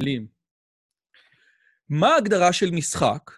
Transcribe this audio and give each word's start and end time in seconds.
לים. 0.00 0.26
מה 1.88 2.08
ההגדרה 2.14 2.52
של 2.52 2.70
משחק? 2.70 3.30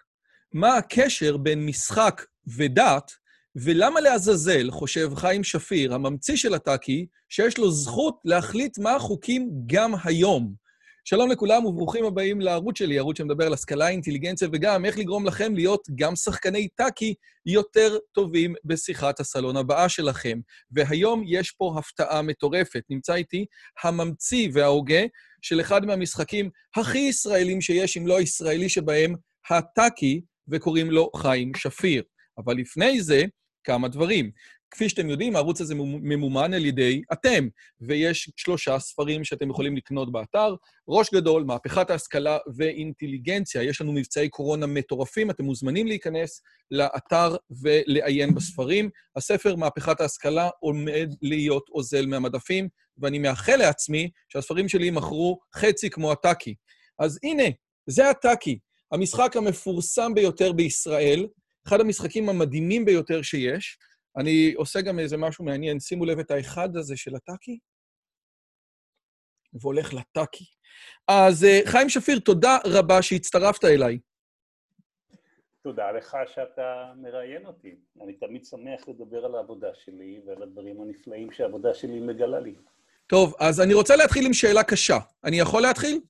מה 0.53 0.77
הקשר 0.77 1.37
בין 1.37 1.65
משחק 1.65 2.25
ודת, 2.57 3.11
ולמה 3.55 4.01
לעזאזל 4.01 4.71
חושב 4.71 5.15
חיים 5.15 5.43
שפיר, 5.43 5.93
הממציא 5.93 6.35
של 6.35 6.53
הטאקי, 6.53 7.07
שיש 7.29 7.57
לו 7.57 7.71
זכות 7.71 8.19
להחליט 8.25 8.77
מה 8.77 8.95
החוקים 8.95 9.49
גם 9.67 9.93
היום? 10.03 10.53
שלום 11.03 11.31
לכולם 11.31 11.65
וברוכים 11.65 12.05
הבאים 12.05 12.41
לערוץ 12.41 12.77
שלי, 12.77 12.99
ערוץ 12.99 13.17
שמדבר 13.17 13.45
על 13.45 13.53
השכלה, 13.53 13.89
אינטליגנציה 13.89 14.47
וגם 14.53 14.85
איך 14.85 14.97
לגרום 14.97 15.25
לכם 15.25 15.55
להיות 15.55 15.87
גם 15.95 16.15
שחקני 16.15 16.67
טאקי 16.67 17.13
יותר 17.45 17.97
טובים 18.11 18.53
בשיחת 18.65 19.19
הסלון 19.19 19.57
הבאה 19.57 19.89
שלכם. 19.89 20.39
והיום 20.71 21.23
יש 21.27 21.51
פה 21.51 21.75
הפתעה 21.77 22.21
מטורפת. 22.21 22.83
נמצא 22.89 23.13
איתי 23.13 23.45
הממציא 23.83 24.49
וההוגה 24.53 25.01
של 25.41 25.61
אחד 25.61 25.85
מהמשחקים 25.85 26.49
הכי 26.75 26.97
ישראלים 26.97 27.61
שיש, 27.61 27.97
אם 27.97 28.07
לא 28.07 28.17
הישראלי 28.17 28.69
שבהם, 28.69 29.15
הטאקי, 29.49 30.21
וקוראים 30.47 30.91
לו 30.91 31.09
חיים 31.15 31.51
שפיר. 31.57 32.03
אבל 32.37 32.57
לפני 32.57 33.01
זה, 33.01 33.23
כמה 33.63 33.87
דברים. 33.87 34.31
כפי 34.71 34.89
שאתם 34.89 35.09
יודעים, 35.09 35.35
הערוץ 35.35 35.61
הזה 35.61 35.75
ממומן 35.77 36.53
על 36.53 36.65
ידי 36.65 37.01
אתם, 37.13 37.47
ויש 37.81 38.31
שלושה 38.35 38.79
ספרים 38.79 39.23
שאתם 39.23 39.49
יכולים 39.49 39.77
לקנות 39.77 40.11
באתר. 40.11 40.55
ראש 40.87 41.13
גדול, 41.13 41.43
מהפכת 41.43 41.89
ההשכלה 41.89 42.37
ואינטליגנציה. 42.55 43.63
יש 43.63 43.81
לנו 43.81 43.93
מבצעי 43.93 44.29
קורונה 44.29 44.65
מטורפים, 44.65 45.29
אתם 45.29 45.43
מוזמנים 45.43 45.87
להיכנס 45.87 46.41
לאתר 46.71 47.35
ולעיין 47.61 48.35
בספרים. 48.35 48.89
הספר 49.15 49.55
מהפכת 49.55 50.01
ההשכלה 50.01 50.49
עומד 50.59 51.13
להיות 51.21 51.69
אוזל 51.69 52.05
מהמדפים, 52.05 52.67
ואני 52.97 53.19
מאחל 53.19 53.55
לעצמי 53.55 54.09
שהספרים 54.29 54.69
שלי 54.69 54.85
יימכרו 54.85 55.39
חצי 55.55 55.89
כמו 55.89 56.11
הטאקי. 56.11 56.55
אז 56.99 57.19
הנה, 57.23 57.43
זה 57.87 58.09
הטאקי, 58.09 58.59
המשחק 58.91 59.37
המפורסם 59.37 60.13
ביותר 60.13 60.51
בישראל, 60.51 61.27
אחד 61.67 61.81
המשחקים 61.81 62.29
המדהימים 62.29 62.85
ביותר 62.85 63.21
שיש. 63.21 63.77
אני 64.17 64.53
עושה 64.55 64.81
גם 64.81 64.99
איזה 64.99 65.17
משהו 65.17 65.45
מעניין, 65.45 65.79
שימו 65.79 66.05
לב 66.05 66.19
את 66.19 66.31
האחד 66.31 66.75
הזה 66.75 66.97
של 66.97 67.15
הטאקי, 67.15 67.59
והולך 69.53 69.93
לטאקי. 69.93 70.45
אז 71.07 71.43
אה, 71.43 71.59
חיים 71.65 71.89
שפיר, 71.89 72.19
תודה 72.19 72.57
רבה 72.65 73.01
שהצטרפת 73.01 73.65
אליי. 73.65 73.99
תודה 75.63 75.91
לך 75.91 76.17
שאתה 76.33 76.93
מראיין 76.95 77.45
אותי. 77.45 77.75
אני 78.03 78.13
תמיד 78.13 78.45
שמח 78.45 78.87
לדבר 78.87 79.25
על 79.25 79.35
העבודה 79.35 79.67
שלי 79.73 80.21
ועל 80.25 80.43
הדברים 80.43 80.81
הנפלאים 80.81 81.31
שהעבודה 81.31 81.73
שלי 81.73 81.99
מגלה 81.99 82.39
לי. 82.39 82.55
טוב, 83.07 83.33
אז 83.39 83.61
אני 83.61 83.73
רוצה 83.73 83.95
להתחיל 83.95 84.25
עם 84.25 84.33
שאלה 84.33 84.63
קשה. 84.63 84.97
אני 85.23 85.39
יכול 85.39 85.61
להתחיל? 85.61 86.01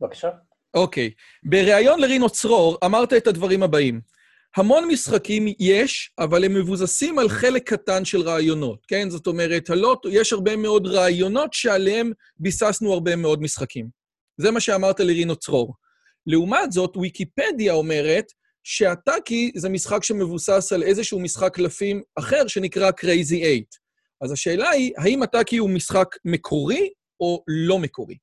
בבקשה. 0.00 0.30
אוקיי. 0.74 1.10
בריאיון 1.42 2.00
לרינו 2.00 2.30
צרור 2.30 2.78
אמרת 2.84 3.12
את 3.12 3.26
הדברים 3.26 3.62
הבאים: 3.62 4.00
המון 4.56 4.88
משחקים 4.88 5.46
יש, 5.58 6.12
אבל 6.18 6.44
הם 6.44 6.54
מבוססים 6.54 7.18
על 7.18 7.28
חלק 7.28 7.68
קטן 7.68 8.04
של 8.04 8.20
רעיונות, 8.20 8.86
כן? 8.88 9.10
זאת 9.10 9.26
אומרת, 9.26 9.70
הלוט, 9.70 10.06
יש 10.10 10.32
הרבה 10.32 10.56
מאוד 10.56 10.86
רעיונות 10.86 11.52
שעליהם 11.52 12.12
ביססנו 12.38 12.92
הרבה 12.92 13.16
מאוד 13.16 13.42
משחקים. 13.42 13.88
זה 14.36 14.50
מה 14.50 14.60
שאמרת 14.60 15.00
לרינו 15.00 15.36
צרור. 15.36 15.74
לעומת 16.26 16.72
זאת, 16.72 16.96
ויקיפדיה 16.96 17.72
אומרת 17.72 18.24
שהטאקי 18.64 19.52
זה 19.56 19.68
משחק 19.68 20.04
שמבוסס 20.04 20.72
על 20.72 20.82
איזשהו 20.82 21.20
משחק 21.20 21.54
קלפים 21.54 22.02
אחר 22.18 22.46
שנקרא 22.46 22.90
Crazy 22.90 23.28
8. 23.28 23.44
אז 24.20 24.32
השאלה 24.32 24.70
היא, 24.70 24.92
האם 24.96 25.22
הטאקי 25.22 25.56
הוא 25.56 25.70
משחק 25.70 26.16
מקורי 26.24 26.90
או 27.20 27.44
לא 27.48 27.78
מקורי? 27.78 28.16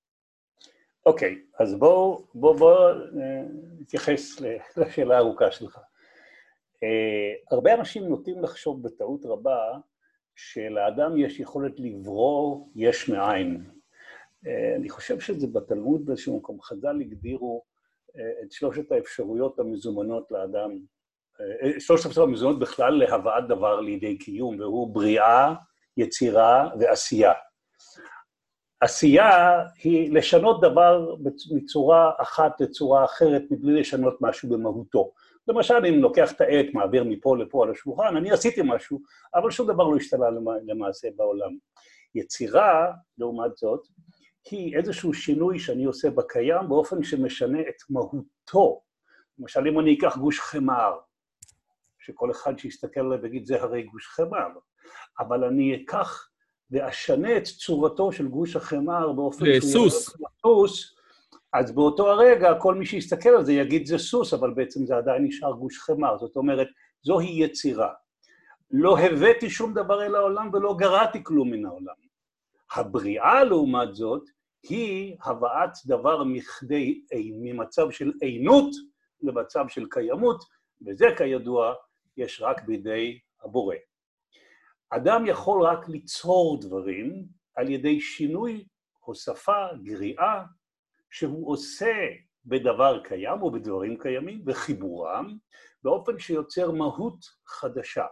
אוקיי, 1.06 1.36
okay, 1.36 1.64
אז 1.64 1.76
בואו 1.76 2.26
בוא, 2.34 2.56
בוא, 2.56 2.92
נתייחס 3.80 4.42
לשאלה 4.78 5.16
הארוכה 5.16 5.52
שלך. 5.52 5.80
Uh, 6.84 7.54
הרבה 7.56 7.74
אנשים 7.74 8.08
נוטים 8.08 8.44
לחשוב 8.44 8.84
בטעות 8.84 9.26
רבה 9.26 9.78
שלאדם 10.36 11.18
יש 11.18 11.40
יכולת 11.40 11.80
לברור 11.80 12.72
יש 12.76 13.10
מאין. 13.10 13.66
Uh, 14.46 14.50
אני 14.76 14.90
חושב 14.90 15.20
שזה 15.20 15.48
בתלמוד 15.48 16.06
באיזשהו 16.06 16.38
מקום. 16.38 16.62
חז"ל 16.62 17.02
הגדירו 17.02 17.64
uh, 18.08 18.20
את 18.44 18.52
שלושת 18.52 18.92
האפשרויות 18.92 19.60
המזומנות 19.60 20.32
לאדם, 20.32 20.72
שלושת 21.80 22.06
האפשרויות 22.06 22.30
המזומנות 22.30 22.60
בכלל 22.60 22.94
להבאת 22.94 23.48
דבר 23.48 23.80
לידי 23.80 24.18
קיום, 24.18 24.60
והוא 24.60 24.94
בריאה, 24.94 25.54
יצירה 25.98 26.70
ועשייה. 26.80 27.34
עשייה 28.82 29.60
היא 29.84 30.14
לשנות 30.14 30.62
דבר 30.62 31.16
מצורה 31.52 32.12
אחת 32.18 32.62
לצורה 32.62 33.06
אחרת 33.06 33.44
מבלי 33.52 33.80
לשנות 33.80 34.18
משהו 34.22 34.50
במהותו. 34.50 35.12
למשל, 35.48 35.86
אם 35.90 36.02
לוקח 36.02 36.32
את 36.32 36.42
העט, 36.42 36.66
מעביר 36.74 37.04
מפה 37.04 37.38
לפה 37.38 37.64
על 37.64 37.72
השולחן, 37.72 38.18
אני 38.18 38.32
עשיתי 38.32 38.62
משהו, 38.64 39.02
אבל 39.36 39.52
שום 39.52 39.68
דבר 39.68 39.84
לא 39.84 39.98
השתנה 39.98 40.26
למעשה 40.68 41.08
בעולם. 41.16 41.58
יצירה, 42.16 42.92
לעומת 43.18 43.58
זאת, 43.58 43.88
היא 44.52 44.78
איזשהו 44.78 45.14
שינוי 45.14 45.60
שאני 45.60 45.86
עושה 45.86 46.10
בקיים 46.10 46.70
באופן 46.70 47.04
שמשנה 47.04 47.60
את 47.62 47.76
מהותו. 47.90 48.82
למשל, 49.40 49.68
אם 49.68 49.80
אני 49.80 49.98
אקח 49.98 50.18
גוש 50.18 50.40
חמר, 50.40 50.98
שכל 52.00 52.32
אחד 52.32 52.60
שיסתכל 52.60 53.00
עליו 53.00 53.22
ויגיד, 53.22 53.46
זה 53.46 53.62
הרי 53.62 53.84
גוש 53.84 54.08
חמר, 54.08 54.48
אבל 55.20 55.44
אני 55.44 55.76
אקח 55.76 56.30
ואשנה 56.72 57.38
את 57.38 57.44
צורתו 57.44 58.12
של 58.12 58.28
גוש 58.28 58.56
החמר 58.56 59.12
באופן 59.12 59.46
שהוא... 59.46 59.72
סוס. 59.72 60.18
סוס, 60.42 60.97
אז 61.54 61.76
באותו 61.76 62.12
הרגע 62.12 62.54
כל 62.60 62.76
מי 62.76 62.86
שיסתכל 62.86 63.30
על 63.30 63.46
זה 63.46 63.54
יגיד 63.54 63.86
זה 63.86 63.98
סוס, 63.98 64.34
אבל 64.34 64.54
בעצם 64.54 64.86
זה 64.86 64.98
עדיין 64.98 65.24
נשאר 65.24 65.52
גוש 65.52 65.80
חמר. 65.80 66.18
זאת 66.18 66.36
אומרת, 66.36 66.68
זוהי 67.02 67.44
יצירה. 67.44 67.94
לא 68.72 69.00
הבאתי 69.00 69.50
שום 69.50 69.74
דבר 69.74 70.06
אל 70.06 70.16
העולם 70.16 70.50
ולא 70.54 70.76
גרעתי 70.78 71.24
כלום 71.24 71.52
מן 71.52 71.66
העולם. 71.66 71.96
הבריאה, 72.76 73.44
לעומת 73.44 73.96
זאת, 73.96 74.24
היא 74.70 75.18
הבאת 75.24 75.70
דבר 75.86 76.24
מכדי, 76.24 77.02
ממצב 77.42 77.92
של 77.92 78.12
עינות 78.22 78.70
למצב 79.22 79.66
של 79.68 79.86
קיימות, 79.90 80.44
וזה 80.88 81.06
כידוע 81.18 81.74
יש 82.18 82.42
רק 82.42 82.64
בידי 82.64 83.20
הבורא. 83.44 83.76
אדם 84.90 85.26
יכול 85.26 85.62
רק 85.62 85.90
ליצור 85.90 86.60
דברים 86.62 87.26
על 87.56 87.70
ידי 87.70 88.02
שינוי, 88.02 88.66
הוספה, 89.00 89.66
גריעה, 89.84 90.44
שהוא 91.12 91.52
עושה 91.52 91.96
בדבר 92.46 93.04
קיים 93.04 93.42
או 93.42 93.52
בדברים 93.52 93.98
קיימים 93.98 94.44
וחיבורם, 94.46 95.38
באופן 95.84 96.20
שיוצר 96.20 96.72
מהות 96.72 97.26
חדשה. 97.48 98.06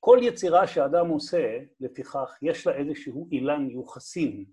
כל 0.00 0.18
יצירה 0.22 0.66
שאדם 0.66 1.08
עושה, 1.08 1.58
לפיכך, 1.80 2.38
יש 2.42 2.66
לה 2.66 2.74
איזשהו 2.74 3.28
אילן 3.32 3.70
יוחסין. 3.70 4.44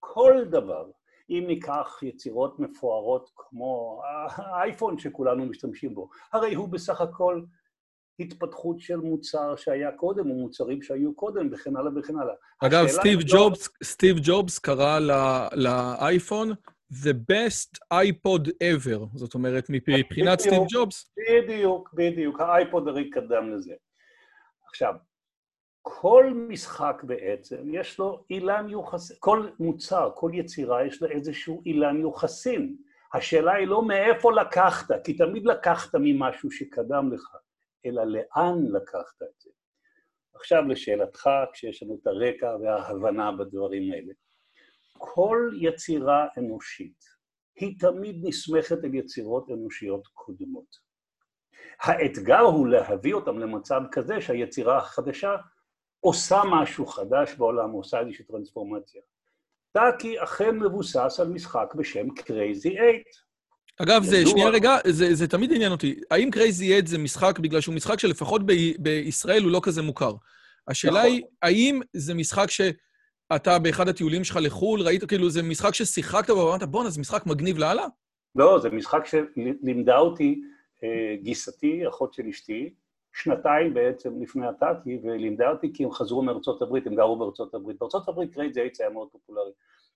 כל 0.00 0.44
דבר, 0.50 0.90
אם 1.30 1.44
ניקח 1.46 2.02
יצירות 2.02 2.58
מפוארות 2.58 3.30
כמו 3.36 4.02
האייפון 4.36 4.98
שכולנו 4.98 5.46
משתמשים 5.46 5.94
בו, 5.94 6.08
הרי 6.32 6.54
הוא 6.54 6.68
בסך 6.68 7.00
הכל 7.00 7.42
התפתחות 8.20 8.80
של 8.80 8.96
מוצר 8.96 9.56
שהיה 9.56 9.92
קודם, 9.92 10.30
או 10.30 10.34
מוצרים 10.34 10.82
שהיו 10.82 11.14
קודם, 11.14 11.48
וכן 11.52 11.76
הלאה 11.76 11.90
וכן 11.96 12.18
הלאה. 12.18 12.34
אגב, 12.64 12.86
סטיב 12.86 13.18
ג'ובס, 13.20 13.68
לא... 13.68 13.86
סטיב 13.86 14.16
ג'ובס 14.22 14.58
קרא 14.58 14.98
לאייפון 15.52 16.52
The 16.92 17.14
best 17.32 17.78
iPod 17.92 18.48
ever. 18.48 19.06
זאת 19.14 19.34
אומרת, 19.34 19.64
מבחינת 19.70 20.40
סטיב 20.40 20.62
ג'ובס... 20.72 21.14
בדיוק, 21.30 21.94
בדיוק. 21.94 22.40
האייפוד 22.40 22.88
הרי 22.88 23.10
קדם 23.10 23.50
לזה. 23.50 23.74
עכשיו, 24.68 24.94
כל 25.82 26.32
משחק 26.48 27.02
בעצם, 27.04 27.74
יש 27.74 27.98
לו 27.98 28.24
אילן 28.30 28.68
יוחסין, 28.68 29.16
כל 29.20 29.48
מוצר, 29.60 30.10
כל 30.14 30.30
יצירה, 30.34 30.86
יש 30.86 31.02
לה 31.02 31.08
איזשהו 31.08 31.62
אילן 31.66 32.00
יוחסין. 32.00 32.76
השאלה 33.14 33.52
היא 33.52 33.66
לא 33.66 33.82
מאיפה 33.82 34.32
לקחת, 34.32 35.04
כי 35.04 35.14
תמיד 35.14 35.46
לקחת 35.46 35.94
ממשהו 35.94 36.50
שקדם 36.50 37.12
לך. 37.12 37.36
אלא 37.86 38.04
לאן 38.04 38.58
לקחת 38.72 39.22
את 39.22 39.40
זה. 39.40 39.50
עכשיו 40.34 40.62
לשאלתך, 40.68 41.30
כשיש 41.52 41.82
לנו 41.82 41.98
את 42.02 42.06
הרקע 42.06 42.56
וההבנה 42.62 43.32
בדברים 43.32 43.92
האלה. 43.92 44.12
כל 44.98 45.50
יצירה 45.60 46.26
אנושית 46.38 47.04
היא 47.56 47.78
תמיד 47.80 48.16
נסמכת 48.22 48.84
על 48.84 48.94
יצירות 48.94 49.50
אנושיות 49.50 50.06
קודמות. 50.06 50.86
האתגר 51.80 52.40
הוא 52.40 52.68
להביא 52.68 53.14
אותם 53.14 53.38
למצב 53.38 53.80
כזה 53.92 54.20
שהיצירה 54.20 54.78
החדשה 54.78 55.36
עושה 56.00 56.42
משהו 56.50 56.86
חדש 56.86 57.34
בעולם, 57.34 57.70
עושה 57.70 58.00
איזושהי 58.00 58.24
טרנספורמציה. 58.24 59.02
טאקי 59.72 60.22
אכן 60.22 60.58
מבוסס 60.58 61.20
על 61.20 61.28
משחק 61.28 61.74
בשם 61.74 62.06
Crazy 62.08 62.62
8. 62.62 63.25
אגב, 63.82 64.02
זה, 64.04 64.26
שנייה 64.26 64.48
רגע, 64.48 64.76
זה, 64.86 65.14
זה 65.14 65.28
תמיד 65.28 65.52
עניין 65.52 65.72
אותי. 65.72 66.00
האם 66.10 66.30
Crazy 66.34 66.64
8 66.64 66.80
זה 66.84 66.98
משחק 66.98 67.38
בגלל 67.38 67.60
שהוא 67.60 67.74
משחק 67.74 68.00
שלפחות 68.00 68.42
ב, 68.46 68.52
בישראל 68.78 69.42
הוא 69.42 69.50
לא 69.50 69.60
כזה 69.62 69.82
מוכר? 69.82 70.12
השאלה 70.68 71.00
נכון. 71.00 71.12
היא, 71.12 71.22
האם 71.42 71.80
זה 71.92 72.14
משחק 72.14 72.46
שאתה 72.50 73.58
באחד 73.58 73.88
הטיולים 73.88 74.24
שלך 74.24 74.38
לחו"ל, 74.42 74.82
ראית, 74.82 75.04
כאילו, 75.04 75.30
זה 75.30 75.42
משחק 75.42 75.74
ששיחקת 75.74 76.30
בו 76.30 76.36
ואמרת, 76.36 76.62
בואנה, 76.62 76.90
זה 76.90 77.00
משחק 77.00 77.26
מגניב 77.26 77.58
לאללה? 77.58 77.86
לא, 78.34 78.58
זה 78.58 78.70
משחק 78.70 79.04
שלימדה 79.06 79.98
אותי 79.98 80.40
אה, 80.84 81.16
גיסתי, 81.22 81.88
אחות 81.88 82.14
של 82.14 82.26
אשתי, 82.26 82.74
שנתיים 83.12 83.74
בעצם 83.74 84.22
לפני 84.22 84.46
הטאקי, 84.46 84.98
ולימדה 85.02 85.50
אותי 85.50 85.72
כי 85.74 85.84
הם 85.84 85.90
חזרו 85.90 86.22
מארצות 86.22 86.62
הברית, 86.62 86.86
הם 86.86 86.94
גרו 86.94 87.16
בארצות 87.16 87.54
הברית. 87.54 87.76
בארצות 87.80 88.08
הברית 88.08 88.34
Crazy 88.34 88.58
Eights 88.58 88.80
היה 88.80 88.90
מאוד 88.90 89.08
פופולרי. 89.12 89.50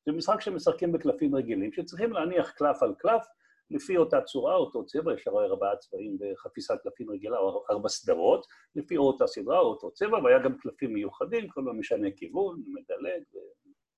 זה 0.06 0.12
משחק 0.12 0.40
שמשחקים 0.40 0.92
בקלפים 0.92 1.34
רגילים, 1.34 1.72
שצריכים 1.72 2.12
להניח 2.12 2.50
קלף 2.50 2.82
על 2.82 2.94
קלף, 2.98 3.22
לפי 3.70 3.96
אותה 3.96 4.20
צורה, 4.20 4.54
אותו 4.54 4.86
צבע, 4.86 5.14
יש 5.14 5.26
הרי 5.26 5.44
ארבעה 5.44 5.76
צבעים 5.76 6.18
בחפיסת 6.20 6.74
קלפים 6.82 7.10
רגילה, 7.10 7.38
או 7.38 7.64
ארבע 7.70 7.88
סדרות, 7.88 8.46
לפי 8.76 8.96
אותה 8.96 9.26
סדרה, 9.26 9.58
או 9.58 9.66
אותו 9.66 9.90
צבע, 9.90 10.18
והיה 10.18 10.38
גם 10.38 10.58
קלפים 10.58 10.92
מיוחדים, 10.92 11.48
כל 11.48 11.60
הזמן 11.60 11.78
משנה 11.78 12.08
כיוון, 12.16 12.62
מדלג, 12.66 13.22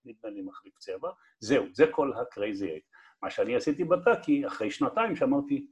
ונדמה 0.04 0.30
לי 0.30 0.42
מחליף 0.42 0.78
צבע. 0.78 1.10
זהו, 1.40 1.64
זה 1.72 1.84
כל 1.90 2.12
ה 2.12 2.22
Crazy 2.22 2.70
Eight. 2.70 2.84
מה 3.22 3.30
שאני 3.30 3.56
עשיתי 3.56 3.84
בטאקי, 3.84 4.46
אחרי 4.46 4.70
שנתיים, 4.70 5.16
שאמרתי, 5.16 5.66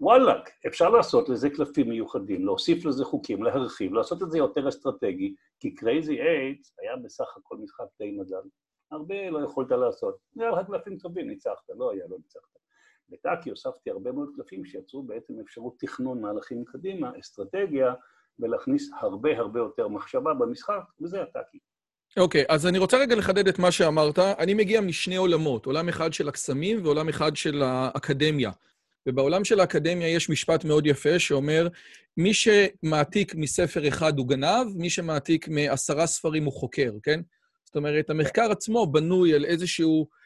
וואלאק, 0.00 0.50
אפשר 0.66 0.90
לעשות 0.90 1.28
לזה 1.28 1.50
קלפים 1.50 1.88
מיוחדים, 1.88 2.44
להוסיף 2.44 2.84
לזה 2.84 3.04
חוקים, 3.04 3.42
להרחיב, 3.42 3.92
לעשות 3.92 4.22
את 4.22 4.30
זה 4.30 4.38
יותר 4.38 4.68
אסטרטגי, 4.68 5.34
כי 5.60 5.74
Crazy 5.74 6.20
Eights 6.20 6.74
היה 6.80 6.96
בסך 6.96 7.36
הכל 7.36 7.56
משחק 7.56 7.84
די 7.98 8.10
מזל. 8.10 8.48
הרבה 8.92 9.30
לא 9.30 9.44
יכולת 9.44 9.70
לעשות. 9.70 10.16
היה 10.38 10.50
לך 10.50 10.66
קלפים 10.66 10.98
טובים, 10.98 11.28
ניצחת, 11.28 11.70
לא 11.76 11.90
היה, 11.92 12.04
לא 12.08 12.16
ניצחת. 12.16 12.57
בטאקי 13.10 13.50
הוספתי 13.50 13.90
הרבה 13.90 14.12
מאוד 14.12 14.28
קלפים 14.36 14.64
שיצרו 14.64 15.02
בעצם 15.02 15.34
אפשרות 15.40 15.74
תכנון 15.78 16.20
מהלכים 16.20 16.64
קדימה, 16.64 17.10
אסטרטגיה, 17.20 17.94
ולהכניס 18.38 18.90
הרבה 19.00 19.38
הרבה 19.38 19.60
יותר 19.60 19.88
מחשבה 19.88 20.34
במשחק, 20.34 20.82
וזה 21.00 21.22
הטאקי. 21.22 21.58
אוקיי, 22.16 22.42
okay, 22.42 22.46
אז 22.48 22.66
אני 22.66 22.78
רוצה 22.78 22.98
רגע 22.98 23.16
לחדד 23.16 23.48
את 23.48 23.58
מה 23.58 23.72
שאמרת. 23.72 24.18
אני 24.18 24.54
מגיע 24.54 24.80
משני 24.80 25.16
עולמות, 25.16 25.66
עולם 25.66 25.88
אחד 25.88 26.12
של 26.12 26.28
הקסמים 26.28 26.84
ועולם 26.84 27.08
אחד 27.08 27.36
של 27.36 27.62
האקדמיה. 27.62 28.50
ובעולם 29.08 29.44
של 29.44 29.60
האקדמיה 29.60 30.08
יש 30.08 30.30
משפט 30.30 30.64
מאוד 30.64 30.86
יפה 30.86 31.18
שאומר, 31.18 31.68
מי 32.16 32.34
שמעתיק 32.34 33.34
מספר 33.34 33.88
אחד 33.88 34.18
הוא 34.18 34.28
גנב, 34.28 34.66
מי 34.76 34.90
שמעתיק 34.90 35.48
מעשרה 35.48 36.06
ספרים 36.06 36.44
הוא 36.44 36.52
חוקר, 36.52 36.92
כן? 37.02 37.20
זאת 37.64 37.76
אומרת, 37.76 38.10
המחקר 38.10 38.50
עצמו 38.50 38.86
בנוי 38.86 39.34
על 39.34 39.44
איזשהו 39.44 40.02
אה, 40.02 40.17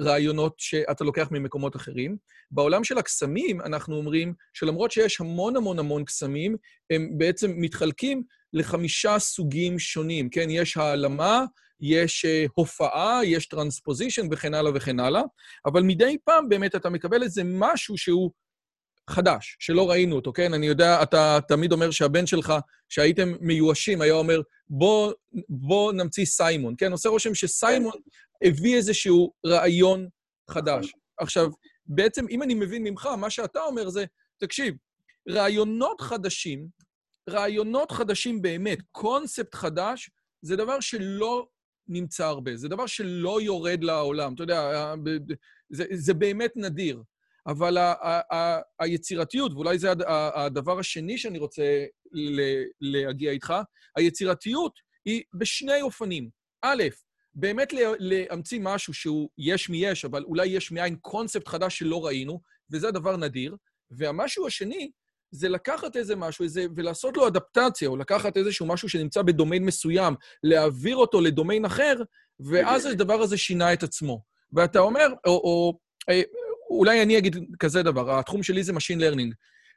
רעיונות 0.00 0.54
שאתה 0.58 1.04
לוקח 1.04 1.28
ממקומות 1.30 1.76
אחרים. 1.76 2.16
בעולם 2.50 2.84
של 2.84 2.98
הקסמים, 2.98 3.60
אנחנו 3.60 3.96
אומרים 3.96 4.34
שלמרות 4.54 4.90
שיש 4.90 5.20
המון 5.20 5.56
המון 5.56 5.78
המון 5.78 6.04
קסמים, 6.04 6.56
הם 6.90 7.18
בעצם 7.18 7.52
מתחלקים 7.56 8.22
לחמישה 8.52 9.18
סוגים 9.18 9.78
שונים, 9.78 10.30
כן? 10.30 10.50
יש 10.50 10.76
העלמה, 10.76 11.44
יש 11.80 12.24
אה, 12.24 12.44
הופעה, 12.54 13.20
יש 13.24 13.46
טרנספוזישן 13.46 14.26
וכן 14.30 14.54
הלאה 14.54 14.72
וכן 14.74 15.00
הלאה, 15.00 15.22
אבל 15.66 15.82
מדי 15.82 16.16
פעם 16.24 16.48
באמת 16.48 16.74
אתה 16.74 16.90
מקבל 16.90 17.22
איזה 17.22 17.42
משהו 17.44 17.98
שהוא 17.98 18.30
חדש, 19.08 19.56
שלא 19.58 19.90
ראינו 19.90 20.16
אותו, 20.16 20.32
כן? 20.32 20.54
אני 20.54 20.66
יודע, 20.66 21.02
אתה 21.02 21.38
תמיד 21.48 21.72
אומר 21.72 21.90
שהבן 21.90 22.26
שלך, 22.26 22.54
שהייתם 22.88 23.32
מיואשים, 23.40 24.00
היה 24.00 24.14
אומר, 24.14 24.40
בוא, 24.68 25.12
בוא 25.48 25.92
נמציא 25.92 26.24
סיימון, 26.24 26.74
כן? 26.78 26.92
עושה 26.92 27.08
רושם 27.08 27.34
שסיימון 27.34 27.92
הביא 28.44 28.76
איזשהו 28.76 29.32
רעיון 29.46 30.08
חדש. 30.50 30.92
עכשיו, 31.18 31.50
בעצם, 31.86 32.26
אם 32.30 32.42
אני 32.42 32.54
מבין 32.54 32.84
ממך, 32.84 33.06
מה 33.06 33.30
שאתה 33.30 33.60
אומר 33.60 33.88
זה, 33.88 34.04
תקשיב, 34.38 34.74
רעיונות 35.28 36.00
חדשים, 36.00 36.68
רעיונות 37.30 37.92
חדשים 37.92 38.42
באמת, 38.42 38.78
קונספט 38.92 39.54
חדש, 39.54 40.10
זה 40.42 40.56
דבר 40.56 40.80
שלא 40.80 41.46
נמצא 41.88 42.26
הרבה. 42.26 42.56
זה 42.56 42.68
דבר 42.68 42.86
שלא 42.86 43.40
יורד 43.40 43.84
לעולם. 43.84 44.34
אתה 44.34 44.42
יודע, 44.42 44.94
זה, 45.70 45.84
זה 45.94 46.14
באמת 46.14 46.52
נדיר. 46.56 47.02
אבל 47.48 47.78
ה, 47.78 47.92
ה, 47.92 48.34
ה, 48.34 48.60
היצירתיות, 48.78 49.52
ואולי 49.52 49.78
זה 49.78 49.92
הדבר 50.34 50.78
השני 50.78 51.18
שאני 51.18 51.38
רוצה 51.38 51.84
להגיע 52.80 53.32
איתך, 53.32 53.54
היצירתיות 53.96 54.72
היא 55.04 55.22
בשני 55.34 55.82
אופנים. 55.82 56.30
א', 56.62 56.82
באמת 57.34 57.72
להמציא 57.98 58.60
משהו 58.62 58.94
שהוא 58.94 59.28
יש 59.38 59.68
מיש, 59.68 60.04
אבל 60.04 60.24
אולי 60.24 60.46
יש 60.46 60.72
מאין 60.72 60.96
קונספט 60.96 61.48
חדש 61.48 61.78
שלא 61.78 62.06
ראינו, 62.06 62.40
וזה 62.72 62.90
דבר 62.90 63.16
נדיר. 63.16 63.56
והמשהו 63.90 64.46
השני 64.46 64.90
זה 65.30 65.48
לקחת 65.48 65.96
איזה 65.96 66.16
משהו 66.16 66.42
איזה, 66.42 66.66
ולעשות 66.76 67.16
לו 67.16 67.26
אדפטציה, 67.26 67.88
או 67.88 67.96
לקחת 67.96 68.36
איזשהו 68.36 68.66
משהו 68.66 68.88
שנמצא 68.88 69.22
בדומיין 69.22 69.64
מסוים, 69.64 70.14
להעביר 70.42 70.96
אותו 70.96 71.20
לדומיין 71.20 71.64
אחר, 71.64 71.94
ואז 72.40 72.86
הדבר 72.86 73.20
הזה 73.20 73.36
שינה 73.36 73.72
את 73.72 73.82
עצמו. 73.82 74.22
ואתה 74.52 74.78
אומר, 74.78 75.06
או, 75.26 75.32
או 75.32 75.78
אה, 76.10 76.22
אולי 76.70 77.02
אני 77.02 77.18
אגיד 77.18 77.36
כזה 77.58 77.82
דבר, 77.82 78.18
התחום 78.18 78.42
שלי 78.42 78.62
זה 78.62 78.72
Machine 78.72 79.00
Learning. 79.00 79.32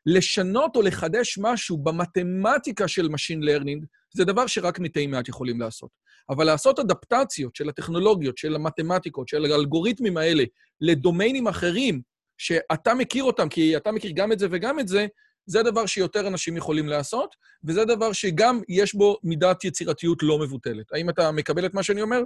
לשנות 0.06 0.76
או 0.76 0.82
לחדש 0.82 1.38
משהו 1.42 1.78
במתמטיקה 1.78 2.88
של 2.88 3.06
Machine 3.06 3.44
Learning, 3.44 3.86
זה 4.14 4.26
דבר 4.26 4.48
שרק 4.48 4.80
מתי 4.80 5.08
מעט 5.08 5.30
יכולים 5.30 5.60
לעשות. 5.60 5.90
אבל 6.30 6.46
לעשות 6.46 6.80
אדפטציות 6.80 7.56
של 7.56 7.70
הטכנולוגיות, 7.70 8.38
של 8.38 8.56
המתמטיקות, 8.56 9.28
של 9.28 9.46
האלגוריתמים 9.46 10.18
האלה, 10.18 10.44
לדומיינים 10.82 11.48
אחרים, 11.48 12.02
שאתה 12.38 12.94
מכיר 12.94 13.24
אותם, 13.24 13.50
כי 13.50 13.78
אתה 13.78 13.92
מכיר 13.92 14.12
גם 14.16 14.32
את 14.32 14.40
זה 14.40 14.48
וגם 14.52 14.80
את 14.80 14.88
זה, 14.88 15.08
זה 15.46 15.64
דבר 15.64 15.86
שיותר 15.86 16.28
אנשים 16.28 16.58
יכולים 16.58 16.88
לעשות, 16.88 17.36
וזה 17.64 17.86
דבר 17.86 18.14
שגם 18.14 18.62
יש 18.70 18.96
בו 18.96 19.18
מידת 19.24 19.64
יצירתיות 19.64 20.24
לא 20.24 20.40
מבוטלת. 20.40 20.86
האם 20.94 21.10
אתה 21.10 21.32
מקבל 21.32 21.66
את 21.66 21.74
מה 21.74 21.84
שאני 21.84 22.02
אומר? 22.02 22.22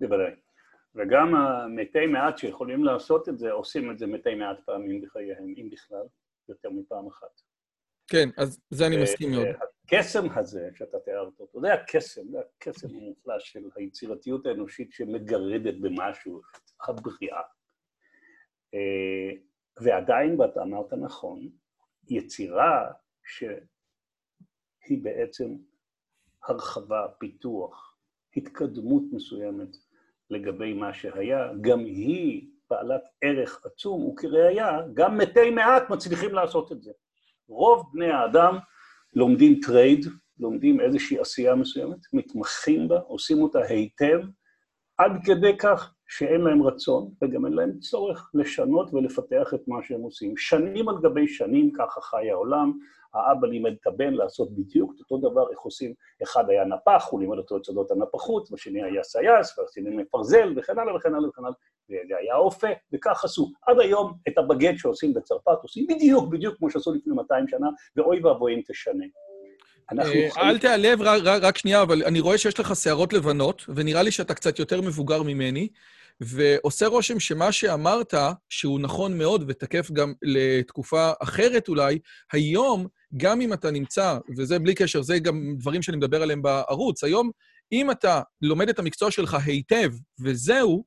בוודאי. 0.00 0.30
וגם 0.94 1.34
המתי 1.34 2.06
מעט 2.06 2.38
שיכולים 2.38 2.84
לעשות 2.84 3.28
את 3.28 3.38
זה, 3.38 3.52
עושים 3.52 3.90
את 3.90 3.98
זה 3.98 4.06
מתי 4.06 4.34
מעט 4.34 4.60
פעמים 4.64 5.00
בחייהם, 5.00 5.54
אם 5.56 5.68
בכלל, 5.72 6.06
יותר 6.48 6.70
מפעם 6.70 7.06
אחת. 7.06 7.40
כן, 8.06 8.28
אז 8.36 8.60
זה 8.70 8.86
אני 8.86 9.02
מסכים 9.02 9.30
מאוד. 9.30 9.46
הקסם 9.84 10.38
הזה 10.38 10.70
שאתה 10.74 11.00
תיארת 11.00 11.40
אותו, 11.40 11.60
זה 11.60 11.74
הקסם, 11.74 12.30
זה 12.30 12.38
הקסם 12.56 12.88
המופלא 12.88 13.38
של 13.38 13.68
היצירתיות 13.76 14.46
האנושית 14.46 14.92
שמגרדת 14.92 15.74
במשהו, 15.80 16.40
הבריאה. 16.88 17.42
אה, 18.74 19.30
ועדיין, 19.80 20.40
ואתה 20.40 20.62
אמרת 20.62 20.92
נכון, 20.92 21.48
יצירה 22.08 22.92
שהיא 23.24 23.58
בעצם 25.02 25.56
הרחבה, 26.44 27.06
פיתוח, 27.18 27.96
התקדמות 28.36 29.02
מסוימת 29.12 29.68
לגבי 30.30 30.72
מה 30.72 30.94
שהיה, 30.94 31.48
גם 31.60 31.78
היא 31.78 32.48
בעלת 32.70 33.02
ערך 33.22 33.60
עצום, 33.64 34.02
וכראיה, 34.02 34.80
גם 34.94 35.18
מתי 35.18 35.50
מעט 35.50 35.90
מצליחים 35.90 36.34
לעשות 36.34 36.72
את 36.72 36.82
זה. 36.82 36.92
רוב 37.48 37.90
בני 37.92 38.10
האדם 38.10 38.58
לומדים 39.14 39.60
trade, 39.62 40.06
לומדים 40.38 40.80
איזושהי 40.80 41.18
עשייה 41.18 41.54
מסוימת, 41.54 41.98
מתמחים 42.12 42.88
בה, 42.88 42.98
עושים 42.98 43.42
אותה 43.42 43.58
היטב, 43.68 44.20
עד 44.98 45.12
כדי 45.24 45.56
כך 45.58 45.94
שאין 46.08 46.40
להם 46.40 46.62
רצון 46.62 47.10
וגם 47.22 47.46
אין 47.46 47.52
להם 47.52 47.78
צורך 47.78 48.30
לשנות 48.34 48.94
ולפתח 48.94 49.54
את 49.54 49.68
מה 49.68 49.76
שהם 49.82 50.00
עושים. 50.00 50.36
שנים 50.36 50.88
על 50.88 50.94
גבי 51.02 51.28
שנים, 51.28 51.72
ככה 51.72 52.00
חי 52.00 52.30
העולם, 52.30 52.72
האבא 53.14 53.46
לימד 53.46 53.72
את 53.80 53.86
הבן 53.86 54.14
לעשות 54.14 54.50
בדיוק 54.54 54.92
את 54.96 55.00
אותו 55.00 55.30
דבר, 55.30 55.50
איך 55.50 55.60
עושים, 55.60 55.94
אחד 56.22 56.50
היה 56.50 56.64
נפח, 56.64 57.08
הוא 57.10 57.20
לימד 57.20 57.38
אותו 57.38 57.56
את 57.56 57.64
סודות 57.64 57.90
הנפחות, 57.90 58.48
והשני 58.50 58.82
היה 58.82 59.02
סייס, 59.02 59.58
והשני 59.58 59.96
מפרזל, 59.96 60.54
וכן 60.56 60.78
הלאה 60.78 60.96
וכן 60.96 61.14
הלאה 61.14 61.28
וכן 61.28 61.42
הלאה, 61.44 61.56
וזה 61.90 62.16
היה 62.20 62.36
אופה, 62.36 62.68
וכך 62.92 63.24
עשו. 63.24 63.50
עד 63.66 63.80
היום 63.80 64.12
את 64.28 64.38
הבגט 64.38 64.74
שעושים 64.76 65.14
בצרפת 65.14 65.58
עושים 65.62 65.86
בדיוק, 65.86 66.28
בדיוק 66.28 66.56
כמו 66.58 66.70
שעשו 66.70 66.94
לפני 66.94 67.14
200 67.14 67.48
שנה, 67.48 67.68
ואוי 67.96 68.20
ואבוי 68.24 68.54
אם 68.54 68.60
תשנה. 68.68 69.04
אה, 69.98 70.28
אל 70.38 70.58
תיעלב, 70.58 71.02
רק 71.42 71.58
שנייה, 71.58 71.82
אבל 71.82 72.02
אני 72.04 72.20
רואה 72.20 72.38
שיש 72.38 72.60
לך 72.60 72.76
שערות 72.76 73.12
לבנות, 73.12 73.64
ונראה 73.74 74.02
לי 74.02 74.10
שאתה 74.10 74.34
קצת 74.34 74.58
יותר 74.58 74.80
מבוגר 74.80 75.22
ממני, 75.22 75.68
ועושה 76.20 76.86
רושם 76.86 77.20
שמה 77.20 77.52
שאמרת, 77.52 78.14
שהוא 78.48 78.80
נכון 78.80 79.18
מאוד 79.18 79.44
ותקף 79.48 79.90
גם 79.90 80.12
לתקופה 80.22 81.10
אחרת 81.22 81.68
אולי, 81.68 81.98
היום 82.32 82.86
גם 83.16 83.40
אם 83.40 83.52
אתה 83.52 83.70
נמצא, 83.70 84.18
וזה 84.36 84.58
בלי 84.58 84.74
קשר, 84.74 85.02
זה 85.02 85.18
גם 85.18 85.54
דברים 85.58 85.82
שאני 85.82 85.96
מדבר 85.96 86.22
עליהם 86.22 86.42
בערוץ, 86.42 87.04
היום, 87.04 87.30
אם 87.72 87.90
אתה 87.90 88.20
לומד 88.42 88.68
את 88.68 88.78
המקצוע 88.78 89.10
שלך 89.10 89.36
היטב, 89.44 89.92
וזהו, 90.20 90.84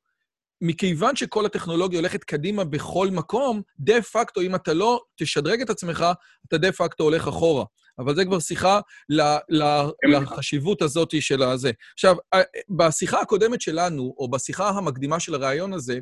מכיוון 0.62 1.16
שכל 1.16 1.46
הטכנולוגיה 1.46 2.00
הולכת 2.00 2.24
קדימה 2.24 2.64
בכל 2.64 3.08
מקום, 3.12 3.62
דה 3.80 4.02
פקטו, 4.02 4.42
אם 4.42 4.56
אתה 4.56 4.74
לא 4.74 5.02
תשדרג 5.16 5.62
את 5.62 5.70
עצמך, 5.70 6.06
אתה 6.48 6.58
דה 6.58 6.72
פקטו 6.72 7.04
הולך 7.04 7.28
אחורה. 7.28 7.66
אבל 8.00 8.16
זה 8.16 8.26
כבר 8.26 8.40
שיחה 8.40 8.80
לחשיבות 10.04 10.82
הזאת 10.82 11.22
של 11.22 11.44
הזה. 11.44 11.72
עכשיו, 11.94 12.16
בשיחה 12.78 13.22
הקודמת 13.22 13.62
שלנו, 13.62 14.16
או 14.18 14.32
בשיחה 14.32 14.70
המקדימה 14.70 15.20
של 15.20 15.36
הרעיון 15.36 15.74
הזה, 15.74 16.00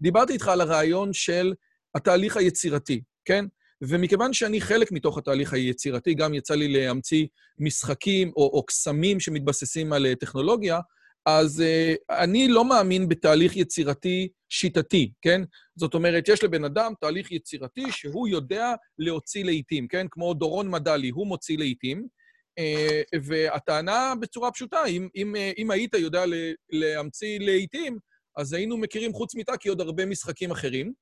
דיברתי 0.00 0.32
איתך 0.32 0.48
על 0.48 0.60
הרעיון 0.60 1.12
של 1.12 1.54
התהליך 1.94 2.36
היצירתי, 2.36 3.02
כן? 3.24 3.44
ומכיוון 3.82 4.32
שאני 4.32 4.60
חלק 4.60 4.92
מתוך 4.92 5.18
התהליך 5.18 5.52
היצירתי, 5.52 6.14
גם 6.14 6.34
יצא 6.34 6.54
לי 6.54 6.68
להמציא 6.68 7.26
משחקים 7.58 8.32
או, 8.36 8.42
או 8.42 8.66
קסמים 8.66 9.20
שמתבססים 9.20 9.92
על 9.92 10.14
טכנולוגיה, 10.14 10.80
אז 11.26 11.62
uh, 11.62 12.14
אני 12.22 12.48
לא 12.48 12.64
מאמין 12.64 13.08
בתהליך 13.08 13.56
יצירתי 13.56 14.28
שיטתי, 14.48 15.12
כן? 15.22 15.42
זאת 15.76 15.94
אומרת, 15.94 16.28
יש 16.28 16.44
לבן 16.44 16.64
אדם 16.64 16.92
תהליך 17.00 17.32
יצירתי 17.32 17.82
שהוא 17.90 18.28
יודע 18.28 18.74
להוציא 18.98 19.44
לעיתים, 19.44 19.88
כן? 19.88 20.06
כמו 20.10 20.34
דורון 20.34 20.70
מדלי, 20.70 21.08
הוא 21.08 21.26
מוציא 21.26 21.58
לעיתים. 21.58 22.06
Uh, 22.60 23.18
והטענה 23.22 24.12
בצורה 24.20 24.50
פשוטה, 24.50 24.84
אם, 24.86 25.08
אם, 25.16 25.34
uh, 25.34 25.54
אם 25.58 25.70
היית 25.70 25.94
יודע 25.94 26.24
להמציא 26.70 27.38
לעיתים, 27.40 27.98
אז 28.36 28.52
היינו 28.52 28.76
מכירים 28.76 29.12
חוץ 29.12 29.34
מטאקי 29.34 29.68
עוד 29.68 29.80
הרבה 29.80 30.06
משחקים 30.06 30.50
אחרים. 30.50 30.92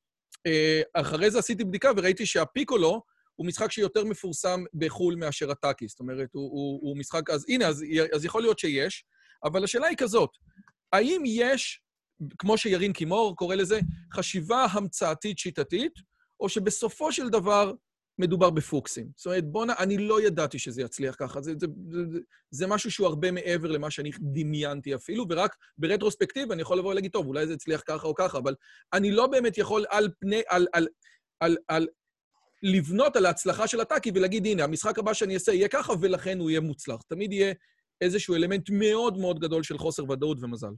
Uh, 0.49 1.01
אחרי 1.01 1.31
זה 1.31 1.39
עשיתי 1.39 1.65
בדיקה 1.65 1.91
וראיתי 1.97 2.27
שהפיקולו 2.27 3.03
הוא 3.37 3.47
משחק 3.47 3.73
שיותר 3.73 4.05
מפורסם 4.05 4.65
בחו"ל 4.75 5.15
מאשר 5.15 5.51
הטאקי. 5.51 5.89
זאת 5.89 6.01
אומרת, 6.01 6.29
הוא, 6.33 6.51
הוא, 6.51 6.81
הוא 6.83 6.97
משחק... 6.97 7.31
אז 7.31 7.45
הנה, 7.49 7.67
אז, 7.67 7.85
אז 8.15 8.25
יכול 8.25 8.43
להיות 8.43 8.59
שיש. 8.59 9.05
אבל 9.45 9.65
השאלה 9.65 9.87
היא 9.87 9.97
כזאת, 9.97 10.31
האם 10.93 11.23
יש, 11.27 11.81
כמו 12.39 12.59
שירין 12.59 12.93
קימור 12.93 13.37
קורא 13.37 13.55
לזה, 13.55 13.81
חשיבה 14.15 14.67
המצאתית 14.73 15.39
שיטתית, 15.39 15.93
או 16.41 16.49
שבסופו 16.49 17.13
של 17.13 17.29
דבר 17.29 17.73
מדובר 18.19 18.51
בפוקסים? 18.51 19.09
זאת 19.17 19.27
אומרת, 19.27 19.45
בואנה, 19.45 19.75
אני 19.79 19.99
לא 19.99 20.23
ידעתי 20.23 20.59
שזה 20.59 20.83
יצליח 20.83 21.17
ככה. 21.19 21.41
זה, 21.41 21.53
זה, 21.61 21.67
זה, 21.91 22.19
זה 22.51 22.67
משהו 22.67 22.91
שהוא 22.91 23.07
הרבה 23.07 23.31
מעבר 23.31 23.69
למה 23.71 23.91
שאני 23.91 24.11
דמיינתי 24.21 24.95
אפילו, 24.95 25.27
ורק 25.31 25.57
ברטרוספקטיב 25.79 26.53
אני 26.53 26.63
יכול 26.63 26.79
לבוא 26.79 26.91
ולהגיד, 26.91 27.13
טוב, 27.13 27.27
אולי 27.27 27.47
זה 27.47 27.53
יצליח 27.53 27.83
ככה 27.87 28.07
או 28.07 28.15
ככה, 28.15 28.39
אבל 28.39 28.55
אני 28.93 29.11
לא 29.11 29.27
באמת 29.27 29.59
יכול 29.59 29.85
על 29.91 30.09
פני, 30.21 30.43
על, 30.49 30.67
על, 30.73 30.87
על, 31.41 31.57
על 31.69 31.87
לבנות 32.63 33.17
על 33.17 33.27
ההצלחה 33.27 33.67
של 33.67 33.81
הטאקי 33.81 34.11
ולהגיד, 34.15 34.47
הנה, 34.47 34.65
המשחק 34.65 34.99
הבא 34.99 35.13
שאני 35.13 35.35
אעשה 35.35 35.53
יהיה 35.53 35.69
ככה, 35.69 35.93
ולכן 36.01 36.39
הוא 36.39 36.51
יהיה 36.51 36.61
מוצלח. 36.61 37.03
תמיד 37.03 37.33
יהיה 37.33 37.53
איזשהו 38.01 38.35
אלמנט 38.35 38.71
מאוד 38.71 39.19
מאוד 39.19 39.39
גדול 39.39 39.63
של 39.63 39.79
חוסר 39.79 40.11
ודאות 40.11 40.39
ומזל. 40.41 40.73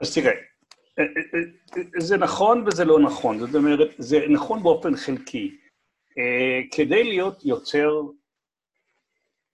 אז 0.00 0.14
תראה, 0.14 0.30
אה, 0.98 1.04
אה, 1.04 1.38
אה, 1.76 2.00
זה 2.00 2.16
נכון 2.16 2.64
וזה 2.66 2.84
לא 2.84 3.00
נכון. 3.00 3.38
זאת 3.38 3.54
אומרת, 3.54 3.88
זה 3.98 4.18
נכון 4.28 4.62
באופן 4.62 4.96
חלקי. 4.96 5.58
כדי 6.70 7.04
להיות 7.04 7.44
יוצר 7.44 8.02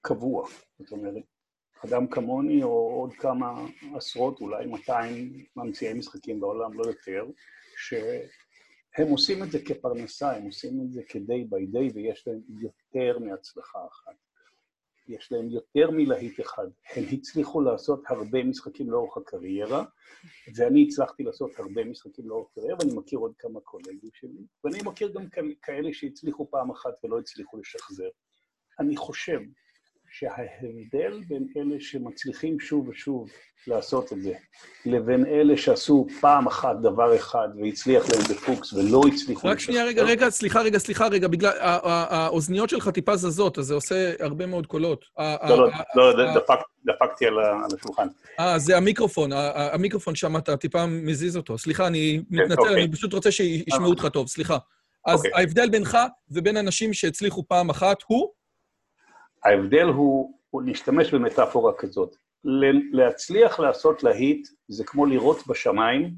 קבוע, 0.01 0.49
זאת 0.79 0.93
אומרת, 0.93 1.23
אדם 1.85 2.07
כמוני 2.07 2.63
או 2.63 2.91
עוד 3.01 3.13
כמה 3.13 3.67
עשרות, 3.95 4.41
אולי 4.41 4.67
200 4.67 5.45
ממציאי 5.57 5.95
משחקים 5.95 6.41
בעולם, 6.41 6.73
לא 6.73 6.85
יותר, 6.85 7.27
שהם 7.77 9.09
עושים 9.11 9.43
את 9.43 9.51
זה 9.51 9.59
כפרנסה, 9.65 10.37
הם 10.37 10.45
עושים 10.45 10.81
את 10.83 10.93
זה 10.93 11.03
כדי 11.09 11.47
by 11.51 11.77
day, 11.77 11.95
ויש 11.95 12.29
להם 12.29 12.41
יותר 12.61 13.19
מהצלחה 13.19 13.79
אחת. 13.87 14.28
יש 15.09 15.33
להם 15.33 15.51
יותר 15.51 15.91
מלהיט 15.91 16.41
אחד. 16.41 16.67
הם 16.95 17.05
הצליחו 17.13 17.61
לעשות 17.61 18.03
הרבה 18.07 18.45
משחקים 18.45 18.91
לאורך 18.91 19.17
הקריירה, 19.17 19.85
ואני 20.57 20.85
הצלחתי 20.89 21.23
לעשות 21.23 21.51
הרבה 21.59 21.85
משחקים 21.85 22.29
לאורך 22.29 22.49
הקריירה, 22.53 22.77
ואני 22.81 22.95
מכיר 22.95 23.19
עוד 23.19 23.33
כמה 23.39 23.61
קולגים 23.61 24.11
שלי, 24.13 24.47
ואני 24.65 24.79
מכיר 24.85 25.13
גם 25.13 25.27
כאלה 25.63 25.89
שהצליחו 25.93 26.51
פעם 26.51 26.71
אחת 26.71 27.05
ולא 27.05 27.19
הצליחו 27.19 27.59
לשחזר. 27.59 28.09
אני 28.81 28.97
חושב 28.97 29.41
שההבדל 30.19 31.21
בין 31.29 31.47
אלה 31.57 31.77
שמצליחים 31.81 32.61
שוב 32.61 32.89
ושוב 32.89 33.29
לעשות 33.67 34.13
את 34.13 34.23
זה, 34.23 34.33
לבין 34.87 35.27
אלה 35.27 35.57
שעשו 35.57 36.07
פעם 36.21 36.47
אחת 36.47 36.77
דבר 36.83 37.17
אחד 37.17 37.49
והצליח 37.63 38.05
להם 38.11 38.23
בפוקס 38.23 38.73
ולא 38.73 39.01
הצליחו... 39.15 39.49
רק 39.49 39.59
שנייה, 39.59 39.85
רגע, 39.85 40.03
רגע, 40.03 40.31
סליחה, 40.31 40.61
רגע, 40.61 40.79
סליחה, 40.79 41.07
רגע, 41.07 41.29
בגלל... 41.29 41.53
האוזניות 41.61 42.71
שלך 42.71 42.89
טיפה 42.89 43.17
זזות, 43.17 43.59
אז 43.59 43.65
זה 43.65 43.75
עושה 43.75 44.13
הרבה 44.21 44.47
מאוד 44.47 44.67
קולות. 44.67 45.05
לא, 45.19 45.69
לא, 45.95 46.17
לא, 46.17 46.41
דפקתי 46.87 47.27
על 47.27 47.35
השולחן. 47.79 48.09
אה, 48.41 48.59
זה 48.59 48.77
המיקרופון, 48.77 49.31
המיקרופון 49.55 50.15
שם, 50.15 50.37
אתה 50.37 50.57
טיפה 50.57 50.87
מזיז 50.87 51.37
אותו. 51.37 51.59
סליחה, 51.59 51.87
אני 51.87 52.21
כן, 52.31 52.37
מתנצל, 52.37 52.61
אוקיי. 52.61 52.75
אני 52.75 52.93
פשוט 52.93 53.13
רוצה 53.13 53.31
שישמעו 53.31 53.91
אותך 53.91 54.07
טוב, 54.13 54.29
סליחה. 54.29 54.59
אז 55.07 55.19
אוקיי. 55.19 55.31
ההבדל 55.35 55.71
בינך 55.71 55.99
ובין 56.31 56.57
אנשים 56.57 56.95
שהצליחו 56.95 57.45
פעם 57.49 57.71
אחת 57.71 57.97
הוא? 58.07 58.38
ההבדל 59.45 59.87
הוא, 59.87 60.39
הוא 60.51 60.63
להשתמש 60.63 61.15
במטאפורה 61.15 61.73
כזאת. 61.79 62.17
להצליח 62.93 63.61
לעשות 63.61 64.03
להיט 64.03 64.49
זה 64.69 64.85
כמו 64.85 65.07
לראות 65.07 65.47
בשמיים 65.47 66.15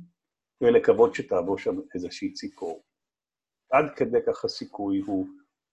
ולקוות 0.60 1.14
שתעבור 1.14 1.58
שם 1.58 1.76
איזושהי 1.94 2.32
ציפור. 2.32 2.82
עד 3.72 3.84
כדי 3.96 4.18
כך 4.26 4.44
הסיכוי 4.44 5.00
הוא 5.00 5.26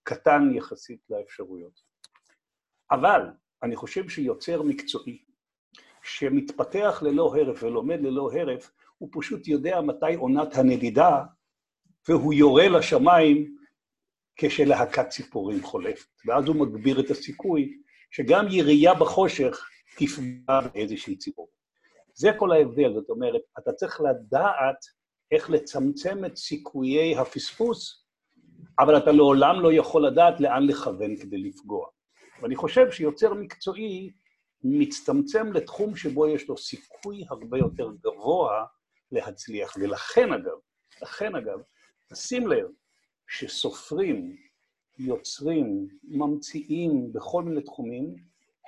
קטן 0.04 0.52
יחסית 0.56 1.00
לאפשרויות. 1.10 1.82
אבל 2.92 3.22
אני 3.64 3.76
חושב 3.76 4.10
שיוצר 4.10 4.62
מקצועי, 4.62 5.24
שמתפתח 6.04 7.04
ללא 7.06 7.36
הרף 7.36 7.64
ולומד 7.64 8.02
ללא 8.02 8.30
הרף, 8.34 8.72
הוא 8.98 9.10
פשוט 9.12 9.48
יודע 9.48 9.82
מתי 9.82 10.16
עונת 10.16 10.56
הנדידה, 10.56 11.24
והוא 12.08 12.34
יורה 12.34 12.68
לשמיים 12.68 13.58
כשלהקת 14.38 15.10
ציפורים 15.10 15.64
חולפת, 15.64 16.08
ואז 16.26 16.48
הוא 16.48 16.56
מגביר 16.56 17.00
את 17.00 17.10
הסיכוי 17.10 17.78
שגם 18.12 18.46
ירייה 18.50 18.94
בחושך 18.94 19.70
תפגע 19.98 20.60
באיזושהי 20.74 21.18
ציפור. 21.18 21.50
זה 22.14 22.30
כל 22.38 22.52
ההבדל, 22.52 22.94
זאת 22.94 23.10
אומרת, 23.10 23.42
אתה 23.60 23.74
צריך 23.74 24.02
לדעת 24.02 24.86
איך 25.32 25.50
לצמצם 25.50 26.26
את 26.26 26.38
סיכויי 26.38 27.18
הפספוס, 27.18 28.06
אבל 28.80 28.98
אתה 28.98 29.12
לעולם 29.12 29.62
לא 29.62 29.74
יכול 29.74 30.08
לדעת 30.08 30.40
לאן 30.40 30.64
לכוון 30.68 31.16
כדי 31.16 31.38
לפגוע. 31.38 31.88
ואני 32.42 32.56
חושב 32.56 32.92
שיוצר 32.92 33.34
מקצועי 33.34 34.12
מצטמצם 34.64 35.54
לתחום 35.54 35.96
שבו 35.96 36.28
יש 36.28 36.50
לו 36.50 36.58
סיכוי 36.58 37.24
הרבה 37.30 37.58
יותר 37.58 37.90
גבוה 38.04 38.66
להצליח. 39.12 39.74
ולכן 39.82 40.34
אגב, 40.34 40.58
לכן 41.02 41.36
אגב, 41.36 41.60
שים 42.14 42.48
לב, 42.48 42.68
שסופרים, 43.28 44.38
יוצרים, 44.98 45.88
ממציאים 46.04 47.14
בכל 47.14 47.44
מיני 47.44 47.62
תחומים, 47.62 48.16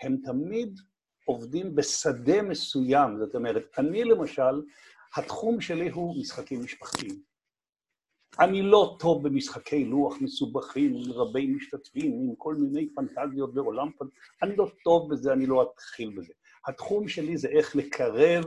הם 0.02 0.18
תמיד 0.24 0.80
עובדים 1.26 1.76
בשדה 1.76 2.42
מסוים. 2.42 3.18
זאת 3.20 3.36
אומרת, 3.36 3.64
אני 3.78 4.04
למשל, 4.04 4.62
התחום 5.16 5.62
שלי 5.62 5.90
הוא 5.90 6.22
משחקים 6.22 6.64
משפחתיים. 6.64 7.22
אני 8.40 8.62
לא 8.62 8.98
טוב 9.00 9.28
במשחקי 9.28 9.86
לוח 9.86 10.22
מסובכים, 10.22 10.96
רבי 11.12 11.48
משתתפים, 11.48 12.12
עם 12.12 12.36
כל 12.38 12.56
מיני 12.56 12.88
פנטזיות 12.96 13.54
בעולם 13.54 13.90
אני 14.44 14.56
לא 14.56 14.72
טוב 14.84 15.14
בזה, 15.14 15.34
אני 15.34 15.46
לא 15.46 15.72
אתחיל 15.74 16.10
בזה. 16.18 16.34
התחום 16.68 17.08
שלי 17.08 17.38
זה 17.38 17.48
איך 17.48 17.76
לקרב 17.76 18.46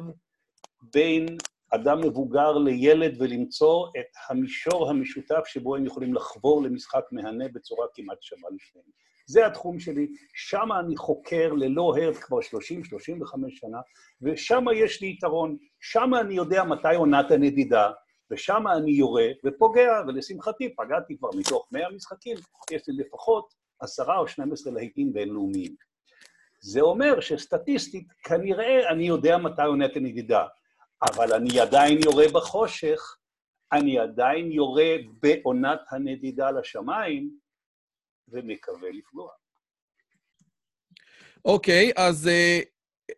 בין 0.83 1.26
אדם 1.75 2.00
מבוגר 2.00 2.52
לילד 2.52 3.14
ולמצוא 3.19 3.87
את 3.88 4.17
המישור 4.29 4.91
המשותף 4.91 5.43
שבו 5.47 5.76
הם 5.76 5.87
יכולים 5.87 6.14
לחבור 6.14 6.62
למשחק 6.62 7.05
מהנה 7.12 7.45
בצורה 7.49 7.87
כמעט 7.95 8.23
שווה 8.23 8.50
לפניהם. 8.55 8.88
זה 9.26 9.47
התחום 9.47 9.81
שלי, 9.81 10.07
שם 10.35 10.69
אני 10.81 10.97
חוקר 10.97 11.52
ללא 11.52 11.95
הרף 11.97 12.19
כבר 12.19 12.38
30-35 12.41 12.43
שנה, 13.49 13.79
ושם 14.23 14.64
יש 14.75 15.00
לי 15.02 15.09
יתרון, 15.09 15.57
שם 15.81 16.11
אני 16.21 16.35
יודע 16.35 16.64
מתי 16.64 16.95
עונת 16.97 17.31
הנדידה, 17.31 17.91
ושם 18.31 18.64
אני 18.76 18.93
יורה 18.93 19.26
ופוגע, 19.45 19.93
ולשמחתי 20.07 20.75
פגעתי 20.76 21.19
כבר 21.19 21.29
מתוך 21.38 21.69
100 21.73 21.91
משחקים, 21.91 22.37
יש 22.71 22.88
לי 22.88 23.05
לפחות 23.05 23.55
10 23.81 24.17
או 24.19 24.29
12 24.29 24.73
להיטים 24.73 25.12
בינלאומיים. 25.12 25.75
זה 26.61 26.81
אומר 26.81 27.21
שסטטיסטית, 27.21 28.12
כנראה 28.25 28.88
אני 28.88 29.05
יודע 29.05 29.38
מתי 29.38 29.62
עונת 29.62 29.97
הנדידה. 29.97 30.47
אבל 31.02 31.32
אני 31.32 31.61
עדיין 31.61 31.99
יורה 32.04 32.25
בחושך, 32.32 33.16
אני 33.73 33.99
עדיין 33.99 34.52
יורה 34.52 34.94
בעונת 35.23 35.80
הנדידה 35.90 36.50
לשמיים, 36.50 37.30
ומקווה 38.28 38.90
לפגוע. 38.90 39.30
אוקיי, 41.44 41.90
okay, 41.90 41.92
אז, 41.97 42.28
אה, 42.28 42.61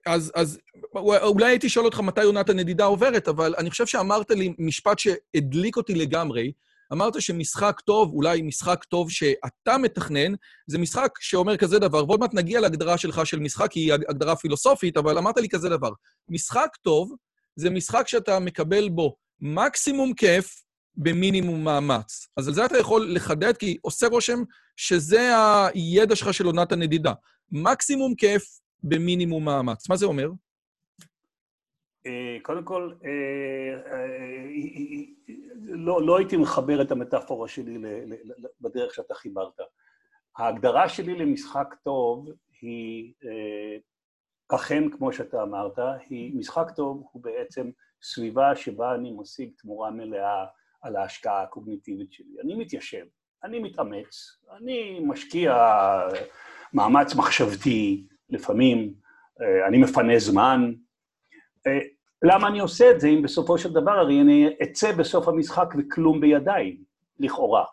אז, 0.07 0.33
אז 0.35 0.59
אולי 0.97 1.47
הייתי 1.47 1.69
שואל 1.69 1.85
אותך 1.85 2.01
מתי 2.01 2.23
עונת 2.23 2.51
הנדידה 2.51 2.85
עוברת, 2.85 3.29
אבל 3.29 3.55
אני 3.59 3.71
חושב 3.71 3.87
שאמרת 3.87 4.31
לי 4.31 4.55
משפט 4.59 4.99
שהדליק 4.99 5.77
אותי 5.77 5.95
לגמרי, 5.95 6.53
אמרת 6.93 7.21
שמשחק 7.23 7.81
טוב, 7.81 8.13
אולי 8.13 8.43
משחק 8.43 8.85
טוב 8.85 9.11
שאתה 9.11 9.79
מתכנן, 9.79 10.35
זה 10.67 10.79
משחק 10.79 11.11
שאומר 11.21 11.57
כזה 11.57 11.79
דבר, 11.79 12.05
ועוד 12.05 12.21
מעט 12.21 12.35
נגיע 12.35 12.61
להגדרה 12.61 12.99
שלך 12.99 13.27
של 13.27 13.39
משחק, 13.39 13.71
כי 13.71 13.81
היא 13.81 13.93
הגדרה 13.93 14.37
פילוסופית, 14.37 14.97
אבל 14.97 15.19
אמרת 15.19 15.37
לי 15.37 15.49
כזה 15.49 15.69
דבר. 15.69 15.91
משחק 16.29 16.77
טוב 16.83 17.15
זה 17.57 17.71
משחק 17.71 18.09
שאתה 18.09 18.39
מקבל 18.39 18.89
בו 18.89 19.17
מקסימום 19.41 20.15
כיף 20.15 20.65
במינימום 20.97 21.65
מאמץ. 21.65 22.29
אז 22.37 22.49
על 22.49 22.55
זה 22.55 22.67
אתה 22.67 22.79
יכול 22.79 23.07
לחדד, 23.15 23.57
כי 23.57 23.79
עושה 23.83 24.07
רושם 24.07 24.43
שזה 24.77 25.31
הידע 25.75 26.17
שלך 26.17 26.35
של 26.35 26.47
עונת 26.47 26.73
הנדידה. 26.73 27.13
מקסימום 27.53 28.15
כיף 28.15 28.43
במינימום 28.83 29.45
מאמץ. 29.45 29.89
מה 29.89 29.97
זה 29.97 30.07
אומר? 30.07 30.31
אה, 32.07 32.37
קודם 32.43 32.65
כל, 32.65 32.93
אה, 33.05 33.93
אה, 33.93 34.45
לא, 35.63 36.07
לא 36.07 36.19
הייתי 36.19 36.37
מחבר 36.37 36.83
את 36.83 36.93
המטאפורה 36.93 37.49
שלי 37.49 37.79
בדרך 38.61 38.95
שאתה 38.95 39.15
חיברת. 39.15 39.61
ההגדרה 40.37 40.89
שלי 40.89 41.15
למשחק 41.15 41.75
טוב 41.85 42.29
היא, 42.61 43.13
אכן, 44.49 44.91
כמו 44.91 45.13
שאתה 45.13 45.43
אמרת, 45.43 45.79
היא, 46.09 46.37
משחק 46.37 46.71
טוב 46.77 47.03
הוא 47.13 47.23
בעצם 47.23 47.71
סביבה 48.03 48.57
שבה 48.57 48.95
אני 48.95 49.13
משיג 49.17 49.51
תמורה 49.59 49.91
מלאה 49.91 50.45
על 50.83 50.97
ההשקעה 50.97 51.43
הקוגניטיבית 51.43 52.13
שלי. 52.13 52.41
אני 52.45 52.55
מתיישב, 52.55 53.05
אני 53.45 53.59
מתאמץ, 53.59 54.39
אני 54.57 55.01
משקיע 55.01 55.71
מאמץ 56.73 57.15
מחשבתי, 57.15 58.07
לפעמים 58.31 58.95
אני 59.69 59.79
מפנה 59.79 60.19
זמן, 60.19 60.73
למה 62.23 62.49
אני 62.49 62.61
עושה 62.61 62.91
את 62.91 63.01
זה 63.01 63.09
אם 63.09 63.23
בסופו 63.23 63.59
של 63.59 63.73
דבר 63.73 63.91
הרי 63.91 64.21
אני 64.21 64.49
אצא 64.63 64.93
בסוף 64.93 65.29
המשחק 65.29 65.75
וכלום 65.79 66.21
בידיי, 66.21 66.77
לכאורה. 67.19 67.65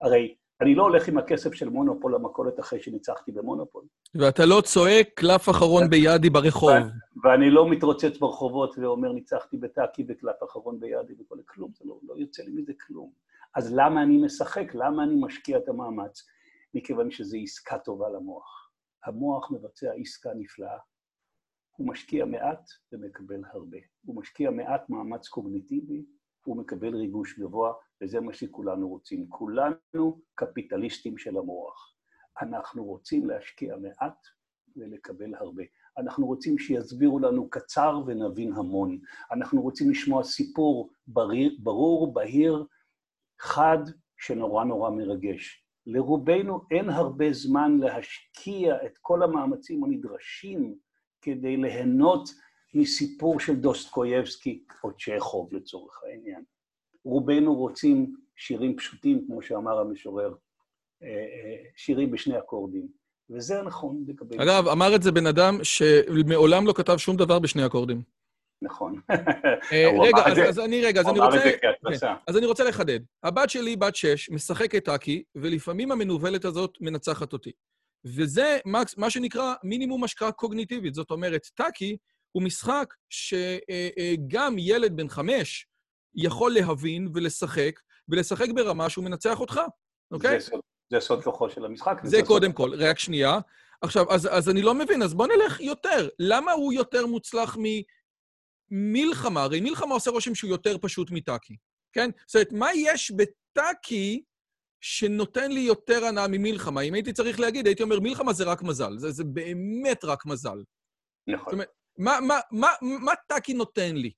הרי 0.00 0.34
אני 0.60 0.74
לא 0.74 0.82
הולך 0.82 1.08
עם 1.08 1.18
הכסף 1.18 1.54
של 1.54 1.68
מונופול 1.68 2.14
למכולת 2.14 2.60
אחרי 2.60 2.82
שניצחתי 2.82 3.32
במונופול. 3.32 3.84
ואתה 4.14 4.46
לא 4.46 4.60
צועק 4.64 5.08
קלף 5.14 5.48
אחרון 5.48 5.90
בידי 5.90 6.30
ברחוב. 6.30 6.72
ואני 7.24 7.50
לא 7.50 7.70
מתרוצץ 7.70 8.18
ברחובות 8.18 8.78
ואומר 8.78 9.12
ניצחתי 9.12 9.56
בטאקי 9.56 10.04
וקלף 10.08 10.42
אחרון 10.50 10.80
בידי 10.80 11.14
וכל 11.20 11.36
כלום, 11.48 11.70
זה 11.74 11.84
לא, 11.88 11.98
לא 12.08 12.14
יוצא 12.16 12.42
לי 12.42 12.50
מזה 12.50 12.72
כלום. 12.86 13.10
אז 13.54 13.72
למה 13.74 14.02
אני 14.02 14.22
משחק? 14.22 14.74
למה 14.74 15.04
אני 15.04 15.14
משקיע 15.20 15.58
את 15.58 15.68
המאמץ? 15.68 16.26
מכיוון 16.74 17.10
שזו 17.10 17.36
עסקה 17.42 17.78
טובה 17.78 18.08
למוח. 18.08 18.70
המוח 19.04 19.50
מבצע 19.50 19.92
עסקה 19.92 20.30
נפלאה, 20.36 20.78
הוא 21.76 21.88
משקיע 21.88 22.24
מעט 22.24 22.70
ומקבל 22.92 23.42
הרבה. 23.52 23.78
הוא 24.04 24.16
משקיע 24.16 24.50
מעט 24.50 24.90
מאמץ 24.90 25.28
קוגניטיבי, 25.28 26.04
הוא 26.44 26.56
מקבל 26.56 26.96
ריגוש 26.96 27.38
גבוה, 27.38 27.72
וזה 28.02 28.20
מה 28.20 28.32
שכולנו 28.32 28.88
רוצים. 28.88 29.26
כולנו 29.28 30.20
קפיטליסטים 30.34 31.18
של 31.18 31.36
המוח. 31.36 31.94
אנחנו 32.42 32.84
רוצים 32.84 33.26
להשקיע 33.26 33.76
מעט 33.76 34.26
ולקבל 34.76 35.34
הרבה. 35.34 35.62
אנחנו 35.98 36.26
רוצים 36.26 36.58
שיסבירו 36.58 37.18
לנו 37.18 37.50
קצר 37.50 38.02
ונבין 38.06 38.52
המון. 38.52 38.98
אנחנו 39.32 39.62
רוצים 39.62 39.90
לשמוע 39.90 40.24
סיפור 40.24 40.90
ברור, 41.58 42.14
בהיר, 42.14 42.66
חד, 43.40 43.78
שנורא 44.18 44.64
נורא 44.64 44.90
מרגש. 44.90 45.64
לרובנו 45.86 46.60
אין 46.70 46.90
הרבה 46.90 47.32
זמן 47.32 47.78
להשקיע 47.78 48.86
את 48.86 48.98
כל 48.98 49.22
המאמצים 49.22 49.84
הנדרשים 49.84 50.74
כדי 51.20 51.56
ליהנות 51.56 52.28
מסיפור 52.74 53.40
של 53.40 53.56
דוסטקויבסקי 53.56 54.64
או 54.84 54.90
צ'כוב 54.96 55.54
לצורך 55.54 56.02
העניין. 56.04 56.44
רובנו 57.04 57.54
רוצים 57.54 58.14
שירים 58.36 58.76
פשוטים, 58.76 59.24
כמו 59.26 59.42
שאמר 59.42 59.78
המשורר, 59.78 60.34
אה, 61.02 61.08
אה, 61.08 61.56
שירים 61.76 62.10
בשני 62.10 62.38
אקורדים. 62.38 62.88
וזה 63.30 63.62
נכון 63.62 64.04
לגבי... 64.08 64.36
אגב, 64.36 64.68
אמר 64.68 64.94
את 64.94 65.02
זה 65.02 65.12
בן 65.12 65.26
אדם 65.26 65.58
שמעולם 65.62 66.66
לא 66.66 66.72
כתב 66.76 66.96
שום 66.96 67.16
דבר 67.16 67.38
בשני 67.38 67.66
אקורדים. 67.66 68.02
נכון. 68.62 69.00
אה, 69.72 69.88
רגע, 70.06 70.48
אז 70.48 70.58
אני 70.58 70.84
רגע, 70.84 71.00
אז 71.00 71.08
אני 71.08 71.20
רוצה... 71.20 71.50
כן, 71.62 71.72
אז 72.26 72.36
אני 72.36 72.46
רוצה 72.46 72.64
לחדד. 72.64 73.00
הבת 73.22 73.50
שלי, 73.50 73.76
בת 73.76 73.96
שש, 73.96 74.30
משחקת 74.30 74.84
טאקי, 74.84 75.22
ולפעמים 75.34 75.92
המנוולת 75.92 76.44
הזאת 76.44 76.78
מנצחת 76.80 77.32
אותי. 77.32 77.52
וזה 78.04 78.58
מה 78.96 79.10
שנקרא 79.10 79.54
מינימום 79.64 80.04
השקעה 80.04 80.32
קוגניטיבית. 80.32 80.94
זאת 80.94 81.10
אומרת, 81.10 81.46
טאקי 81.54 81.96
הוא 82.32 82.42
משחק 82.42 82.94
שגם 83.10 84.56
ילד 84.58 84.96
בן 84.96 85.08
חמש 85.08 85.66
יכול 86.14 86.54
להבין 86.54 87.08
ולשחק, 87.14 87.80
ולשחק 88.08 88.48
ברמה 88.54 88.90
שהוא 88.90 89.04
מנצח 89.04 89.40
אותך, 89.40 89.60
אוקיי? 90.10 90.38
זה, 90.90 91.00
סוד 91.00 91.24
כוחו 91.24 91.50
של 91.50 91.64
המשחק. 91.64 92.00
זה, 92.02 92.10
זה 92.10 92.22
קודם 92.26 92.52
כל, 92.52 92.70
רק 92.78 92.98
שנייה. 92.98 93.38
עכשיו, 93.82 94.12
אז, 94.12 94.28
אז 94.32 94.48
אני 94.48 94.62
לא 94.62 94.74
מבין, 94.74 95.02
אז 95.02 95.14
בוא 95.14 95.26
נלך 95.26 95.60
יותר. 95.60 96.08
למה 96.18 96.52
הוא 96.52 96.72
יותר 96.72 97.06
מוצלח 97.06 97.56
ממלחמה? 98.70 99.42
הרי 99.42 99.60
מלחמה 99.60 99.94
עושה 99.94 100.10
רושם 100.10 100.34
שהוא 100.34 100.50
יותר 100.50 100.78
פשוט 100.78 101.10
מטאקי, 101.10 101.56
כן? 101.92 102.10
זאת 102.26 102.34
אומרת, 102.34 102.52
מה 102.52 102.68
יש 102.74 103.10
בטאקי 103.10 104.22
שנותן 104.80 105.52
לי 105.52 105.60
יותר 105.60 106.04
הנאה 106.04 106.28
ממלחמה. 106.28 106.80
אם 106.80 106.94
הייתי 106.94 107.12
צריך 107.12 107.40
להגיד, 107.40 107.66
הייתי 107.66 107.82
אומר, 107.82 108.00
מלחמה 108.00 108.32
זה 108.32 108.44
רק 108.44 108.62
מזל. 108.62 108.98
זה, 108.98 109.10
זה 109.10 109.24
באמת 109.24 110.04
רק 110.04 110.26
מזל. 110.26 110.62
נכון. 111.26 111.44
זאת 111.44 111.52
אומרת, 111.52 111.68
מה, 111.98 112.18
מה, 112.20 112.40
מה, 112.50 112.68
מה 112.80 113.12
טאקי 113.28 113.54
נותן 113.54 113.96
לי? 113.96 114.12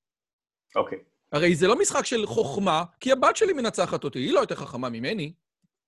אוקיי. 0.77 0.99
הרי 1.33 1.55
זה 1.55 1.67
לא 1.67 1.79
משחק 1.79 2.05
של 2.05 2.27
חוכמה, 2.27 2.85
כי 3.01 3.13
הבת 3.13 3.37
שלי 3.37 3.53
מנצחת 3.53 4.05
אותי, 4.05 4.19
היא 4.19 4.33
לא 4.33 4.41
יותר 4.41 4.55
חכמה 4.55 4.89
ממני. 4.89 5.33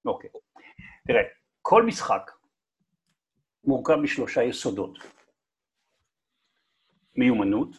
אוקיי. 0.04 0.30
תראה, 1.06 1.22
כל 1.62 1.82
משחק 1.82 2.30
מורכב 3.64 3.94
משלושה 3.94 4.42
יסודות. 4.42 4.98
מיומנות, 7.16 7.76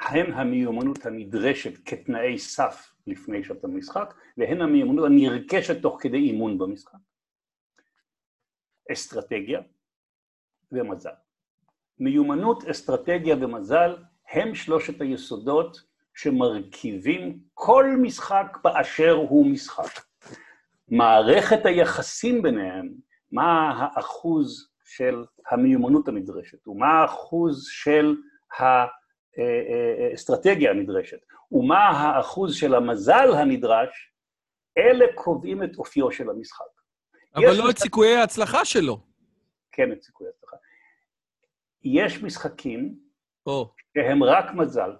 הם 0.00 0.32
המיומנות 0.32 1.06
הנדרשת 1.06 1.72
כתנאי 1.84 2.38
סף 2.38 2.92
לפני 3.06 3.44
שאתה 3.44 3.68
משחק, 3.68 4.14
והן 4.36 4.60
המיומנות 4.60 5.06
הנרכשת 5.06 5.82
תוך 5.82 5.98
כדי 6.02 6.16
אימון 6.16 6.58
במשחק. 6.58 6.98
אסטרטגיה 8.92 9.60
ומזל. 10.72 11.10
מיומנות, 11.98 12.64
אסטרטגיה 12.64 13.36
ומזל 13.40 13.96
הם 14.28 14.54
שלושת 14.54 15.00
היסודות 15.00 15.87
שמרכיבים 16.18 17.38
כל 17.54 17.86
משחק 18.02 18.58
באשר 18.64 19.12
הוא 19.12 19.46
משחק. 19.46 20.02
מערכת 20.88 21.66
היחסים 21.66 22.42
ביניהם, 22.42 22.94
מה 23.32 23.70
האחוז 23.78 24.68
של 24.84 25.24
המיומנות 25.50 26.08
הנדרשת, 26.08 26.68
ומה 26.68 26.86
האחוז 26.86 27.66
של 27.70 28.16
האסטרטגיה 30.12 30.70
הנדרשת, 30.70 31.18
ומה 31.52 31.88
האחוז 31.88 32.54
של 32.54 32.74
המזל 32.74 33.34
הנדרש, 33.34 34.12
אלה 34.78 35.04
קובעים 35.14 35.62
את 35.62 35.76
אופיו 35.78 36.12
של 36.12 36.30
המשחק. 36.30 36.64
אבל 37.34 37.56
לא 37.58 37.70
את 37.70 37.78
סיכויי 37.78 38.16
ההצלחה 38.16 38.64
שלו. 38.64 39.00
כן, 39.72 39.92
את 39.92 40.02
סיכויי 40.02 40.30
ההצלחה. 40.30 40.56
יש 41.84 42.22
משחקים 42.22 42.98
oh. 43.48 43.52
שהם 43.94 44.24
רק 44.24 44.54
מזל. 44.54 44.90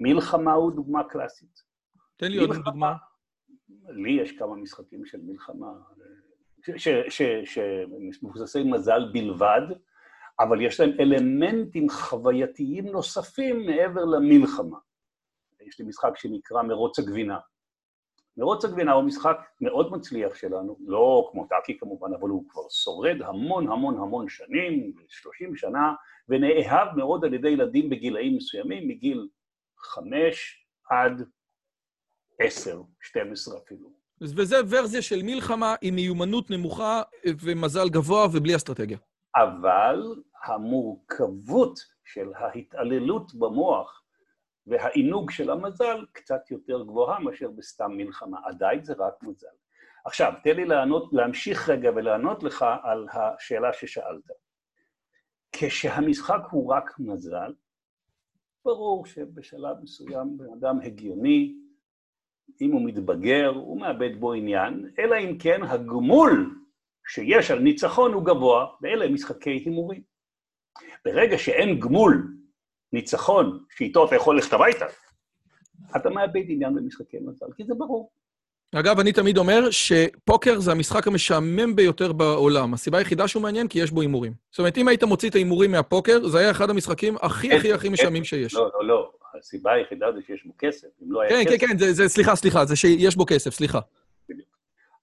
מלחמה 0.00 0.52
הוא 0.52 0.72
דוגמה 0.72 1.04
קלאסית. 1.04 1.62
תן 2.16 2.30
לי 2.30 2.38
עוד 2.38 2.50
דוגמה. 2.64 2.94
לי 3.88 4.10
יש 4.10 4.32
כמה 4.32 4.56
משחקים 4.56 5.06
של 5.06 5.18
מלחמה, 5.22 5.72
שמבוססי 7.44 8.62
מזל 8.62 9.10
בלבד, 9.12 9.62
אבל 10.40 10.60
יש 10.60 10.80
להם 10.80 10.90
אלמנטים 11.00 11.88
חווייתיים 11.90 12.86
נוספים 12.86 13.66
מעבר 13.66 14.04
למלחמה. 14.04 14.78
יש 15.60 15.78
לי 15.78 15.84
משחק 15.86 16.16
שנקרא 16.16 16.62
מרוץ 16.62 16.98
הגבינה. 16.98 17.38
מרוץ 18.36 18.64
הגבינה 18.64 18.92
הוא 18.92 19.04
משחק 19.04 19.36
מאוד 19.60 19.92
מצליח 19.92 20.34
שלנו, 20.34 20.76
לא 20.86 21.28
כמו 21.32 21.46
טאקי 21.46 21.78
כמובן, 21.78 22.14
אבל 22.14 22.28
הוא 22.28 22.44
כבר 22.48 22.62
שורד 22.70 23.22
המון 23.22 23.72
המון 23.72 23.98
המון 23.98 24.28
שנים, 24.28 24.92
30 25.08 25.56
שנה, 25.56 25.94
ונאהב 26.28 26.96
מאוד 26.96 27.24
על 27.24 27.34
ידי 27.34 27.48
ילדים 27.48 27.90
בגילאים 27.90 28.36
מסוימים, 28.36 28.88
מגיל 28.88 29.28
5 29.82 30.66
עד 30.90 31.22
10, 32.40 32.82
12 33.00 33.58
אפילו. 33.58 33.92
וזה 34.20 34.56
ורזיה 34.68 35.02
של 35.02 35.22
מלחמה 35.22 35.74
עם 35.82 35.94
מיומנות 35.94 36.50
נמוכה 36.50 37.02
ומזל 37.40 37.88
גבוה 37.88 38.26
ובלי 38.32 38.56
אסטרטגיה. 38.56 38.98
אבל 39.36 40.02
המורכבות 40.44 41.80
של 42.04 42.34
ההתעללות 42.34 43.34
במוח 43.34 44.02
והעינוג 44.66 45.30
של 45.30 45.50
המזל 45.50 46.04
קצת 46.12 46.50
יותר 46.50 46.82
גבוהה 46.82 47.18
מאשר 47.18 47.50
בסתם 47.50 47.92
מלחמה. 47.96 48.38
עדיין 48.44 48.84
זה 48.84 48.94
רק 48.98 49.14
מזל. 49.22 49.46
עכשיו, 50.04 50.32
תן 50.44 50.56
לי 50.56 50.64
לענות, 50.64 51.12
להמשיך 51.12 51.68
רגע 51.68 51.90
ולענות 51.96 52.42
לך 52.42 52.64
על 52.82 53.06
השאלה 53.12 53.72
ששאלת. 53.72 54.30
כשהמשחק 55.52 56.40
הוא 56.50 56.72
רק 56.72 56.90
מזל, 56.98 57.52
ברור 58.64 59.06
שבשלב 59.06 59.76
מסוים 59.82 60.38
בן 60.38 60.52
אדם 60.52 60.80
הגיוני 60.80 61.54
אם 62.60 62.72
הוא 62.72 62.82
מתבגר, 62.84 63.48
הוא 63.48 63.80
מאבד 63.80 64.20
בו 64.20 64.32
עניין, 64.32 64.90
אלא 64.98 65.16
אם 65.16 65.38
כן 65.38 65.62
הגמול 65.62 66.60
שיש 67.08 67.50
על 67.50 67.58
ניצחון 67.58 68.12
הוא 68.12 68.24
גבוה, 68.24 68.66
ואלה 68.82 69.04
הם 69.04 69.14
משחקי 69.14 69.50
הימורים. 69.50 70.02
ברגע 71.04 71.38
שאין 71.38 71.80
גמול 71.80 72.36
ניצחון, 72.92 73.64
שאיתו 73.70 74.06
אתה 74.06 74.16
יכול 74.16 74.36
ללכת 74.36 74.52
הביתה, 74.52 74.86
אתה 75.96 76.10
מאבד 76.10 76.44
עניין 76.48 76.74
במשחקי 76.74 77.18
מזל, 77.18 77.52
כי 77.56 77.64
זה 77.64 77.74
ברור. 77.74 78.10
אגב, 78.74 79.00
אני 79.00 79.12
תמיד 79.12 79.38
אומר 79.38 79.70
שפוקר 79.70 80.60
זה 80.60 80.72
המשחק 80.72 81.06
המשעמם 81.06 81.76
ביותר 81.76 82.12
בעולם. 82.12 82.74
הסיבה 82.74 82.98
היחידה 82.98 83.28
שהוא 83.28 83.42
מעניין, 83.42 83.68
כי 83.68 83.78
יש 83.78 83.90
בו 83.90 84.00
הימורים. 84.00 84.32
זאת 84.50 84.58
אומרת, 84.58 84.78
אם 84.78 84.88
היית 84.88 85.04
מוציא 85.04 85.30
את 85.30 85.34
ההימורים 85.34 85.70
מהפוקר, 85.70 86.28
זה 86.28 86.38
היה 86.38 86.50
אחד 86.50 86.70
המשחקים 86.70 87.16
הכי 87.22 87.54
הכי 87.54 87.72
הכי 87.72 87.88
משעממים 87.88 88.24
שיש. 88.24 88.54
לא, 88.54 88.70
לא, 88.74 88.88
לא. 88.88 89.10
הסיבה 89.38 89.72
היחידה 89.72 90.12
זה 90.12 90.20
שיש 90.26 90.46
בו 90.46 90.52
כסף. 90.58 90.88
אם 91.02 91.12
לא 91.12 91.20
היה 91.20 91.30
כן, 91.30 91.44
כסף... 91.44 91.60
כן, 91.60 91.66
כן, 91.66 91.78
זה, 91.78 91.92
זה, 91.92 92.08
סליחה, 92.08 92.36
סליחה, 92.36 92.64
זה 92.64 92.76
שיש 92.76 93.16
בו 93.16 93.26
כסף, 93.26 93.54
סליחה. 93.54 93.80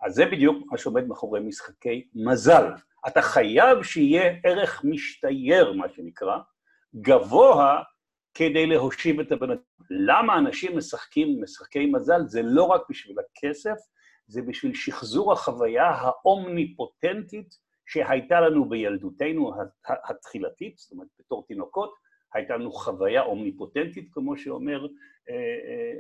אז 0.02 0.14
זה 0.14 0.26
בדיוק 0.26 0.58
מה 0.72 0.78
שעומד 0.78 1.08
מאחורי 1.08 1.40
משחקי 1.40 2.08
מזל. 2.16 2.66
אתה 3.08 3.22
חייב 3.22 3.84
שיהיה 3.84 4.34
ערך 4.44 4.82
משתייר, 4.84 5.74
מה 5.74 5.86
שנקרא, 5.96 6.38
גבוה 6.96 7.82
כדי 8.38 8.66
להושיב 8.66 9.20
את 9.20 9.32
הבן 9.32 9.52
אדם. 9.52 9.62
למה 9.90 10.38
אנשים 10.38 10.78
משחקים 10.78 11.44
משחקי 11.44 11.86
מזל? 11.86 12.22
זה 12.28 12.42
לא 12.44 12.64
רק 12.64 12.82
בשביל 12.90 13.16
הכסף, 13.20 13.78
זה 14.28 14.42
בשביל 14.42 14.74
שחזור 14.74 15.34
החוויה 15.34 15.90
האומניפוטנטית 15.90 17.56
שהייתה 17.86 18.42
לנו 18.42 18.70
בילדותנו 18.70 19.54
התחילתית, 20.10 20.78
זאת 20.78 20.92
אומרת, 20.92 21.08
בתור 21.20 21.46
תינוקות, 21.48 21.94
הייתה 22.38 22.58
לנו 22.58 22.72
חוויה 22.72 23.22
אומניפוטנטית, 23.22 24.10
כמו 24.12 24.38
שאומר 24.38 24.86
אה, 25.30 25.36
אה, 25.36 25.40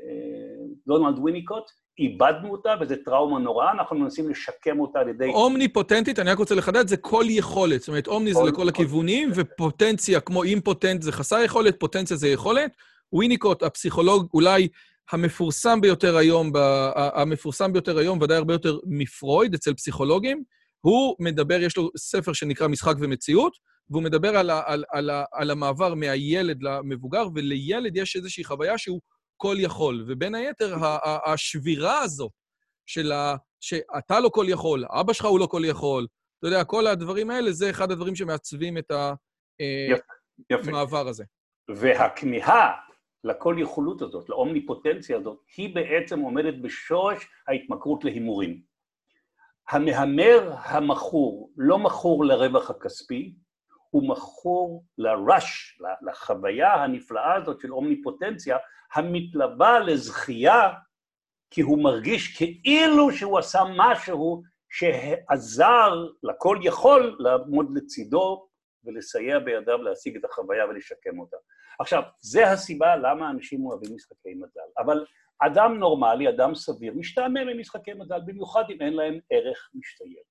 אה, 0.09 0.65
דונלד 0.87 1.19
וויניקוט, 1.19 1.63
איבדנו 1.99 2.51
אותה, 2.51 2.75
וזו 2.81 2.95
טראומה 3.05 3.39
נוראה, 3.39 3.71
אנחנו 3.71 3.95
מנסים 3.95 4.29
לשקם 4.29 4.79
אותה 4.79 4.99
על 4.99 5.09
ידי... 5.09 5.29
אומניפוטנטית, 5.33 6.19
אני 6.19 6.31
רק 6.31 6.37
רוצה 6.37 6.55
לחדד, 6.55 6.87
זה 6.87 6.97
כל 6.97 7.23
יכולת. 7.29 7.79
זאת 7.79 7.87
אומרת, 7.87 8.07
אומני 8.07 8.33
זה 8.33 8.43
לכל 8.43 8.69
הכיוונים, 8.69 9.31
ופוטנציה, 9.35 10.19
כמו 10.19 10.43
אימפוטנט 10.43 11.01
זה 11.01 11.11
חסר 11.11 11.39
יכולת, 11.45 11.79
פוטנציה 11.79 12.17
זה 12.17 12.27
יכולת. 12.27 12.71
וויניקוט, 13.13 13.63
הפסיכולוג 13.63 14.27
אולי 14.33 14.67
המפורסם 15.11 15.81
ביותר 15.81 16.17
היום, 16.17 16.51
המפורסם 16.95 17.73
ביותר 17.73 17.97
היום, 17.97 18.21
ודאי 18.21 18.37
הרבה 18.37 18.53
יותר 18.53 18.77
מפרויד 18.85 19.53
אצל 19.53 19.73
פסיכולוגים, 19.73 20.43
הוא 20.81 21.15
מדבר, 21.19 21.61
יש 21.61 21.77
לו 21.77 21.89
ספר 21.97 22.33
שנקרא 22.33 22.67
משחק 22.67 22.95
ומציאות, 22.99 23.53
והוא 23.89 24.03
מדבר 24.03 24.37
על, 24.37 24.49
ה, 24.49 24.61
על, 24.65 24.83
על, 24.89 25.09
על 25.31 25.51
המעבר 25.51 25.93
מהילד 25.93 26.63
למבוגר, 26.63 27.27
ולילד 27.35 27.97
יש 27.97 28.15
איזושהי 28.15 28.43
חוויה 28.43 28.77
שהוא 28.77 29.01
כל 29.37 29.55
יכול. 29.59 30.05
ובין 30.07 30.35
היתר, 30.35 30.75
השבירה 31.25 31.99
הזו 31.99 32.29
של 32.85 33.11
ה... 33.11 33.35
שאתה 33.59 34.19
לא 34.19 34.29
כל 34.29 34.45
יכול, 34.49 34.85
אבא 34.89 35.13
שלך 35.13 35.25
הוא 35.25 35.39
לא 35.39 35.45
כל 35.45 35.61
יכול, 35.65 36.07
אתה 36.39 36.47
יודע, 36.47 36.63
כל 36.63 36.87
הדברים 36.87 37.29
האלה, 37.29 37.51
זה 37.51 37.69
אחד 37.69 37.91
הדברים 37.91 38.15
שמעצבים 38.15 38.77
את 38.77 38.91
המעבר 40.51 41.03
אה, 41.03 41.09
הזה. 41.09 41.23
והכמיהה 41.75 42.71
לכל 43.23 43.55
יכולות 43.59 44.01
הזאת, 44.01 44.29
לאומניפוטנציה 44.29 45.17
הזאת, 45.17 45.39
היא 45.57 45.75
בעצם 45.75 46.19
עומדת 46.19 46.53
בשורש 46.61 47.27
ההתמכרות 47.47 48.03
להימורים. 48.03 48.61
המהמר 49.69 50.53
המכור 50.57 51.51
לא 51.57 51.79
מכור 51.79 52.25
לרווח 52.25 52.69
הכספי, 52.69 53.35
הוא 53.97 54.09
מכור 54.09 54.83
לרש, 54.97 55.79
לחוויה 56.01 56.73
הנפלאה 56.73 57.33
הזאת 57.35 57.59
של 57.61 57.73
אומניפוטנציה, 57.73 58.57
המתלווה 58.93 59.79
לזכייה, 59.79 60.73
כי 61.51 61.61
הוא 61.61 61.83
מרגיש 61.83 62.37
כאילו 62.37 63.11
שהוא 63.11 63.39
עשה 63.39 63.59
משהו 63.77 64.41
שעזר 64.69 66.05
לכל 66.23 66.57
יכול 66.63 67.15
לעמוד 67.19 67.67
לצידו 67.75 68.47
ולסייע 68.83 69.39
בידיו 69.39 69.77
להשיג 69.77 70.17
את 70.17 70.25
החוויה 70.25 70.65
ולשקם 70.65 71.19
אותה. 71.19 71.37
עכשיו, 71.79 72.03
זה 72.19 72.51
הסיבה 72.51 72.95
למה 72.95 73.29
אנשים 73.29 73.65
אוהבים 73.65 73.95
משחקי 73.95 74.33
מזל. 74.33 74.69
אבל 74.77 75.05
אדם 75.39 75.77
נורמלי, 75.79 76.29
אדם 76.29 76.55
סביר, 76.55 76.93
משתעמם 76.95 77.47
ממשחקי 77.47 77.93
מזל, 77.93 78.19
במיוחד 78.25 78.63
אם 78.69 78.77
אין 78.81 78.93
להם 78.93 79.19
ערך 79.29 79.69
משתייר. 79.73 80.23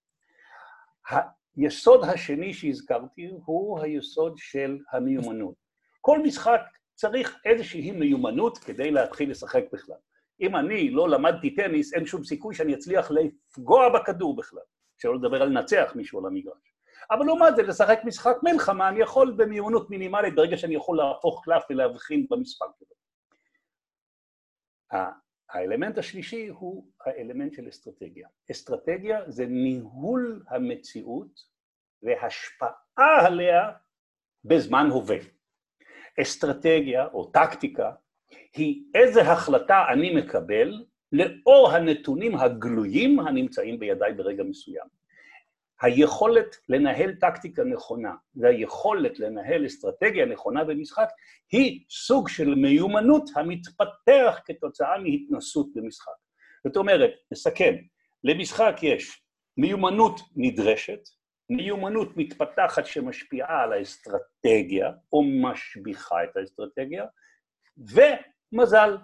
היסוד 1.57 2.05
השני 2.05 2.55
שהזכרתי 2.55 3.31
הוא 3.45 3.81
היסוד 3.81 4.35
של 4.37 4.79
המיומנות. 4.93 5.55
כל 6.01 6.23
משחק 6.23 6.61
צריך 6.95 7.39
איזושהי 7.45 7.91
מיומנות 7.91 8.59
כדי 8.59 8.91
להתחיל 8.91 9.31
לשחק 9.31 9.65
בכלל. 9.73 9.97
אם 10.41 10.57
אני 10.57 10.91
לא 10.91 11.09
למדתי 11.09 11.55
טניס, 11.55 11.95
אין 11.95 12.07
שום 12.07 12.25
סיכוי 12.25 12.55
שאני 12.55 12.75
אצליח 12.75 13.11
לפגוע 13.11 13.89
בכדור 13.89 14.37
בכלל, 14.37 14.61
שלא 14.99 15.15
לדבר 15.15 15.43
על 15.43 15.49
לנצח 15.49 15.93
מישהו 15.95 16.19
על 16.19 16.27
המגרש. 16.27 16.75
אבל 17.11 17.27
לעומת 17.27 17.57
זה, 17.57 17.63
לשחק 17.63 17.99
משחק 18.05 18.37
מלחמה, 18.43 18.89
אני 18.89 19.01
יכול 19.01 19.35
במיומנות 19.37 19.91
מינימלית 19.91 20.35
ברגע 20.35 20.57
שאני 20.57 20.75
יכול 20.75 20.97
להפוך 20.97 21.45
קלף 21.45 21.65
ולהבחין 21.71 22.27
במספר 22.31 22.67
שלו. 22.79 22.97
האלמנט 25.51 25.99
השלישי 25.99 26.47
הוא 26.47 26.87
האלמנט 27.07 27.53
של 27.55 27.69
אסטרטגיה. 27.69 28.29
אסטרטגיה 28.51 29.31
זה 29.31 29.47
ניהול 29.47 30.45
המציאות 30.49 31.41
והשפעה 32.03 33.27
עליה 33.27 33.73
בזמן 34.45 34.87
הווה. 34.91 35.17
אסטרטגיה 36.21 37.07
או 37.07 37.25
טקטיקה 37.25 37.93
היא 38.55 38.85
איזה 38.95 39.21
החלטה 39.21 39.85
אני 39.93 40.15
מקבל 40.15 40.85
לאור 41.13 41.71
הנתונים 41.71 42.37
הגלויים 42.37 43.21
הנמצאים 43.21 43.79
בידיי 43.79 44.15
ברגע 44.15 44.43
מסוים. 44.45 44.96
היכולת 45.83 46.57
לנהל 46.69 47.15
טקטיקה 47.15 47.65
נכונה 47.65 48.15
והיכולת 48.35 49.19
לנהל 49.19 49.67
אסטרטגיה 49.67 50.27
נכונה 50.27 50.65
במשחק 50.65 51.09
היא 51.53 51.85
סוג 51.91 52.29
של 52.29 52.55
מיומנות 52.55 53.31
המתפתח 53.35 54.41
כתוצאה 54.45 54.99
מהתנסות 54.99 55.67
במשחק. 55.75 56.13
זאת 56.67 56.77
אומרת, 56.77 57.11
נסכם, 57.33 57.75
למשחק 58.25 58.77
יש 58.83 59.23
מיומנות 59.57 60.21
נדרשת, 60.37 61.01
מיומנות 61.51 62.17
מתפתחת 62.17 62.87
שמשפיעה 62.87 63.63
על 63.63 63.73
האסטרטגיה 63.73 64.93
או 65.13 65.23
משביחה 65.25 66.25
את 66.25 66.37
האסטרטגיה, 66.37 67.05
ומזל. 67.79 68.97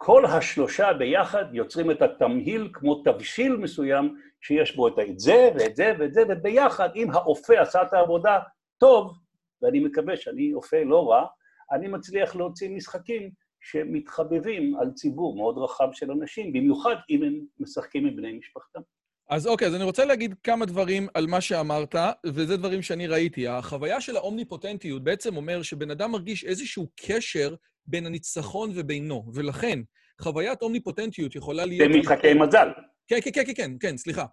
כל 0.00 0.24
השלושה 0.24 0.92
ביחד 0.92 1.44
יוצרים 1.52 1.90
את 1.90 2.02
התמהיל 2.02 2.70
כמו 2.72 3.02
תבשיל 3.02 3.56
מסוים 3.56 4.16
שיש 4.40 4.76
בו 4.76 4.88
את 4.88 4.94
זה 5.16 5.50
ואת 5.58 5.76
זה 5.76 5.92
ואת 5.98 6.14
זה, 6.14 6.22
וביחד, 6.28 6.88
אם 6.96 7.10
האופה 7.10 7.60
עשה 7.60 7.82
את 7.82 7.92
העבודה 7.92 8.38
טוב, 8.78 9.18
ואני 9.62 9.80
מקווה 9.80 10.16
שאני 10.16 10.54
אופה 10.54 10.76
לא 10.84 11.10
רע, 11.10 11.26
אני 11.72 11.88
מצליח 11.88 12.36
להוציא 12.36 12.70
משחקים 12.70 13.30
שמתחבבים 13.60 14.76
על 14.80 14.90
ציבור 14.90 15.36
מאוד 15.36 15.58
רחב 15.58 15.88
של 15.92 16.10
אנשים, 16.10 16.52
במיוחד 16.52 16.94
אם 17.10 17.22
הם 17.22 17.40
משחקים 17.60 18.06
עם 18.06 18.16
בני 18.16 18.32
משפחתם. 18.32 18.80
אז 19.30 19.46
אוקיי, 19.46 19.68
אז 19.68 19.74
אני 19.74 19.84
רוצה 19.84 20.04
להגיד 20.04 20.34
כמה 20.42 20.66
דברים 20.66 21.06
על 21.14 21.26
מה 21.26 21.40
שאמרת, 21.40 21.94
וזה 22.26 22.56
דברים 22.56 22.82
שאני 22.82 23.06
ראיתי. 23.06 23.48
החוויה 23.48 24.00
של 24.00 24.16
האומניפוטנטיות 24.16 25.04
בעצם 25.04 25.36
אומר 25.36 25.62
שבן 25.62 25.90
אדם 25.90 26.12
מרגיש 26.12 26.44
איזשהו 26.44 26.88
קשר 27.06 27.54
בין 27.86 28.06
הניצחון 28.06 28.70
ובינו, 28.74 29.24
ולכן 29.34 29.78
חוויית 30.20 30.62
אומניפוטנטיות 30.62 31.36
יכולה 31.36 31.64
להיות... 31.64 31.92
זה 31.92 31.98
משחקי 31.98 32.34
מזל. 32.34 32.68
כן, 33.08 33.18
כן, 33.24 33.30
כן, 33.34 33.54
כן, 33.54 33.70
כן, 33.80 33.96
סליחה. 33.96 34.24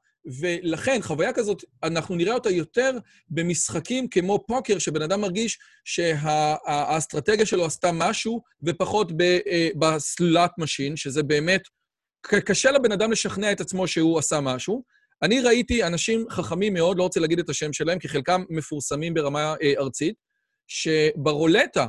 ולכן, 0.42 1.00
חוויה 1.02 1.34
כזאת, 1.34 1.64
אנחנו 1.84 2.16
נראה 2.16 2.34
אותה 2.34 2.50
יותר 2.50 2.92
במשחקים 3.30 4.08
כמו 4.08 4.46
פוקר, 4.48 4.80
שבן 4.80 5.02
אדם 5.02 5.22
מרגיש 5.22 5.60
שהאסטרטגיה 5.86 7.46
שלו 7.46 7.66
עשתה 7.66 7.92
משהו, 7.92 8.42
ופחות 8.64 9.12
אה, 9.22 9.70
ב 9.80 9.94
slot 9.94 10.52
machine, 10.58 10.96
שזה 10.96 11.24
באמת... 11.24 11.62
קשה 12.46 12.72
לבן 12.72 12.92
אדם 12.92 13.12
לשכנע 13.12 13.52
את 13.52 13.62
עצמו 13.62 13.88
שהוא 13.88 14.20
עשה 14.20 14.42
משהו. 14.42 14.84
אני 15.22 15.42
ראיתי 15.42 15.84
אנשים 15.84 16.26
חכמים 16.30 16.74
מאוד, 16.74 16.98
לא 16.98 17.04
רוצה 17.04 17.20
להגיד 17.20 17.40
את 17.40 17.50
השם 17.50 17.74
שלהם, 17.74 18.00
כי 18.00 18.10
חלקם 18.10 18.44
מפורסמים 18.50 19.14
ברמה 19.14 19.56
אה, 19.62 19.74
ארצית, 19.80 20.16
שברולטה 20.68 21.86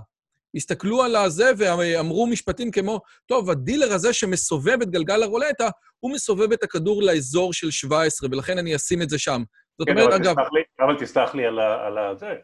הסתכלו 0.57 1.03
על 1.03 1.17
הזה 1.17 1.51
ואמרו 1.59 2.27
משפטים 2.27 2.71
כמו, 2.71 3.01
טוב, 3.27 3.51
הדילר 3.51 3.93
הזה 3.93 4.13
שמסובב 4.13 4.83
את 4.83 4.91
גלגל 4.91 5.23
הרולטה, 5.23 5.69
הוא 6.01 6.13
מסובב 6.13 6.53
את 6.53 6.63
הכדור 6.63 7.03
לאזור 7.03 7.53
של 7.53 7.71
17, 7.71 8.29
ולכן 8.33 8.59
אני 8.59 8.77
אשים 8.77 9.03
את 9.03 9.11
זה 9.11 9.19
שם. 9.19 9.43
זאת 9.79 9.89
כן, 9.89 9.99
אומרת, 9.99 10.07
אבל 10.13 10.23
אגב... 10.23 10.37
לי, 10.39 10.63
אבל 10.81 10.99
תסלח 10.99 11.35
לי 11.35 11.47
על, 11.47 11.59
ה, 11.59 11.87
על 11.87 11.99
ה, 11.99 12.15
זה. 12.15 12.35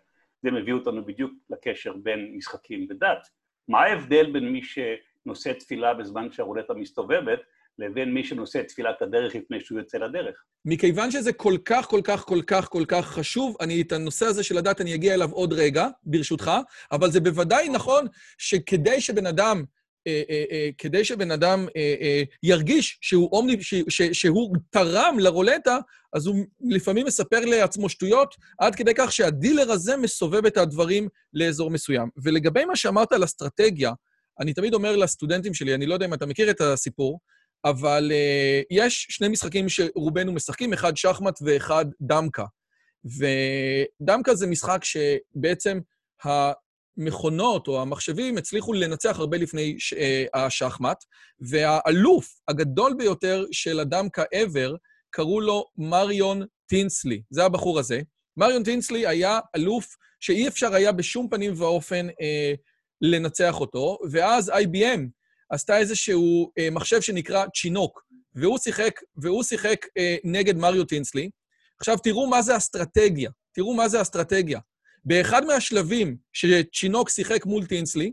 זה 0.42 0.50
מביא 0.50 0.72
אותנו 0.72 1.04
בדיוק 1.06 1.32
לקשר 1.50 1.92
בין 2.02 2.32
משחקים 2.36 2.86
ודת. 2.90 3.28
מה 3.68 3.80
ההבדל 3.80 4.32
בין 4.32 4.52
מי 4.52 4.60
שנושא 4.62 5.52
תפילה 5.52 5.94
בזמן 5.94 6.32
שהרולטה 6.32 6.74
מסתובבת, 6.74 7.40
לבין 7.78 8.14
מי 8.14 8.24
שנושא 8.24 8.62
תפילת 8.62 9.02
הדרך 9.02 9.34
לפני 9.34 9.60
שהוא 9.60 9.78
יוצא 9.78 9.98
לדרך. 9.98 10.34
מכיוון 10.64 11.10
שזה 11.10 11.32
כל 11.32 11.56
כך, 11.64 11.86
כל 11.86 12.00
כך, 12.04 12.24
כל 12.24 12.40
כך, 12.46 12.68
כל 12.68 12.84
כך 12.88 13.06
חשוב, 13.06 13.56
אני 13.60 13.82
את 13.82 13.92
הנושא 13.92 14.26
הזה 14.26 14.42
של 14.42 14.58
הדת, 14.58 14.80
אני 14.80 14.94
אגיע 14.94 15.14
אליו 15.14 15.30
עוד 15.32 15.52
רגע, 15.52 15.88
ברשותך, 16.02 16.50
אבל 16.92 17.10
זה 17.10 17.20
בוודאי 17.20 17.68
נכון 17.68 18.06
שכדי 18.38 19.00
שבן 19.00 19.26
אדם 19.26 19.64
אה, 20.06 20.22
אה, 20.30 20.44
אה, 20.50 20.68
כדי 20.78 21.04
שבן 21.04 21.30
אדם 21.30 21.66
אה, 21.76 21.94
אה, 22.00 22.22
ירגיש 22.42 22.98
שהוא, 23.00 23.28
אומני, 23.32 23.62
ש, 23.62 23.74
ש, 23.88 24.02
שהוא 24.02 24.56
תרם 24.70 25.16
לרולטה, 25.18 25.78
אז 26.12 26.26
הוא 26.26 26.36
לפעמים 26.60 27.06
מספר 27.06 27.40
לעצמו 27.40 27.88
שטויות, 27.88 28.34
עד 28.58 28.74
כדי 28.74 28.92
כך 28.96 29.12
שהדילר 29.12 29.72
הזה 29.72 29.96
מסובב 29.96 30.46
את 30.46 30.56
הדברים 30.56 31.08
לאזור 31.34 31.70
מסוים. 31.70 32.08
ולגבי 32.22 32.64
מה 32.64 32.76
שאמרת 32.76 33.12
על 33.12 33.24
אסטרטגיה, 33.24 33.92
אני 34.40 34.54
תמיד 34.54 34.74
אומר 34.74 34.96
לסטודנטים 34.96 35.54
שלי, 35.54 35.74
אני 35.74 35.86
לא 35.86 35.94
יודע 35.94 36.06
אם 36.06 36.14
אתה 36.14 36.26
מכיר 36.26 36.50
את 36.50 36.60
הסיפור, 36.60 37.20
אבל 37.64 38.12
uh, 38.12 38.66
יש 38.70 39.06
שני 39.10 39.28
משחקים 39.28 39.68
שרובנו 39.68 40.32
משחקים, 40.32 40.72
אחד 40.72 40.96
שחמט 40.96 41.38
ואחד 41.42 41.84
דמקה. 42.00 42.44
ודמקה 43.04 44.34
זה 44.34 44.46
משחק 44.46 44.84
שבעצם 44.84 45.80
המכונות 46.24 47.68
או 47.68 47.82
המחשבים 47.82 48.38
הצליחו 48.38 48.72
לנצח 48.72 49.18
הרבה 49.18 49.36
לפני 49.36 49.76
uh, 49.76 50.38
השחמט, 50.38 51.04
והאלוף 51.40 52.40
הגדול 52.48 52.94
ביותר 52.98 53.44
של 53.52 53.80
הדמקה 53.80 54.22
ever, 54.22 54.76
קראו 55.10 55.40
לו 55.40 55.64
מריון 55.78 56.42
טינסלי. 56.66 57.22
זה 57.30 57.44
הבחור 57.44 57.78
הזה. 57.78 58.00
מריון 58.36 58.62
טינסלי 58.62 59.06
היה 59.06 59.40
אלוף 59.56 59.96
שאי 60.20 60.48
אפשר 60.48 60.74
היה 60.74 60.92
בשום 60.92 61.28
פנים 61.28 61.52
ואופן 61.56 62.08
אה, 62.20 62.54
לנצח 63.00 63.60
אותו, 63.60 63.98
ואז 64.10 64.50
IBM 64.50 65.00
עשתה 65.52 65.78
איזשהו 65.78 66.52
אה, 66.58 66.68
מחשב 66.70 67.00
שנקרא 67.00 67.44
צ'ינוק, 67.54 68.02
והוא 68.34 68.58
שיחק, 68.58 69.00
והוא 69.16 69.42
שיחק 69.42 69.86
אה, 69.98 70.16
נגד 70.24 70.56
מריו 70.56 70.84
טינסלי. 70.84 71.30
עכשיו, 71.80 71.98
תראו 71.98 72.26
מה 72.26 72.42
זה 72.42 72.56
אסטרטגיה. 72.56 73.30
תראו 73.52 73.74
מה 73.74 73.88
זה 73.88 74.02
אסטרטגיה. 74.02 74.60
באחד 75.04 75.44
מהשלבים 75.44 76.16
שצ'ינוק 76.32 77.08
שיחק 77.08 77.46
מול 77.46 77.66
טינסלי, 77.66 78.12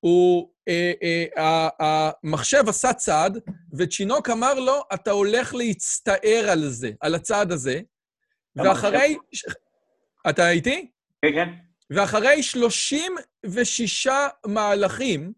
הוא, 0.00 0.50
אה, 0.68 0.92
אה, 1.38 1.68
המחשב 1.78 2.64
עשה 2.68 2.92
צעד, 2.92 3.38
וצ'ינוק 3.78 4.30
אמר 4.30 4.54
לו, 4.54 4.82
אתה 4.94 5.10
הולך 5.10 5.54
להצטער 5.54 6.46
על 6.50 6.68
זה, 6.68 6.90
על 7.00 7.14
הצעד 7.14 7.52
הזה, 7.52 7.80
ואחרי... 8.56 9.16
אתה 10.30 10.50
איתי? 10.50 10.90
כן, 11.22 11.32
כן. 11.32 11.48
ואחרי 11.90 12.42
36 12.42 14.08
מהלכים. 14.46 15.32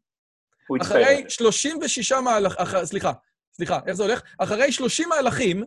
אחרי 0.83 1.25
36 1.29 2.13
מהלכים, 2.13 2.59
אח... 2.59 2.85
סליחה, 2.85 3.13
סליחה, 3.57 3.79
איך 3.87 3.95
זה 3.95 4.03
הולך? 4.03 4.23
אחרי 4.39 4.73
30 4.73 5.09
מהלכים, 5.09 5.65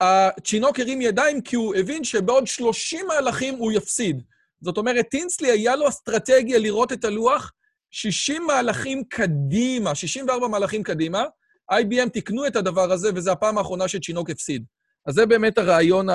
הצ'ינוק 0.00 0.80
הרים 0.80 1.00
ידיים 1.00 1.40
כי 1.40 1.56
הוא 1.56 1.74
הבין 1.74 2.04
שבעוד 2.04 2.46
30 2.46 3.06
מהלכים 3.06 3.54
הוא 3.54 3.72
יפסיד. 3.72 4.22
זאת 4.60 4.76
אומרת, 4.76 5.06
טינסלי 5.10 5.50
היה 5.50 5.76
לו 5.76 5.88
אסטרטגיה 5.88 6.58
לראות 6.58 6.92
את 6.92 7.04
הלוח 7.04 7.52
60 7.90 8.46
מהלכים 8.46 9.04
קדימה, 9.04 9.94
64 9.94 10.48
מהלכים 10.48 10.82
קדימה. 10.82 11.24
IBM 11.72 12.08
תיקנו 12.12 12.46
את 12.46 12.56
הדבר 12.56 12.92
הזה, 12.92 13.10
וזו 13.14 13.32
הפעם 13.32 13.58
האחרונה 13.58 13.88
שצ'ינוק 13.88 14.30
הפסיד. 14.30 14.64
אז 15.06 15.14
זה 15.14 15.26
באמת 15.26 15.58
הרעיון 15.58 16.06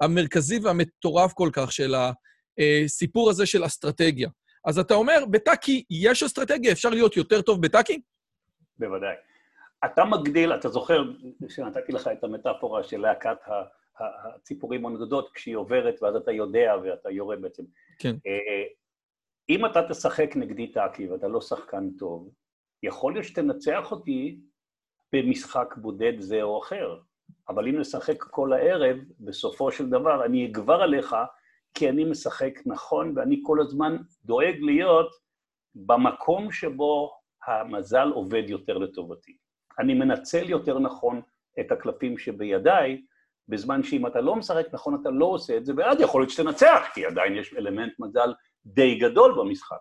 המרכזי 0.00 0.58
והמטורף 0.58 1.32
כל 1.32 1.50
כך 1.52 1.72
של 1.72 1.94
הסיפור 2.58 3.30
הזה 3.30 3.46
של 3.46 3.66
אסטרטגיה. 3.66 4.28
אז 4.66 4.78
אתה 4.78 4.94
אומר, 4.94 5.24
בטאקי 5.30 5.84
יש 5.90 6.22
אסטרטגיה, 6.22 6.72
אפשר 6.72 6.90
להיות 6.90 7.16
יותר 7.16 7.42
טוב 7.42 7.62
בטאקי? 7.62 8.00
בוודאי. 8.78 9.14
אתה 9.84 10.04
מגדיל, 10.04 10.54
אתה 10.54 10.68
זוכר 10.68 11.02
שנתתי 11.48 11.92
לך 11.92 12.08
את 12.08 12.24
המטאפורה 12.24 12.82
של 12.82 13.00
להקת 13.00 13.36
הציפורים 13.98 14.86
הנודדות 14.86 15.30
כשהיא 15.34 15.56
עוברת 15.56 16.02
ואז 16.02 16.16
אתה 16.16 16.32
יודע 16.32 16.74
ואתה 16.82 17.10
יורה 17.10 17.36
בעצם. 17.36 17.62
כן. 17.98 18.16
אה, 18.26 18.64
אם 19.48 19.66
אתה 19.66 19.88
תשחק 19.88 20.36
נגדי 20.36 20.72
טאקי 20.72 21.08
ואתה 21.08 21.28
לא 21.28 21.40
שחקן 21.40 21.90
טוב, 21.98 22.30
יכול 22.82 23.12
להיות 23.12 23.24
שתנצח 23.24 23.90
אותי 23.90 24.40
במשחק 25.12 25.74
בודד 25.76 26.20
זה 26.20 26.42
או 26.42 26.62
אחר, 26.62 26.98
אבל 27.48 27.68
אם 27.68 27.80
נשחק 27.80 28.22
כל 28.22 28.52
הערב, 28.52 28.96
בסופו 29.20 29.72
של 29.72 29.90
דבר 29.90 30.24
אני 30.24 30.46
אגבר 30.46 30.82
עליך 30.82 31.16
כי 31.76 31.88
אני 31.88 32.04
משחק 32.04 32.60
נכון 32.66 33.12
ואני 33.16 33.40
כל 33.42 33.60
הזמן 33.60 33.96
דואג 34.24 34.56
להיות 34.60 35.14
במקום 35.74 36.52
שבו 36.52 37.12
המזל 37.46 38.08
עובד 38.14 38.42
יותר 38.46 38.78
לטובתי. 38.78 39.36
אני 39.78 39.94
מנצל 39.94 40.50
יותר 40.50 40.78
נכון 40.78 41.20
את 41.60 41.72
הקלפים 41.72 42.18
שבידיי, 42.18 43.02
בזמן 43.48 43.82
שאם 43.82 44.06
אתה 44.06 44.20
לא 44.20 44.36
משחק 44.36 44.66
נכון, 44.72 45.00
אתה 45.00 45.10
לא 45.10 45.24
עושה 45.24 45.56
את 45.56 45.66
זה, 45.66 45.72
ואז 45.76 46.00
יכול 46.00 46.20
להיות 46.20 46.30
שתנצח, 46.30 46.82
כי 46.94 47.06
עדיין 47.06 47.34
יש 47.34 47.54
אלמנט 47.54 47.92
מזל 47.98 48.32
די 48.66 48.94
גדול 48.98 49.34
במשחק. 49.38 49.76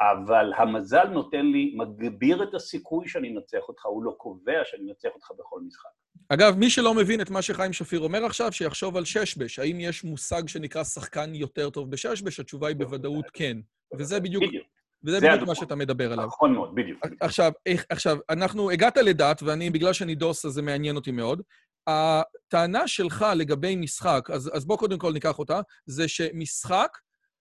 אבל 0.00 0.52
המזל 0.56 1.08
נותן 1.08 1.46
לי, 1.46 1.74
מגביר 1.76 2.42
את 2.42 2.54
הסיכוי 2.54 3.08
שאני 3.08 3.36
אנצח 3.36 3.68
אותך, 3.68 3.86
הוא 3.86 4.04
לא 4.04 4.14
קובע 4.18 4.60
שאני 4.64 4.88
אנצח 4.88 5.08
אותך 5.14 5.30
בכל 5.38 5.60
משחק. 5.66 5.88
אגב, 6.28 6.56
מי 6.58 6.70
שלא 6.70 6.94
מבין 6.94 7.20
את 7.20 7.30
מה 7.30 7.42
שחיים 7.42 7.72
שפיר 7.72 8.00
אומר 8.00 8.24
עכשיו, 8.24 8.52
שיחשוב 8.52 8.96
על 8.96 9.04
ששבש. 9.04 9.58
האם 9.58 9.80
יש 9.80 10.04
מושג 10.04 10.48
שנקרא 10.48 10.84
שחקן 10.84 11.34
יותר 11.34 11.70
טוב 11.70 11.90
בששבש? 11.90 12.40
התשובה 12.40 12.68
היא 12.68 12.76
בוודאות 12.76 13.24
כן. 13.32 13.56
וזה 13.98 14.20
בדיוק, 14.20 14.44
בדיוק. 14.44 14.66
וזה 15.04 15.20
זה 15.20 15.26
בדיוק. 15.30 15.48
מה 15.48 15.54
שאתה 15.54 15.74
מדבר 15.74 16.12
עליו. 16.12 16.26
נכון 16.26 16.52
מאוד, 16.52 16.74
בדיוק. 16.74 17.06
עכשיו, 17.20 17.52
עכשיו, 17.90 18.16
אנחנו, 18.30 18.70
הגעת 18.70 18.96
לדת, 18.96 19.42
ואני, 19.42 19.70
בגלל 19.70 19.92
שאני 19.92 20.14
דוס, 20.14 20.44
אז 20.44 20.52
זה 20.52 20.62
מעניין 20.62 20.96
אותי 20.96 21.10
מאוד. 21.10 21.42
הטענה 21.86 22.88
שלך 22.88 23.26
לגבי 23.36 23.76
משחק, 23.76 24.28
אז, 24.32 24.50
אז 24.54 24.64
בוא 24.64 24.78
קודם 24.78 24.98
כל 24.98 25.12
ניקח 25.12 25.38
אותה, 25.38 25.60
זה 25.86 26.08
שמשחק 26.08 26.98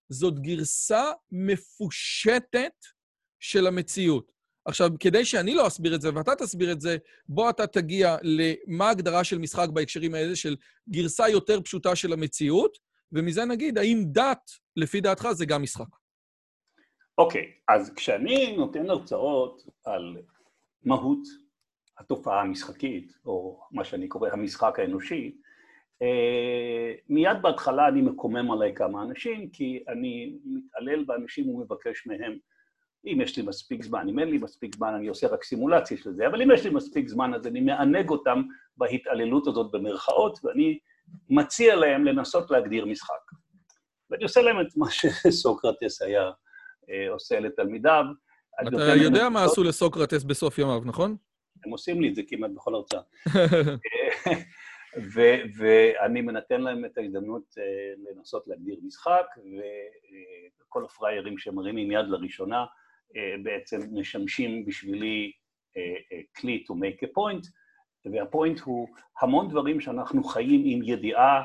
זאת 0.09 0.39
גרסה 0.39 1.11
מפושטת 1.31 2.73
של 3.39 3.67
המציאות. 3.67 4.31
עכשיו, 4.65 4.89
כדי 4.99 5.25
שאני 5.25 5.53
לא 5.53 5.67
אסביר 5.67 5.95
את 5.95 6.01
זה 6.01 6.09
ואתה 6.15 6.35
תסביר 6.35 6.71
את 6.71 6.81
זה, 6.81 6.97
בוא 7.29 7.49
אתה 7.49 7.67
תגיע 7.67 8.17
למה 8.21 8.87
ההגדרה 8.87 9.23
של 9.23 9.37
משחק 9.37 9.69
בהקשרים 9.73 10.13
האלה 10.13 10.35
של 10.35 10.55
גרסה 10.89 11.29
יותר 11.29 11.61
פשוטה 11.61 11.95
של 11.95 12.13
המציאות, 12.13 12.77
ומזה 13.11 13.45
נגיד, 13.45 13.77
האם 13.77 14.03
דת, 14.11 14.51
לפי 14.75 15.01
דעתך, 15.01 15.27
זה 15.31 15.45
גם 15.45 15.61
משחק. 15.61 15.87
אוקיי, 17.17 17.51
אז 17.67 17.93
כשאני 17.95 18.57
נותן 18.57 18.89
הרצאות 18.89 19.61
על 19.83 20.17
מהות 20.83 21.27
התופעה 21.97 22.41
המשחקית, 22.41 23.13
או 23.25 23.61
מה 23.71 23.83
שאני 23.85 24.07
קורא 24.07 24.29
המשחק 24.29 24.79
האנושי, 24.79 25.35
מיד 27.09 27.41
בהתחלה 27.41 27.87
אני 27.87 28.01
מקומם 28.01 28.51
עליי 28.51 28.73
כמה 28.75 29.03
אנשים, 29.03 29.49
כי 29.49 29.83
אני 29.87 30.35
מתעלל 30.45 31.03
באנשים 31.03 31.49
ומבקש 31.49 32.07
מהם, 32.07 32.37
אם 33.07 33.21
יש 33.21 33.37
לי 33.37 33.43
מספיק 33.43 33.83
זמן, 33.83 34.09
אם 34.09 34.19
אין 34.19 34.29
לי 34.29 34.37
מספיק 34.37 34.75
זמן, 34.75 34.93
אני 34.93 35.07
עושה 35.07 35.27
רק 35.27 35.43
סימולציה 35.43 35.97
של 35.97 36.13
זה, 36.13 36.27
אבל 36.27 36.41
אם 36.41 36.51
יש 36.51 36.63
לי 36.63 36.69
מספיק 36.69 37.07
זמן, 37.07 37.33
אז 37.33 37.47
אני 37.47 37.61
מענג 37.61 38.09
אותם 38.09 38.41
בהתעללות 38.77 39.47
הזאת 39.47 39.71
במרכאות, 39.71 40.39
ואני 40.43 40.79
מציע 41.29 41.75
להם 41.75 42.05
לנסות 42.05 42.51
להגדיר 42.51 42.85
משחק. 42.85 43.31
ואני 44.09 44.23
עושה 44.23 44.41
להם 44.41 44.61
את 44.61 44.77
מה 44.77 44.91
שסוקרטס 44.91 46.01
היה 46.01 46.31
אה, 46.89 47.09
עושה 47.09 47.39
לתלמידיו. 47.39 48.03
אתה 48.67 48.95
יודע 48.95 49.29
מה 49.29 49.43
עשו 49.43 49.63
לסוקרטס 49.63 50.23
בסוף 50.23 50.57
ימיו, 50.57 50.81
נכון? 50.85 51.15
הם 51.65 51.71
עושים 51.71 52.01
לי 52.01 52.09
את 52.09 52.15
זה 52.15 52.21
כמעט 52.27 52.51
בכל 52.55 52.75
הרצאה. 52.75 53.01
ו- 54.97 55.41
ואני 55.57 56.21
נותן 56.21 56.61
להם 56.61 56.85
את 56.85 56.97
ההזדמנות 56.97 57.57
אה, 57.57 57.93
לנסות 57.97 58.47
להגדיר 58.47 58.79
משחק, 58.83 59.25
וכל 60.61 60.85
הפראיירים 60.85 61.37
שמרימים 61.37 61.91
יד 61.91 62.05
לראשונה 62.07 62.65
אה, 63.15 63.35
בעצם 63.43 63.79
משמשים 63.91 64.65
בשבילי 64.65 65.31
אה, 65.77 65.95
אה, 66.11 66.21
כלי 66.37 66.63
to 66.67 66.73
make 66.73 67.03
a 67.03 67.07
point, 67.17 67.49
והפוינט 68.11 68.59
הוא 68.59 68.87
המון 69.21 69.49
דברים 69.49 69.81
שאנחנו 69.81 70.23
חיים 70.23 70.61
עם 70.65 70.83
ידיעה 70.83 71.43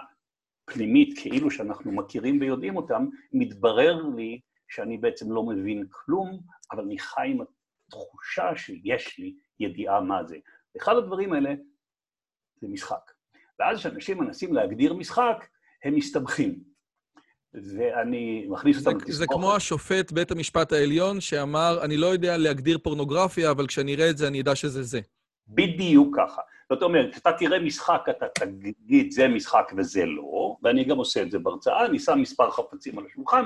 פנימית, 0.65 1.19
כאילו 1.19 1.51
שאנחנו 1.51 1.93
מכירים 1.93 2.41
ויודעים 2.41 2.77
אותם, 2.77 3.07
מתברר 3.33 4.03
לי 4.17 4.41
שאני 4.69 4.99
בעצם 4.99 5.33
לא 5.33 5.43
מבין 5.43 5.87
כלום, 5.91 6.41
אבל 6.73 6.83
אני 6.83 6.99
חי 6.99 7.29
עם 7.31 7.39
התחושה 7.41 8.57
שיש 8.57 9.19
לי 9.19 9.35
ידיעה 9.61 10.01
מה 10.01 10.25
זה. 10.25 10.37
אחד 10.77 10.97
הדברים 10.97 11.33
האלה 11.33 11.55
זה 12.61 12.69
משחק. 12.69 13.11
ואז 13.61 13.79
כשאנשים 13.79 14.19
מנסים 14.19 14.55
להגדיר 14.55 14.95
משחק, 14.95 15.47
הם 15.85 15.95
מסתבכים. 15.95 16.59
ואני 17.55 18.47
מכניס 18.49 18.77
זה, 18.77 18.91
אותם 18.91 19.13
זה 19.13 19.27
כמו 19.27 19.57
השופט 19.57 20.13
בית 20.13 20.31
המשפט 20.31 20.73
העליון 20.73 21.21
שאמר, 21.21 21.79
אני 21.85 21.97
לא 21.97 22.07
יודע 22.07 22.37
להגדיר 22.37 22.79
פורנוגרפיה, 22.79 23.51
אבל 23.51 23.67
כשאני 23.67 23.95
אראה 23.95 24.11
את 24.11 24.19
זה, 24.19 24.29
אני 24.29 24.41
אדע 24.41 24.55
שזה 24.55 24.83
זה. 24.83 25.01
בדיוק 25.49 26.17
ככה. 26.17 26.43
זאת 26.73 26.83
אומרת, 26.83 27.13
כשאתה 27.13 27.33
תראה 27.33 27.59
משחק, 27.59 28.05
אתה 28.11 28.27
תגיד, 28.35 29.11
זה 29.11 29.29
משחק 29.29 29.73
וזה 29.77 30.07
לא, 30.07 30.57
ואני 30.63 30.85
גם 30.85 30.97
עושה 30.97 31.23
את 31.23 31.31
זה 31.31 31.39
בהרצאה, 31.39 31.87
אני 31.87 31.99
שם 31.99 32.19
מספר 32.19 32.51
חפצים 32.51 32.99
על 32.99 33.05
השולחן, 33.07 33.45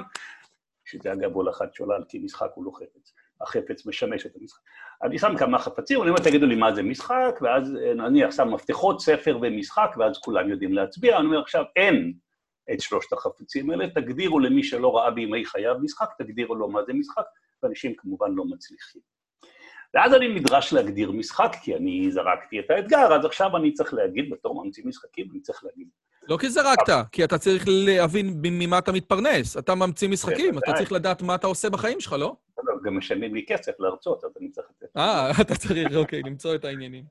שזה 0.85 1.13
אגב 1.13 1.35
הולכת 1.35 1.75
שולל, 1.75 2.05
כי 2.09 2.19
משחק 2.19 2.51
הוא 2.55 2.65
לא 2.65 2.71
חפץ. 2.71 3.13
החפץ 3.41 3.87
משמש 3.87 4.27
את 4.27 4.37
המשחק. 4.41 4.61
אני 5.05 5.19
שם 5.19 5.35
כמה 5.39 5.59
חפצים, 5.59 6.03
אני 6.03 6.11
אומר, 6.11 6.21
תגידו 6.21 6.47
לי 6.47 6.55
מה 6.55 6.75
זה 6.75 6.83
משחק, 6.83 7.39
ואז 7.43 7.77
אה, 7.77 7.95
נניח 7.95 8.31
שם 8.31 8.55
מפתחות, 8.55 9.01
ספר 9.01 9.39
ומשחק, 9.43 9.95
ואז 9.99 10.19
כולם 10.19 10.51
יודעים 10.51 10.73
להצביע. 10.73 11.19
אני 11.19 11.27
אומר, 11.27 11.41
עכשיו, 11.41 11.65
אין 11.77 12.13
את 12.73 12.81
שלושת 12.81 13.13
החפצים 13.13 13.71
האלה, 13.71 13.91
תגדירו 13.91 14.41
למי 14.41 14.63
שלא 14.63 14.97
ראה 14.97 15.11
בימי 15.11 15.45
חייו 15.45 15.75
משחק, 15.83 16.09
תגדירו 16.19 16.55
לו 16.55 16.69
מה 16.69 16.81
זה 16.87 16.93
משחק, 16.93 17.25
ואנשים 17.63 17.95
כמובן 17.97 18.33
לא 18.35 18.45
מצליחים. 18.45 19.01
ואז 19.95 20.15
אני 20.15 20.29
נדרש 20.29 20.73
להגדיר 20.73 21.13
משחק, 21.13 21.57
כי 21.63 21.77
אני 21.77 22.11
זרקתי 22.11 22.61
את 22.61 22.71
האתגר, 22.71 23.15
אז 23.15 23.25
עכשיו 23.25 23.57
אני 23.57 23.73
צריך 23.73 23.95
להגיד, 23.95 24.31
בתור 24.31 24.65
ממציא 24.65 24.83
משחקים, 24.87 25.27
אני 25.33 25.41
צריך 25.41 25.65
להגיד... 25.65 25.89
לא 26.29 26.37
כי 26.37 26.51
זרקת, 26.51 26.93
כי 27.13 27.25
אתה 27.25 27.39
צריך 27.39 27.65
להבין 27.67 28.41
ממה 28.43 28.79
אתה 28.79 28.93
מתפרנס. 28.93 29.57
אתה 29.57 29.75
ממציא 29.75 30.09
משחקים, 30.09 30.59
אתה 30.59 30.73
צריך 30.73 30.93
לדעת 30.93 31.23
מה 31.23 31.35
אתה 31.35 31.47
עושה 31.47 31.71
בחיים 31.71 32.01
שלך, 32.01 32.13
לא? 32.13 32.37
גם 32.85 32.99
משלמים 32.99 33.35
לי 33.35 33.45
כסף 33.49 33.81
להרצות, 33.81 34.25
אז 34.25 34.37
אני 34.41 34.51
צריך 34.51 34.67
לתת... 34.71 34.97
אה, 34.97 35.31
אתה 35.43 35.55
צריך, 35.55 35.89
אוקיי, 35.97 36.23
למצוא 36.23 36.55
את 36.55 36.65
העניינים. 36.65 37.05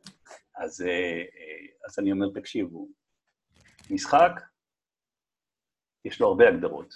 אז, 0.55 0.81
אה, 0.81 1.23
אז 1.87 1.99
אני 1.99 2.11
אומר, 2.11 2.27
תקשיבו, 2.33 2.87
משחק, 3.89 4.31
יש 6.05 6.21
לו 6.21 6.27
הרבה 6.27 6.49
הגדרות, 6.49 6.93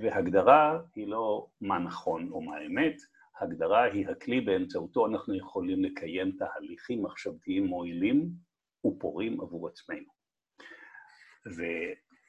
והגדרה 0.00 0.80
היא 0.94 1.08
לא 1.08 1.46
מה 1.60 1.78
נכון 1.78 2.30
או 2.30 2.40
מה 2.40 2.66
אמת, 2.66 2.96
הגדרה 3.40 3.82
היא 3.82 4.08
הכלי 4.08 4.40
באמצעותו 4.40 5.06
אנחנו 5.06 5.34
יכולים 5.34 5.84
לקיים 5.84 6.36
תהליכים 6.38 7.02
מחשבתיים 7.02 7.66
מועילים 7.66 8.30
ופורים 8.86 9.40
עבור 9.40 9.68
עצמנו. 9.68 10.14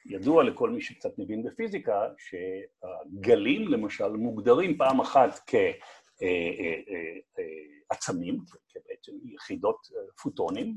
וידוע 0.08 0.44
לכל 0.44 0.70
מי 0.70 0.80
שקצת 0.80 1.18
מבין 1.18 1.42
בפיזיקה, 1.42 2.02
שהגלים 2.18 3.68
למשל 3.68 4.08
מוגדרים 4.08 4.78
פעם 4.78 5.00
אחת 5.00 5.50
כעצמים, 7.90 8.38
כבעצם 8.68 9.12
יחידות 9.34 9.76
פוטונים. 10.22 10.74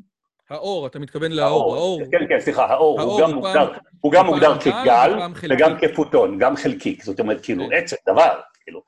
האור, 0.49 0.87
אתה 0.87 0.99
מתכוון 0.99 1.31
לאור, 1.31 1.75
האור. 1.75 2.01
כן, 2.11 2.27
כן, 2.29 2.39
סליחה, 2.39 2.65
האור, 2.65 3.01
הוא 3.01 3.21
גם 3.21 3.31
מוגדר, 3.31 3.73
הוא 4.01 4.11
גם 4.11 4.25
מוגדר 4.25 4.59
כגל 4.59 5.19
וגם 5.49 5.77
כפוטון, 5.81 6.37
גם 6.39 6.55
חלקיק, 6.55 7.03
זאת 7.03 7.19
אומרת, 7.19 7.43
כאילו, 7.43 7.63
כן. 7.69 7.73
עצם, 7.75 7.95
דבר, 8.09 8.39
כאילו, 8.63 8.83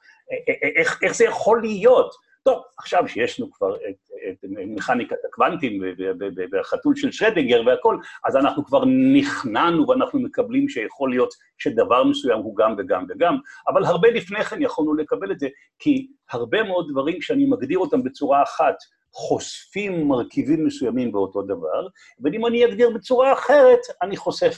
איך 1.03 1.13
זה 1.13 1.25
יכול 1.25 1.61
להיות? 1.61 2.30
טוב, 2.43 2.63
עכשיו 2.77 3.07
שיש 3.07 3.39
לנו 3.39 3.51
כבר 3.51 3.75
את, 3.75 4.11
את 4.29 4.45
מכניקת 4.49 5.15
הקוונטים 5.29 5.83
והחתול 6.51 6.95
של 6.95 7.11
שרדינגר 7.11 7.61
והכול, 7.65 8.01
אז 8.25 8.35
אנחנו 8.35 8.65
כבר 8.65 8.83
נכנענו 9.13 9.87
ואנחנו 9.87 10.19
מקבלים 10.19 10.69
שיכול 10.69 11.09
להיות 11.09 11.33
שדבר 11.57 12.03
מסוים 12.03 12.39
הוא 12.39 12.55
גם 12.55 12.75
וגם 12.77 13.05
וגם, 13.09 13.37
אבל 13.67 13.85
הרבה 13.85 14.09
לפני 14.11 14.43
כן 14.43 14.61
יכולנו 14.61 14.93
לקבל 14.93 15.31
את 15.31 15.39
זה, 15.39 15.47
כי 15.79 16.07
הרבה 16.31 16.63
מאוד 16.63 16.87
דברים 16.91 17.21
שאני 17.21 17.45
מגדיר 17.45 17.79
אותם 17.79 18.03
בצורה 18.03 18.43
אחת, 18.43 18.75
חושפים 19.13 20.07
מרכיבים 20.07 20.65
מסוימים 20.65 21.11
באותו 21.11 21.41
דבר, 21.41 21.87
ואם 22.23 22.45
אני 22.45 22.65
אגדיר 22.65 22.89
בצורה 22.89 23.33
אחרת, 23.33 23.79
אני 24.01 24.17
חושף 24.17 24.57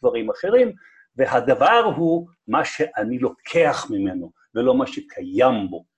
דברים 0.00 0.30
אחרים, 0.30 0.72
והדבר 1.16 1.92
הוא 1.96 2.26
מה 2.48 2.64
שאני 2.64 3.18
לוקח 3.18 3.86
ממנו, 3.90 4.30
ולא 4.54 4.74
מה 4.74 4.86
שקיים 4.86 5.70
בו. 5.70 5.93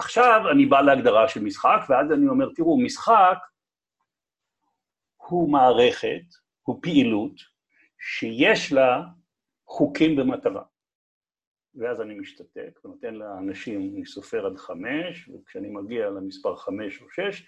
עכשיו 0.00 0.40
אני 0.52 0.66
בא 0.66 0.80
להגדרה 0.80 1.28
של 1.28 1.42
משחק, 1.42 1.80
ואז 1.88 2.12
אני 2.12 2.28
אומר, 2.28 2.48
תראו, 2.54 2.80
משחק 2.80 3.38
הוא 5.16 5.52
מערכת, 5.52 6.22
הוא 6.62 6.78
פעילות, 6.82 7.32
שיש 7.98 8.72
לה 8.72 9.02
חוקים 9.66 10.16
במטרה. 10.16 10.62
ואז 11.74 12.00
אני 12.00 12.14
משתתק 12.14 12.80
ונותן 12.84 13.14
לאנשים, 13.14 13.92
אני 13.94 14.06
סופר 14.06 14.46
עד 14.46 14.56
חמש, 14.56 15.28
וכשאני 15.28 15.68
מגיע 15.68 16.10
למספר 16.10 16.56
חמש 16.56 17.02
או 17.02 17.06
שש, 17.10 17.46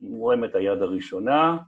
מורם 0.00 0.44
את 0.44 0.54
היד 0.54 0.82
הראשונה, 0.82 1.58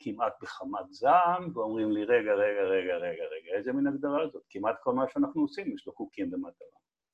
כמעט 0.00 0.32
בחמת 0.42 0.92
זעם, 0.92 1.50
ואומרים 1.54 1.92
לי, 1.92 2.04
רגע, 2.04 2.32
רגע, 2.32 2.62
רגע, 2.62 2.96
רגע, 2.96 3.24
רגע, 3.24 3.56
איזה 3.56 3.72
מין 3.72 3.86
הגדרה 3.86 4.28
זאת? 4.28 4.42
כמעט 4.50 4.76
כל 4.82 4.94
מה 4.94 5.04
שאנחנו 5.08 5.42
עושים 5.42 5.74
יש 5.74 5.86
לו 5.86 5.92
חוקים 5.92 6.30
במטרה. 6.30 6.68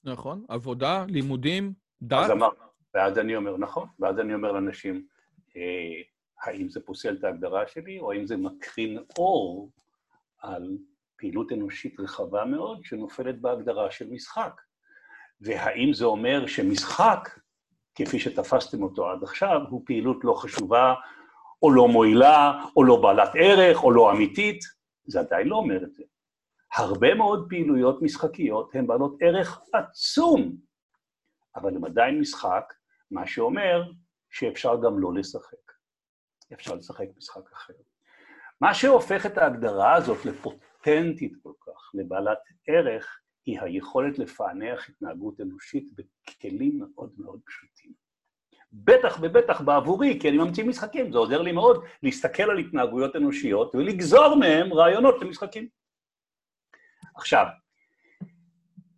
נכון, 0.04 0.44
עבודה, 0.48 1.04
לימודים, 1.08 1.85
דת. 2.02 2.24
אז 2.24 2.30
אמר, 2.30 2.48
ואז 2.94 3.18
אני 3.18 3.36
אומר, 3.36 3.56
נכון, 3.56 3.88
ואז 3.98 4.18
אני 4.18 4.34
אומר 4.34 4.52
לאנשים, 4.52 5.06
אה, 5.56 6.02
האם 6.42 6.68
זה 6.68 6.80
פוסל 6.80 7.14
את 7.14 7.24
ההגדרה 7.24 7.66
שלי, 7.66 8.00
או 8.00 8.12
האם 8.12 8.26
זה 8.26 8.36
מקרין 8.36 8.98
אור 9.18 9.70
על 10.38 10.78
פעילות 11.16 11.52
אנושית 11.52 12.00
רחבה 12.00 12.44
מאוד 12.44 12.84
שנופלת 12.84 13.40
בהגדרה 13.40 13.90
של 13.90 14.10
משחק? 14.10 14.60
והאם 15.40 15.92
זה 15.92 16.04
אומר 16.04 16.46
שמשחק, 16.46 17.28
כפי 17.94 18.18
שתפסתם 18.18 18.82
אותו 18.82 19.10
עד 19.10 19.22
עכשיו, 19.22 19.60
הוא 19.70 19.82
פעילות 19.86 20.24
לא 20.24 20.32
חשובה, 20.32 20.94
או 21.62 21.70
לא 21.72 21.88
מועילה, 21.88 22.64
או 22.76 22.84
לא 22.84 23.02
בעלת 23.02 23.30
ערך, 23.34 23.84
או 23.84 23.92
לא 23.92 24.12
אמיתית? 24.12 24.58
זה 25.06 25.20
עדיין 25.20 25.48
לא 25.48 25.56
אומר 25.56 25.84
את 25.84 25.92
זה. 25.92 26.02
הרבה 26.76 27.14
מאוד 27.14 27.46
פעילויות 27.48 28.02
משחקיות 28.02 28.74
הן 28.74 28.86
בעלות 28.86 29.16
ערך 29.20 29.60
עצום, 29.72 30.56
אבל 31.56 31.76
הן 31.76 31.84
עדיין 31.84 32.20
משחק, 32.20 32.74
מה 33.10 33.26
שאומר 33.26 33.82
שאפשר 34.30 34.76
גם 34.84 34.98
לא 34.98 35.14
לשחק. 35.14 35.72
אפשר 36.52 36.74
לשחק 36.74 37.06
משחק 37.16 37.52
אחר. 37.52 37.74
מה 38.60 38.74
שהופך 38.74 39.26
את 39.26 39.38
ההגדרה 39.38 39.94
הזאת 39.94 40.24
לפוטנטית 40.24 41.32
כל 41.42 41.52
כך, 41.60 41.90
לבעלת 41.94 42.38
ערך, 42.66 43.20
היא 43.46 43.60
היכולת 43.60 44.18
לפענח 44.18 44.88
התנהגות 44.88 45.40
אנושית 45.40 45.88
בכלים 45.92 46.78
מאוד 46.78 47.12
מאוד 47.18 47.40
פשוטים. 47.46 47.92
בטח 48.72 49.18
ובטח 49.22 49.60
בעבורי, 49.60 50.18
כי 50.20 50.28
אני 50.28 50.38
ממציא 50.38 50.64
משחקים, 50.64 51.12
זה 51.12 51.18
עוזר 51.18 51.42
לי 51.42 51.52
מאוד 51.52 51.84
להסתכל 52.02 52.42
על 52.42 52.58
התנהגויות 52.58 53.16
אנושיות 53.16 53.74
ולגזור 53.74 54.34
מהם 54.34 54.72
רעיונות 54.72 55.14
למשחקים. 55.22 55.68
עכשיו, 57.16 57.46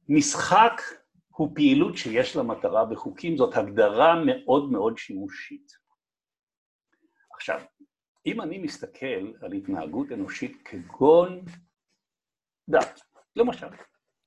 משחק 0.08 0.80
הוא 1.38 1.50
פעילות 1.54 1.96
שיש 1.96 2.36
לה 2.36 2.42
מטרה 2.42 2.84
בחוקים, 2.84 3.36
זאת 3.36 3.56
הגדרה 3.56 4.14
מאוד 4.26 4.70
מאוד 4.70 4.98
שימושית. 4.98 5.72
עכשיו, 7.34 7.60
אם 8.26 8.40
אני 8.40 8.58
מסתכל 8.58 9.32
על 9.42 9.52
התנהגות 9.52 10.12
אנושית 10.12 10.62
כגון 10.64 11.40
דת, 12.68 13.00
למשל, 13.36 13.66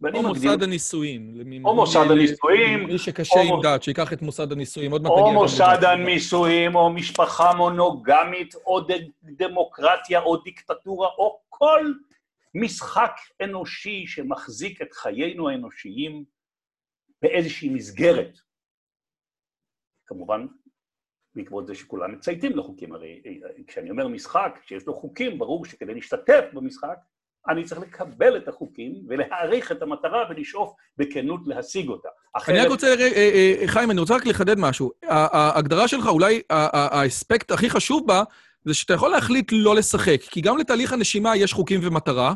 ואני 0.01 0.17
או 0.17 0.23
מגדיר... 0.23 0.51
מוסד 0.51 0.63
הנישואים. 0.63 1.33
או 1.65 1.75
מוסד 1.75 2.11
הנישואים. 2.11 2.85
מי 2.85 2.97
שקשה 2.97 3.39
עם 3.41 3.47
מוס... 3.47 3.65
דת, 3.65 3.83
שיקח 3.83 4.13
את 4.13 4.21
מוסד 4.21 4.51
הנישואים, 4.51 4.91
עוד 4.91 5.01
מעט 5.01 5.11
תגיע... 5.11 5.23
או 5.23 5.33
מוסד 5.33 5.83
הנישואים, 5.83 6.75
או 6.75 6.89
משפחה 6.89 7.53
מונוגמית, 7.53 8.55
או 8.55 8.79
ד... 8.79 8.91
דמוקרטיה, 9.23 10.21
או 10.21 10.37
דיקטטורה, 10.37 11.07
או 11.17 11.39
כל 11.49 11.93
משחק 12.55 13.15
אנושי 13.43 14.07
שמחזיק 14.07 14.81
את 14.81 14.93
חיינו 14.93 15.49
האנושיים 15.49 16.23
באיזושהי 17.21 17.69
מסגרת. 17.69 18.39
כמובן, 20.07 20.47
בעקבות 21.35 21.67
זה 21.67 21.75
שכולם 21.75 22.11
מצייתים 22.11 22.57
לחוקים, 22.57 22.93
הרי 22.93 23.21
כשאני 23.67 23.89
אומר 23.89 24.07
משחק, 24.07 24.59
כשיש 24.63 24.85
לו 24.87 24.99
חוקים, 24.99 25.39
ברור 25.39 25.65
שכדי 25.65 25.93
להשתתף 25.93 26.43
במשחק, 26.53 26.97
אני 27.49 27.63
צריך 27.63 27.81
לקבל 27.81 28.37
את 28.37 28.47
החוקים 28.47 29.05
ולהעריך 29.09 29.71
את 29.71 29.81
המטרה 29.81 30.23
ולשאוף 30.29 30.73
בכנות 30.97 31.41
להשיג 31.45 31.89
אותה. 31.89 32.09
אחרת... 32.33 32.55
אני 32.55 32.65
רק 32.65 32.71
רוצה, 32.71 32.87
אה, 32.87 33.55
אה, 33.61 33.67
חיים, 33.67 33.91
אני 33.91 33.99
רוצה 33.99 34.15
רק 34.15 34.25
לחדד 34.25 34.59
משהו. 34.59 34.91
ההגדרה 35.03 35.87
שלך, 35.87 36.07
אולי 36.07 36.41
האספקט 36.49 37.51
הכי 37.51 37.69
חשוב 37.69 38.07
בה, 38.07 38.23
זה 38.65 38.73
שאתה 38.73 38.93
יכול 38.93 39.11
להחליט 39.11 39.51
לא 39.51 39.75
לשחק, 39.75 40.21
כי 40.21 40.41
גם 40.41 40.57
לתהליך 40.57 40.93
הנשימה 40.93 41.37
יש 41.37 41.53
חוקים 41.53 41.79
ומטרה, 41.83 42.33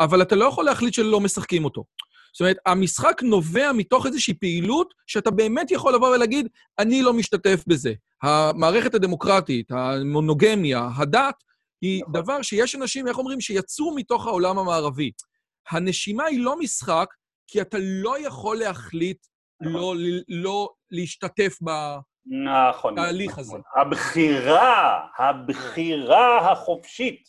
אבל 0.00 0.22
אתה 0.22 0.36
לא 0.36 0.44
יכול 0.44 0.64
להחליט 0.64 0.94
שלא 0.94 1.20
משחקים 1.20 1.64
אותו. 1.64 1.84
זאת 2.32 2.40
אומרת, 2.40 2.56
המשחק 2.66 3.22
נובע 3.22 3.72
מתוך 3.72 4.06
איזושהי 4.06 4.34
פעילות 4.34 4.94
שאתה 5.06 5.30
באמת 5.30 5.70
יכול 5.70 5.94
לבוא 5.94 6.14
ולהגיד, 6.14 6.48
אני 6.78 7.02
לא 7.02 7.12
משתתף 7.12 7.64
בזה. 7.66 7.92
המערכת 8.22 8.94
הדמוקרטית, 8.94 9.70
המונוגמיה, 9.70 10.88
הדת, 10.96 11.34
היא 11.80 12.02
נכון. 12.02 12.22
דבר 12.22 12.42
שיש 12.42 12.74
אנשים, 12.74 13.08
איך 13.08 13.18
אומרים, 13.18 13.40
שיצאו 13.40 13.94
מתוך 13.94 14.26
העולם 14.26 14.58
המערבי. 14.58 15.10
הנשימה 15.70 16.24
היא 16.24 16.40
לא 16.40 16.58
משחק, 16.58 17.06
כי 17.46 17.60
אתה 17.60 17.78
לא 17.80 18.26
יכול 18.26 18.56
להחליט 18.56 19.26
נכון. 19.60 19.72
לא, 19.72 19.94
לא 20.28 20.68
להשתתף 20.90 21.58
נכון, 22.26 22.94
בתהליך 22.94 23.30
נכון. 23.30 23.40
הזה. 23.44 23.56
הבחירה, 23.76 25.06
הבחירה 25.18 26.52
החופשית 26.52 27.22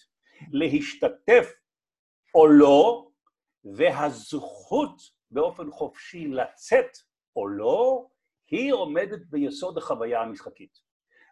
להשתתף 0.52 1.52
או 2.36 2.48
לא, 2.48 3.08
והזכות 3.66 5.02
באופן 5.32 5.72
חופשי 5.72 6.28
לצאת 6.28 6.98
או 7.36 7.48
לא, 7.48 8.08
היא 8.52 8.74
עומדת 8.74 9.26
ביסוד 9.30 9.78
החוויה 9.78 10.22
המשחקית. 10.22 10.80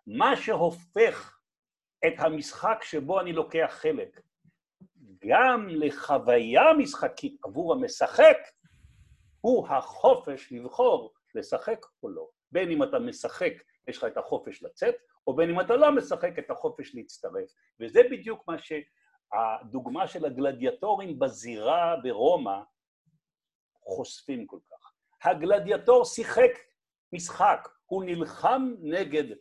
מה 0.07 0.37
שהופך 0.37 1.39
את 2.07 2.13
המשחק 2.17 2.79
שבו 2.83 3.19
אני 3.19 3.33
לוקח 3.33 3.69
חלק 3.81 4.21
גם 5.17 5.67
לחוויה 5.69 6.61
משחקית 6.77 7.37
עבור 7.43 7.73
המשחק, 7.73 8.37
הוא 9.41 9.67
החופש 9.67 10.51
לבחור 10.51 11.13
לשחק 11.35 11.85
או 12.03 12.09
לא. 12.09 12.29
בין 12.51 12.71
אם 12.71 12.83
אתה 12.83 12.99
משחק, 12.99 13.53
יש 13.87 13.97
לך 13.97 14.03
את 14.03 14.17
החופש 14.17 14.63
לצאת, 14.63 14.95
או 15.27 15.35
בין 15.35 15.49
אם 15.49 15.61
אתה 15.61 15.75
לא 15.75 15.91
משחק, 15.91 16.39
את 16.39 16.51
החופש 16.51 16.95
להצטרף. 16.95 17.49
וזה 17.79 18.01
בדיוק 18.11 18.47
מה 18.47 18.57
שהדוגמה 19.31 20.07
של 20.07 20.25
הגלדיאטורים 20.25 21.19
בזירה 21.19 21.95
ברומא 22.03 22.59
חושפים 23.83 24.45
כל 24.45 24.59
כך. 24.69 24.91
הגלדיאטור 25.23 26.05
שיחק 26.05 26.51
משחק, 27.13 27.69
הוא 27.85 28.03
נלחם 28.03 28.73
נגד 28.81 29.31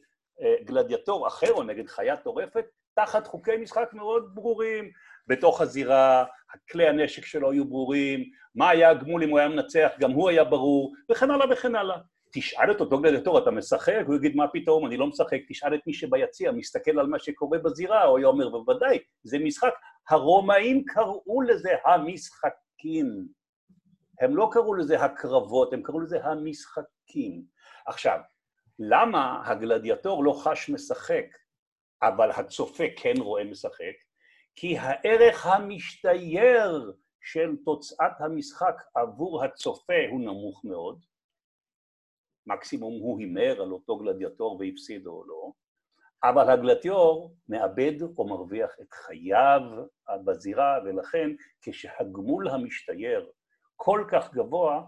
אה, 0.41 0.55
גלדיאטור 0.65 1.29
אחר 1.29 1.53
או 1.53 1.63
נגד 1.63 1.89
חיה 1.89 2.17
טורפת, 2.17 2.65
תחת 2.95 3.27
חוקי 3.27 3.57
משחק 3.57 3.91
מאוד 3.93 4.35
ברורים. 4.35 4.91
בתוך 5.27 5.61
הזירה, 5.61 6.25
כלי 6.71 6.89
הנשק 6.89 7.25
שלו 7.25 7.51
היו 7.51 7.65
ברורים, 7.65 8.31
מה 8.55 8.69
היה 8.69 8.91
הגמול 8.91 9.23
אם 9.23 9.31
הוא 9.31 9.39
היה 9.39 9.49
מנצח, 9.49 9.91
גם 10.01 10.11
הוא 10.11 10.29
היה 10.29 10.45
ברור, 10.45 10.95
וכן 11.11 11.31
הלאה 11.31 11.53
וכן 11.53 11.75
הלאה. 11.75 11.97
תשאל 12.33 12.71
את 12.71 12.81
אותו 12.81 13.01
גלדיאטור, 13.01 13.39
אתה 13.39 13.51
משחק? 13.51 14.03
הוא 14.07 14.17
יגיד, 14.17 14.37
מה 14.37 14.49
פתאום, 14.53 14.87
אני 14.87 14.97
לא 14.97 15.07
משחק. 15.07 15.39
תשאל 15.49 15.75
את 15.75 15.81
מי 15.87 15.95
שביציע, 15.95 16.53
מסתכל 16.53 16.99
על 16.99 17.07
מה 17.07 17.19
שקורה 17.19 17.59
בזירה, 17.59 18.05
הוא 18.05 18.19
היה 18.19 18.27
אומר, 18.27 18.49
בוודאי, 18.49 18.99
זה 19.23 19.39
משחק. 19.39 19.75
הרומאים 20.09 20.85
קראו 20.85 21.43
לזה 21.43 21.71
המשחקים. 21.85 23.29
הם 24.21 24.37
לא 24.37 24.49
קראו 24.53 24.75
לזה 24.75 25.05
הקרבות, 25.05 25.73
הם 25.73 25.83
קראו 25.83 26.01
לזה 26.01 26.25
המשחקים. 26.25 27.45
עכשיו, 27.87 28.19
למה 28.79 29.43
הגלדיאטור 29.45 30.25
לא 30.25 30.33
חש 30.33 30.71
משחק, 30.71 31.27
אבל 32.03 32.31
הצופה 32.31 32.85
כן 32.97 33.15
רואה 33.19 33.45
משחק? 33.45 33.95
כי 34.55 34.79
הערך 34.79 35.47
המשתייר 35.47 36.93
של 37.21 37.57
תוצאת 37.65 38.13
המשחק 38.19 38.83
עבור 38.95 39.45
הצופה 39.45 40.09
הוא 40.11 40.21
נמוך 40.21 40.65
מאוד, 40.65 41.05
מקסימום 42.47 42.93
הוא 42.93 43.21
הימר 43.21 43.63
על 43.63 43.73
אותו 43.73 43.99
גלדיאטור 43.99 44.61
והפסיד 44.61 45.07
או 45.07 45.25
לא, 45.27 45.53
אבל 46.25 46.51
הגלדיאטור 46.51 47.37
מאבד 47.49 48.03
או 48.19 48.29
מרוויח 48.29 48.71
את 48.81 48.93
חייו 48.93 49.61
בזירה, 50.25 50.79
ולכן 50.85 51.31
כשהגמול 51.63 52.49
המשתייר 52.49 53.31
כל 53.77 54.05
כך 54.13 54.35
גבוה, 54.35 54.83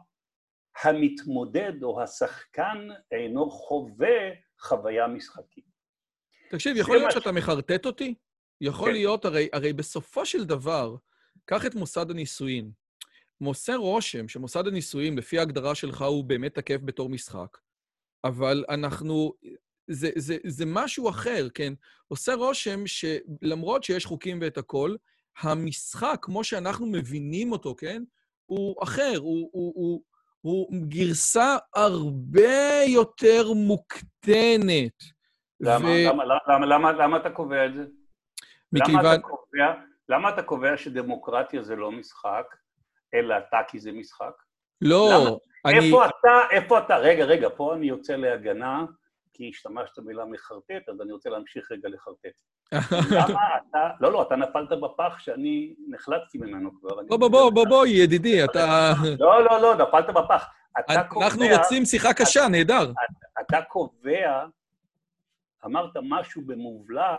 המתמודד 0.82 1.82
או 1.82 2.02
השחקן 2.02 2.88
אינו 3.10 3.50
חווה 3.50 4.18
חוויה 4.60 5.06
משחקית. 5.06 5.64
תקשיב, 6.50 6.76
יכול 6.76 6.96
להיות 6.96 7.12
שאתה 7.12 7.32
מחרטט 7.32 7.86
אותי? 7.86 8.14
יכול 8.60 8.86
כן. 8.88 8.92
להיות, 8.92 9.24
הרי, 9.24 9.48
הרי 9.52 9.72
בסופו 9.72 10.26
של 10.26 10.44
דבר, 10.44 10.96
קח 11.44 11.66
את 11.66 11.74
מוסד 11.74 12.10
הנישואין. 12.10 12.70
עושה 13.44 13.76
רושם 13.76 14.28
שמוסד 14.28 14.66
הנישואין, 14.66 15.18
לפי 15.18 15.38
ההגדרה 15.38 15.74
שלך, 15.74 16.02
הוא 16.02 16.24
באמת 16.24 16.54
תקף 16.54 16.78
בתור 16.84 17.08
משחק, 17.08 17.58
אבל 18.24 18.64
אנחנו... 18.68 19.32
זה, 19.90 20.10
זה, 20.16 20.36
זה 20.46 20.64
משהו 20.66 21.10
אחר, 21.10 21.48
כן? 21.54 21.72
עושה 22.08 22.34
רושם 22.34 22.86
שלמרות 22.86 23.84
שיש 23.84 24.06
חוקים 24.06 24.38
ואת 24.42 24.58
הכול, 24.58 24.96
המשחק, 25.38 26.18
כמו 26.22 26.44
שאנחנו 26.44 26.86
מבינים 26.86 27.52
אותו, 27.52 27.74
כן? 27.78 28.02
הוא 28.46 28.82
אחר, 28.82 29.18
הוא, 29.18 29.50
הוא, 29.52 29.72
הוא, 29.74 30.02
הוא 30.40 30.68
גרסה 30.88 31.56
הרבה 31.74 32.82
יותר 32.86 33.52
מוקטנת. 33.52 35.02
למה, 35.60 35.88
ו... 35.88 36.08
למה, 36.08 36.24
למה, 36.24 36.66
למה, 36.66 36.92
למה 36.92 37.16
אתה 37.16 37.30
קובע 37.30 37.66
את 37.66 37.74
זה? 37.74 37.82
מכיוון... 38.72 39.04
למה 39.04 39.14
אתה, 39.14 39.22
קובע, 39.22 39.74
למה 40.08 40.28
אתה 40.28 40.42
קובע 40.42 40.76
שדמוקרטיה 40.76 41.62
זה 41.62 41.76
לא 41.76 41.92
משחק, 41.92 42.46
אלא 43.14 43.34
אתה 43.38 43.58
כי 43.68 43.80
זה 43.80 43.92
משחק? 43.92 44.32
לא, 44.80 45.10
למה, 45.14 45.30
אני... 45.66 45.86
איפה 45.86 46.06
אתה, 46.06 46.40
איפה 46.50 46.78
אתה, 46.78 46.96
רגע, 46.96 47.24
רגע, 47.24 47.48
פה 47.56 47.74
אני 47.74 47.86
יוצא 47.86 48.16
להגנה, 48.16 48.84
כי 49.32 49.48
השתמשת 49.48 49.98
במילה 49.98 50.24
מחרטט, 50.24 50.88
אז 50.88 51.00
אני 51.00 51.12
רוצה 51.12 51.30
להמשיך 51.30 51.72
רגע 51.72 51.88
לחרטט. 51.88 52.36
למה 53.18 53.40
אתה, 53.56 53.90
לא, 54.00 54.12
לא, 54.12 54.22
אתה 54.22 54.36
נפלת 54.36 54.68
בפח 54.80 55.18
שאני 55.18 55.74
נחלצתי 55.88 56.38
ממנו 56.38 56.70
כבר. 56.80 56.88
בוא, 57.08 57.16
בוא, 57.16 57.28
בוא, 57.28 57.50
בוא, 57.50 57.64
בוא, 57.68 57.86
ידידי, 57.86 58.44
אתה... 58.44 58.92
לא, 59.18 59.44
לא, 59.44 59.60
לא, 59.60 59.74
נפלת 59.74 60.06
בפח. 60.06 60.48
אתה 60.78 61.04
קובע... 61.04 61.26
אנחנו 61.26 61.44
רוצים 61.58 61.84
שיחה 61.84 62.14
קשה, 62.14 62.48
נהדר. 62.48 62.92
אתה 63.40 63.62
קובע, 63.62 64.46
אמרת 65.64 65.90
משהו 66.02 66.42
במובלע, 66.46 67.16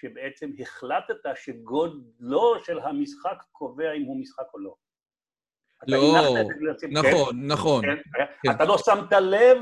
שבעצם 0.00 0.50
החלטת 0.58 1.16
שגודלו 1.34 2.64
של 2.64 2.78
המשחק 2.78 3.42
קובע 3.52 3.92
אם 3.92 4.02
הוא 4.02 4.20
משחק 4.20 4.44
או 4.54 4.58
לא. 4.58 4.74
לא, 5.86 6.34
נכון, 6.90 7.32
כן? 7.32 7.46
נכון. 7.46 7.82
כן? 7.84 7.96
כן. 8.42 8.50
אתה 8.50 8.64
לא 8.64 8.78
שמת 8.78 9.12
לב... 9.12 9.58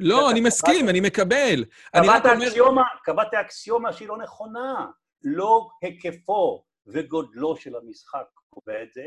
לא, 0.00 0.30
אני 0.30 0.40
מסכים, 0.40 0.88
אני 0.88 1.00
מקבל. 1.00 1.64
קבעת 1.96 2.26
אקסיומה, 2.26 2.82
קבעת 3.04 3.34
אקסיומה 3.34 3.92
שהיא 3.92 4.08
לא 4.08 4.18
נכונה. 4.18 4.86
לא 5.24 5.68
היקפו 5.82 6.64
וגודלו 6.86 7.56
של 7.56 7.76
המשחק 7.76 8.26
קובע 8.50 8.82
את 8.82 8.92
זה, 8.92 9.06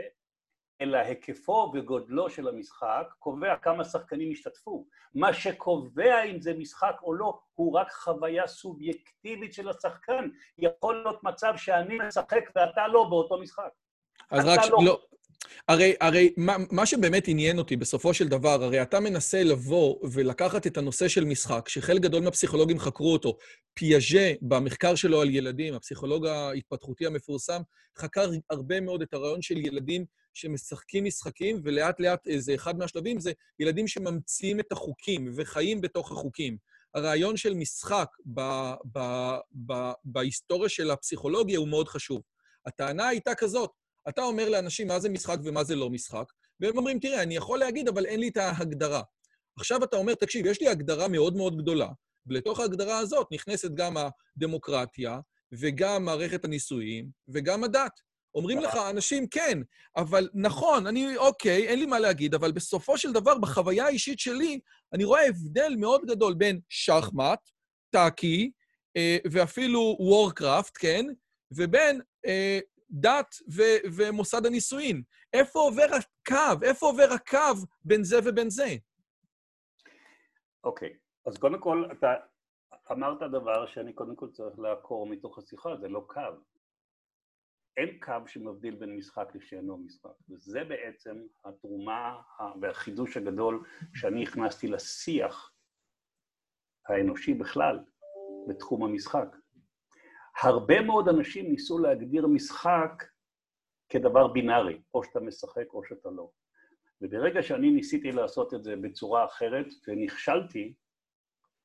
אלא 0.81 0.97
היקפו 0.97 1.71
וגודלו 1.73 2.29
של 2.29 2.47
המשחק 2.47 3.07
קובע 3.19 3.55
כמה 3.55 3.83
שחקנים 3.83 4.31
ישתתפו. 4.31 4.85
מה 5.15 5.33
שקובע 5.33 6.23
אם 6.23 6.41
זה 6.41 6.53
משחק 6.53 6.95
או 7.03 7.13
לא, 7.13 7.39
הוא 7.53 7.73
רק 7.73 7.91
חוויה 7.91 8.47
סובייקטיבית 8.47 9.53
של 9.53 9.69
השחקן. 9.69 10.29
יכול 10.57 10.95
להיות 10.95 11.23
מצב 11.23 11.53
שאני 11.57 11.97
משחק 12.07 12.49
ואתה 12.55 12.87
לא 12.87 13.03
באותו 13.09 13.37
משחק. 13.39 13.69
אז 14.31 14.45
רק, 14.45 14.59
לא. 14.81 15.01
הרי, 15.67 15.93
הרי 16.01 16.33
מה, 16.37 16.55
מה 16.71 16.85
שבאמת 16.85 17.27
עניין 17.27 17.57
אותי 17.57 17.75
בסופו 17.75 18.13
של 18.13 18.27
דבר, 18.27 18.63
הרי 18.63 18.81
אתה 18.81 18.99
מנסה 18.99 19.43
לבוא 19.43 19.95
ולקחת 20.11 20.67
את 20.67 20.77
הנושא 20.77 21.07
של 21.07 21.25
משחק, 21.25 21.69
שחלק 21.69 22.01
גדול 22.01 22.23
מהפסיכולוגים 22.23 22.79
חקרו 22.79 23.13
אותו. 23.13 23.37
פיאז'ה, 23.73 24.33
במחקר 24.41 24.95
שלו 24.95 25.21
על 25.21 25.29
ילדים, 25.29 25.73
הפסיכולוג 25.73 26.25
ההתפתחותי 26.25 27.05
המפורסם, 27.05 27.61
חקר 27.97 28.29
הרבה 28.49 28.81
מאוד 28.81 29.01
את 29.01 29.13
הרעיון 29.13 29.41
של 29.41 29.57
ילדים 29.57 30.05
שמשחקים 30.33 31.05
משחקים, 31.05 31.61
ולאט 31.63 31.99
לאט 31.99 32.27
איזה 32.27 32.55
אחד 32.55 32.77
מהשלבים 32.77 33.19
זה 33.19 33.31
ילדים 33.59 33.87
שממציאים 33.87 34.59
את 34.59 34.71
החוקים 34.71 35.31
וחיים 35.35 35.81
בתוך 35.81 36.11
החוקים. 36.11 36.57
הרעיון 36.93 37.37
של 37.37 37.53
משחק 37.53 38.07
ב, 38.33 38.41
ב, 38.93 38.99
ב, 39.65 39.73
בהיסטוריה 40.05 40.69
של 40.69 40.91
הפסיכולוגיה 40.91 41.59
הוא 41.59 41.67
מאוד 41.67 41.87
חשוב. 41.87 42.21
הטענה 42.65 43.07
הייתה 43.07 43.35
כזאת, 43.35 43.71
אתה 44.09 44.23
אומר 44.23 44.49
לאנשים 44.49 44.87
מה 44.87 44.99
זה 44.99 45.09
משחק 45.09 45.37
ומה 45.43 45.63
זה 45.63 45.75
לא 45.75 45.89
משחק, 45.89 46.25
והם 46.59 46.77
אומרים, 46.77 46.99
תראה, 46.99 47.23
אני 47.23 47.35
יכול 47.35 47.59
להגיד, 47.59 47.87
אבל 47.87 48.05
אין 48.05 48.19
לי 48.19 48.27
את 48.27 48.37
ההגדרה. 48.37 49.01
עכשיו 49.59 49.83
אתה 49.83 49.97
אומר, 49.97 50.15
תקשיב, 50.15 50.45
יש 50.45 50.61
לי 50.61 50.67
הגדרה 50.67 51.07
מאוד 51.07 51.35
מאוד 51.35 51.57
גדולה, 51.57 51.89
ולתוך 52.27 52.59
ההגדרה 52.59 52.97
הזאת 52.97 53.27
נכנסת 53.31 53.71
גם 53.73 53.95
הדמוקרטיה, 53.97 55.19
וגם 55.51 56.05
מערכת 56.05 56.45
הנישואים, 56.45 57.09
וגם 57.27 57.63
הדת. 57.63 57.91
אומרים 58.35 58.59
לך 58.59 58.75
אנשים, 58.89 59.27
כן, 59.27 59.59
אבל 59.97 60.29
נכון, 60.33 60.87
אני, 60.87 61.17
אוקיי, 61.17 61.67
אין 61.67 61.79
לי 61.79 61.85
מה 61.85 61.99
להגיד, 61.99 62.35
אבל 62.35 62.51
בסופו 62.51 62.97
של 62.97 63.11
דבר, 63.11 63.37
בחוויה 63.37 63.85
האישית 63.85 64.19
שלי, 64.19 64.59
אני 64.93 65.03
רואה 65.03 65.27
הבדל 65.27 65.75
מאוד 65.77 66.01
גדול 66.05 66.33
בין 66.33 66.59
שחמט, 66.69 67.39
טאקי, 67.89 68.51
אה, 68.97 69.17
ואפילו 69.31 69.97
וורקראפט, 69.99 70.77
כן, 70.79 71.05
ובין 71.51 72.01
אה, 72.25 72.59
דת 72.89 73.35
ו- 73.55 73.87
ומוסד 73.97 74.45
הנישואין. 74.45 75.03
איפה 75.33 75.59
עובר 75.59 75.87
הקו? 75.95 76.63
איפה 76.65 76.85
עובר 76.85 77.07
הקו 77.15 77.65
בין 77.85 78.03
זה 78.03 78.17
ובין 78.25 78.49
זה? 78.49 78.67
אוקיי, 80.63 80.89
okay. 80.89 81.29
אז 81.29 81.37
קודם 81.37 81.59
כל, 81.59 81.85
אתה 81.91 82.13
אמרת 82.91 83.19
דבר 83.31 83.67
שאני 83.67 83.93
קודם 83.93 84.15
כל 84.15 84.29
צריך 84.31 84.59
לעקור 84.59 85.07
מתוך 85.07 85.37
השיחה, 85.37 85.69
זה 85.81 85.87
לא 85.87 86.05
קו. 86.07 86.21
אין 87.77 87.99
קו 87.99 88.27
שמבדיל 88.27 88.75
בין 88.75 88.95
משחק 88.95 89.35
לשאינו 89.35 89.77
משחק, 89.77 90.09
וזה 90.29 90.63
בעצם 90.63 91.17
התרומה 91.45 92.21
והחידוש 92.61 93.17
הגדול 93.17 93.63
שאני 93.95 94.23
הכנסתי 94.23 94.67
לשיח 94.67 95.53
האנושי 96.87 97.33
בכלל 97.33 97.79
בתחום 98.47 98.83
המשחק. 98.83 99.27
הרבה 100.41 100.81
מאוד 100.81 101.07
אנשים 101.07 101.51
ניסו 101.51 101.79
להגדיר 101.79 102.27
משחק 102.27 103.03
כדבר 103.89 104.27
בינארי, 104.27 104.81
או 104.93 105.03
שאתה 105.03 105.19
משחק 105.19 105.73
או 105.73 105.83
שאתה 105.85 106.09
לא. 106.09 106.29
וברגע 107.01 107.43
שאני 107.43 107.71
ניסיתי 107.71 108.11
לעשות 108.11 108.53
את 108.53 108.63
זה 108.63 108.75
בצורה 108.75 109.25
אחרת 109.25 109.65
ונכשלתי, 109.87 110.73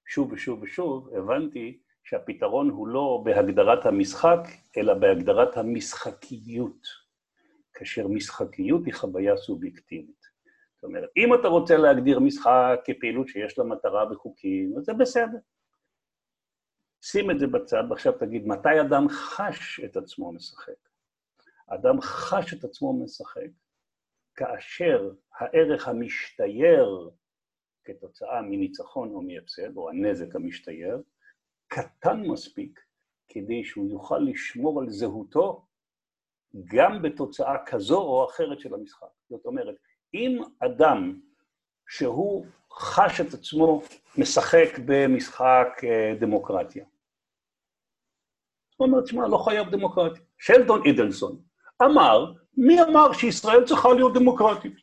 שוב 0.09 0.33
ושוב 0.33 0.63
ושוב, 0.63 1.15
הבנתי 1.17 1.79
שהפתרון 2.05 2.71
הוא 2.71 2.89
לא 2.89 3.23
בהגדרת 3.25 3.87
המשחק, 3.87 4.41
אלא 4.77 4.95
בהגדרת 4.95 5.57
המשחקיות, 5.57 6.87
כאשר 7.75 8.09
משחקיות 8.09 8.87
היא 8.87 8.95
חוויה 8.95 9.37
סובייקטיבית. 9.37 10.23
זאת 10.75 10.85
אומרת, 10.85 11.11
אם 11.17 11.35
אתה 11.35 11.49
רוצה 11.49 11.77
להגדיר 11.77 12.21
משחק 12.21 12.81
כפעילות 12.85 13.29
שיש 13.29 13.59
לה 13.59 13.65
מטרה 13.65 14.13
וחוקים, 14.13 14.75
אז 14.79 14.85
זה 14.85 14.95
בסדר. 14.95 15.39
שים 17.03 17.31
את 17.31 17.39
זה 17.39 17.47
בצד, 17.47 17.83
ועכשיו 17.91 18.13
תגיד, 18.13 18.47
מתי 18.47 18.81
אדם 18.81 19.09
חש 19.09 19.81
את 19.85 19.97
עצמו 19.97 20.33
משחק? 20.33 20.89
אדם 21.67 22.01
חש 22.01 22.55
את 22.55 22.65
עצמו 22.65 23.05
משחק 23.05 23.51
כאשר 24.35 25.13
הערך 25.39 25.89
המשתייר 25.89 27.11
כתוצאה 27.85 28.43
מניצחון 28.43 29.15
או 29.15 29.23
מהפסד, 29.23 29.77
או 29.77 29.91
הנזק 29.91 30.37
המשתייר, 30.37 31.03
קטן 31.69 32.21
מספיק 32.21 32.81
כדי 33.29 33.65
שהוא 33.65 33.91
יוכל 33.91 34.19
לשמור 34.19 34.81
על 34.81 34.91
זהותו 34.91 35.67
גם 36.65 37.03
בתוצאה 37.03 37.57
כזו 37.67 38.01
או 38.01 38.25
אחרת 38.25 38.61
של 38.61 38.75
המשחק. 38.75 39.07
זאת 39.31 39.47
אומרת, 39.47 39.75
אם 40.15 40.43
אדם 40.59 41.21
שהוא 41.89 42.47
חש 42.73 43.21
את 43.21 43.35
עצמו 43.35 43.83
משחק 44.19 44.69
במשחק 44.87 45.69
אה, 45.85 46.15
דמוקרטיה. 46.21 46.85
הוא 48.77 48.89
אומר, 48.89 49.01
תשמע, 49.01 49.29
לא 49.29 49.39
חייב 49.39 49.71
דמוקרטיה. 49.71 50.23
שלדון 50.39 50.83
אידלסון 50.85 51.39
אמר, 51.83 52.33
מי 52.57 52.83
אמר 52.83 53.13
שישראל 53.13 53.65
צריכה 53.65 53.93
להיות 53.93 54.15
דמוקרטית? 54.15 54.75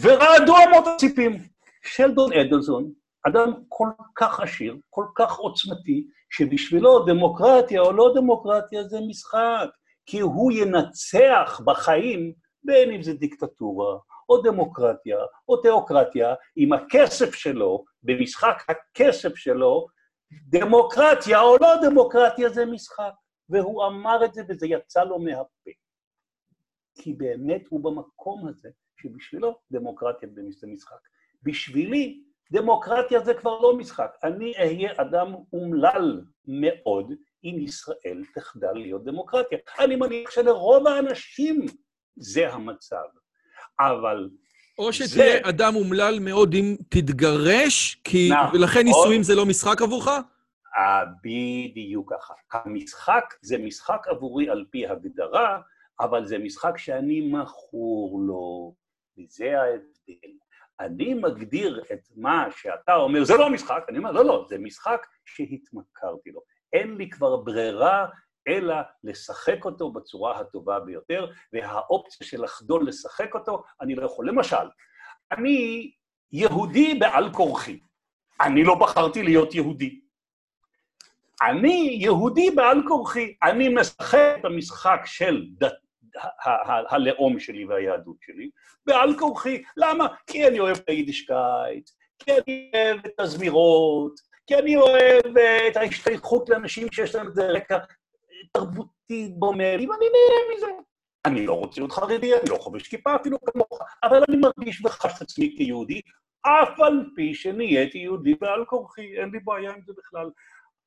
ורעדו 0.00 0.54
אמות 0.68 0.84
הציפים. 0.86 1.50
שלדון 1.82 2.32
אדלסון, 2.32 2.92
אדם 3.28 3.52
כל 3.68 3.88
כך 4.16 4.40
עשיר, 4.40 4.76
כל 4.90 5.04
כך 5.14 5.36
עוצמתי, 5.36 6.06
שבשבילו 6.30 7.04
דמוקרטיה 7.04 7.80
או 7.80 7.92
לא 7.92 8.12
דמוקרטיה 8.14 8.84
זה 8.84 8.98
משחק, 9.08 9.68
כי 10.06 10.20
הוא 10.20 10.52
ינצח 10.52 11.60
בחיים, 11.64 12.32
בין 12.64 12.90
אם 12.90 13.02
זה 13.02 13.14
דיקטטורה, 13.14 13.98
או 14.28 14.42
דמוקרטיה, 14.42 15.18
או 15.48 15.56
תיאוקרטיה, 15.56 16.34
עם 16.56 16.72
הכסף 16.72 17.34
שלו, 17.34 17.84
במשחק 18.02 18.62
הכסף 18.68 19.36
שלו, 19.36 19.86
דמוקרטיה 20.32 21.40
או 21.40 21.56
לא 21.60 21.68
דמוקרטיה 21.82 22.48
זה 22.48 22.66
משחק. 22.66 23.12
והוא 23.48 23.86
אמר 23.86 24.24
את 24.24 24.34
זה 24.34 24.42
וזה 24.48 24.66
יצא 24.66 25.04
לו 25.04 25.18
מהפה. 25.18 25.70
כי 26.94 27.12
באמת 27.12 27.62
הוא 27.68 27.84
במקום 27.84 28.48
הזה, 28.48 28.70
שבשבילו 28.96 29.58
דמוקרטיה 29.70 30.28
זה 30.50 30.66
משחק. 30.66 31.08
בשבילי, 31.42 32.22
דמוקרטיה 32.52 33.24
זה 33.24 33.34
כבר 33.34 33.60
לא 33.60 33.76
משחק. 33.76 34.16
אני 34.24 34.52
אהיה 34.58 34.92
אדם 34.96 35.34
אומלל 35.52 36.24
מאוד 36.46 37.12
אם 37.44 37.56
ישראל 37.58 38.24
תחדל 38.34 38.72
להיות 38.72 39.04
דמוקרטיה. 39.04 39.58
אני 39.78 39.96
מניח 39.96 40.30
שלרוב 40.30 40.86
האנשים 40.86 41.66
זה 42.16 42.52
המצב. 42.52 43.04
אבל... 43.80 44.30
או 44.80 44.92
שתהיה 44.92 45.08
זה... 45.08 45.38
אדם 45.42 45.74
אומלל 45.76 46.18
מאוד 46.20 46.54
אם 46.54 46.76
תתגרש, 46.88 48.00
כי... 48.04 48.28
נע, 48.30 48.50
ולכן 48.52 48.84
נישואים 48.84 49.22
זה 49.22 49.34
לא 49.34 49.46
משחק 49.46 49.82
עבורך? 49.82 50.08
בדיוק 51.24 52.12
ככה. 52.12 52.34
המשחק 52.52 53.34
זה 53.42 53.58
משחק 53.58 54.06
עבורי 54.08 54.50
על 54.50 54.64
פי 54.70 54.86
הגדרה, 54.86 55.60
אבל 56.00 56.26
זה 56.26 56.38
משחק 56.38 56.78
שאני 56.78 57.20
מכור 57.20 58.20
לו, 58.26 58.74
וזה 59.18 59.60
ההבדל. 59.60 60.32
אני 60.80 61.14
מגדיר 61.14 61.82
את 61.92 62.08
מה 62.16 62.46
שאתה 62.56 62.94
אומר, 62.94 63.24
זה 63.24 63.34
לא 63.36 63.50
משחק, 63.50 63.84
אני 63.88 63.98
אומר, 63.98 64.12
לא, 64.12 64.24
לא, 64.24 64.46
זה 64.48 64.58
משחק 64.58 65.06
שהתמכרתי 65.24 66.30
לו. 66.30 66.40
אין 66.72 66.94
לי 66.94 67.10
כבר 67.10 67.36
ברירה 67.36 68.06
אלא 68.48 68.74
לשחק 69.04 69.64
אותו 69.64 69.92
בצורה 69.92 70.40
הטובה 70.40 70.80
ביותר, 70.80 71.26
והאופציה 71.52 72.26
של 72.26 72.42
לחדול 72.44 72.88
לשחק 72.88 73.34
אותו, 73.34 73.62
אני 73.80 73.94
לא 73.94 74.06
יכול. 74.06 74.28
למשל, 74.28 74.66
אני 75.32 75.90
יהודי 76.32 76.94
בעל 76.94 77.32
כורחי. 77.32 77.80
אני 78.40 78.64
לא 78.64 78.74
בחרתי 78.74 79.22
להיות 79.22 79.54
יהודי. 79.54 80.00
אני 81.42 81.98
יהודי 82.00 82.50
בעל 82.50 82.82
כורחי. 82.88 83.34
אני 83.42 83.68
משחק 83.68 84.36
את 84.40 84.44
המשחק 84.44 85.00
של 85.04 85.46
דת, 85.58 85.72
הלאום 86.90 87.40
שלי 87.40 87.64
והיהדות 87.64 88.16
שלי, 88.20 88.50
בעל 88.86 89.18
כורחי. 89.18 89.62
למה? 89.76 90.06
כי 90.26 90.48
אני 90.48 90.60
אוהב 90.60 90.76
את 90.76 90.88
היידישקייט, 90.88 91.90
כי 92.18 92.32
אני 92.32 92.70
אוהב 92.74 93.00
את 93.06 93.20
הזמירות, 93.20 94.20
כי 94.46 94.58
אני 94.58 94.76
אוהב 94.76 95.36
את 95.70 95.76
ההשתייכות 95.76 96.48
לאנשים 96.48 96.92
שיש 96.92 97.14
להם 97.14 97.26
איזה 97.26 97.46
רקע 97.46 97.78
תרבותי 98.52 99.28
דומה 99.28 99.76
לי, 99.76 99.86
ואני 99.86 100.06
נהנה 100.06 100.56
מזה. 100.56 100.66
אני 101.26 101.46
לא 101.46 101.54
רוצה 101.54 101.80
להיות 101.80 101.92
חרדי, 101.92 102.34
אני 102.34 102.50
לא 102.50 102.56
חובש 102.56 102.88
כיפה 102.88 103.16
אפילו 103.16 103.40
כמוך, 103.40 103.78
אבל 104.02 104.22
אני 104.28 104.36
מרגיש 104.36 104.84
וחש 104.84 105.16
את 105.16 105.22
עצמי 105.22 105.54
כיהודי, 105.56 106.00
אף 106.42 106.80
על 106.80 107.10
פי 107.16 107.34
שנהייתי 107.34 107.98
יהודי 107.98 108.34
בעל 108.34 108.64
כורחי, 108.64 109.18
אין 109.20 109.30
לי 109.30 109.40
בעיה 109.40 109.70
עם 109.70 109.80
זה 109.86 109.92
בכלל. 109.96 110.30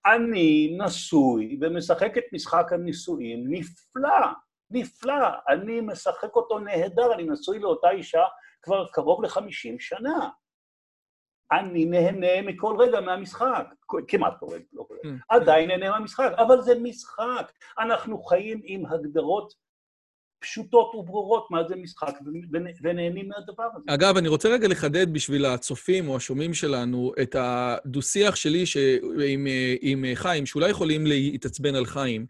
אני 0.05 0.78
נשוי 0.78 1.57
ומשחק 1.61 2.18
את 2.18 2.24
משחק 2.34 2.74
הנישואים 2.74 3.43
נפלא, 3.47 4.28
נפלא. 4.72 5.28
אני 5.49 5.82
משחק 5.82 6.36
אותו 6.36 6.59
נהדר, 6.59 7.14
אני 7.14 7.24
נשוי 7.24 7.59
לאותה 7.59 7.89
אישה 7.89 8.24
כבר 8.61 8.86
קרוב 8.88 9.24
לחמישים 9.24 9.80
שנה. 9.80 10.30
אני 11.51 11.85
נהנה 11.85 12.41
מכל 12.41 12.75
רגע 12.79 13.01
מהמשחק, 13.01 13.65
כמעט 14.07 14.33
כל 14.39 14.45
רגע, 14.45 14.63
לא 14.73 14.85
כל 14.87 14.95
רגע, 15.03 15.15
mm. 15.15 15.19
עדיין 15.29 15.67
נהנה 15.67 15.89
מהמשחק, 15.89 16.31
אבל 16.37 16.61
זה 16.61 16.73
משחק. 16.79 17.51
אנחנו 17.79 18.23
חיים 18.23 18.61
עם 18.63 18.85
הגדרות 18.85 19.53
פשוטות 20.39 20.95
וברורות 20.95 21.47
מה 21.51 21.67
זה 21.67 21.75
משחק, 21.75 22.19
ונהנים 22.81 23.29
מהדבר 23.29 23.63
הזה. 23.75 23.85
אגב, 23.93 24.17
אני 24.17 24.27
רוצה 24.27 24.49
רגע 24.49 24.67
לחדד 24.67 25.13
בשביל 25.13 25.45
הצופים 25.45 26.09
או 26.09 26.15
השומעים 26.15 26.53
שלנו 26.53 27.11
את 27.21 27.35
הדו-שיח 27.39 28.35
שלי 28.35 28.65
ש... 28.65 28.77
עם, 29.27 29.47
עם 29.81 30.05
חיים, 30.13 30.45
שאולי 30.45 30.69
יכולים 30.69 31.05
להתעצבן 31.05 31.75
על 31.75 31.85
חיים. 31.85 32.25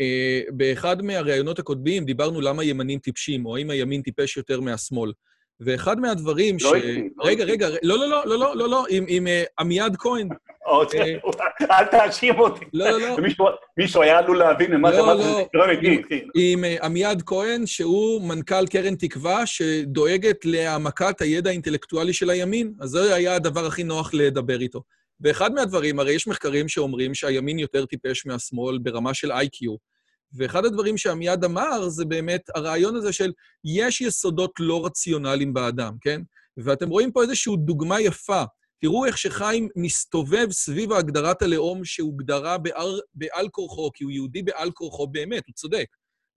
אה, 0.00 0.40
באחד 0.50 1.02
מהראיונות 1.02 1.58
הקודמים 1.58 2.04
דיברנו 2.04 2.40
למה 2.40 2.64
ימנים 2.64 2.98
טיפשים, 2.98 3.46
או 3.46 3.56
האם 3.56 3.70
הימין 3.70 4.02
טיפש 4.02 4.36
יותר 4.36 4.60
מהשמאל. 4.60 5.12
ואחד 5.60 6.00
מהדברים 6.00 6.56
לא 6.60 6.70
ש... 6.70 6.74
איתי, 6.74 7.08
לא 7.16 7.24
רגע, 7.24 7.44
רגע, 7.44 7.68
לא, 7.82 7.98
לא, 7.98 8.08
לא, 8.08 8.26
לא, 8.26 8.38
לא, 8.38 8.56
לא, 8.56 8.68
לא, 8.68 8.86
עם, 8.88 9.26
uh, 9.26 9.30
עמיעד 9.60 9.96
כהן. 9.96 10.28
אוקיי, 10.66 11.18
אל 11.70 11.84
תאשים 11.84 12.38
אותי. 12.38 12.64
לא, 12.72 12.90
לא, 12.90 12.98
לא. 13.00 13.16
מישהו 13.76 14.02
היה 14.02 14.18
עלול 14.18 14.38
להבין 14.38 14.74
ממה 14.74 14.92
זה, 14.92 15.02
מה 15.02 15.16
זה, 15.16 15.42
לא, 15.54 15.64
עם 16.34 16.64
עמיעד 16.82 17.22
כהן, 17.26 17.66
שהוא 17.66 18.28
מנכ"ל 18.28 18.66
קרן 18.66 18.94
תקווה, 18.94 19.46
שדואגת 19.46 20.44
להעמקת 20.44 21.20
הידע 21.20 21.50
האינטלקטואלי 21.50 22.12
של 22.12 22.30
הימין, 22.30 22.72
אז 22.80 22.90
זה 22.90 23.14
היה 23.14 23.34
הדבר 23.34 23.66
הכי 23.66 23.84
נוח 23.84 24.14
לדבר 24.14 24.60
איתו. 24.60 24.82
ואחד 25.20 25.52
מהדברים, 25.54 25.98
הרי 25.98 26.12
יש 26.12 26.28
מחקרים 26.28 26.68
שאומרים 26.68 27.14
שהימין 27.14 27.58
יותר 27.58 27.86
טיפש 27.86 28.26
מהשמאל 28.26 28.78
ברמה 28.78 29.14
של 29.14 29.32
איי-קיו. 29.32 29.74
ואחד 30.36 30.64
הדברים 30.64 30.96
שעמיעד 30.96 31.44
אמר 31.44 31.88
זה 31.88 32.04
באמת 32.04 32.42
הרעיון 32.54 32.96
הזה 32.96 33.12
של 33.12 33.32
יש 33.64 34.00
יסודות 34.00 34.50
לא 34.58 34.86
רציונליים 34.86 35.54
באדם, 35.54 35.96
כן? 36.00 36.22
ואתם 36.56 36.88
רואים 36.88 37.12
פה 37.12 37.22
איזושהי 37.22 37.52
דוגמה 37.56 38.00
יפה. 38.00 38.42
תראו 38.80 39.06
איך 39.06 39.18
שחיים 39.18 39.68
מסתובב 39.76 40.46
סביב 40.50 40.92
הגדרת 40.92 41.42
הלאום 41.42 41.84
שהוגדרה 41.84 42.58
בעל, 42.58 43.00
בעל 43.14 43.48
כורחו, 43.48 43.90
כי 43.94 44.04
הוא 44.04 44.12
יהודי 44.12 44.42
בעל 44.42 44.70
כורחו 44.70 45.06
באמת, 45.06 45.46
הוא 45.46 45.54
צודק. 45.54 45.86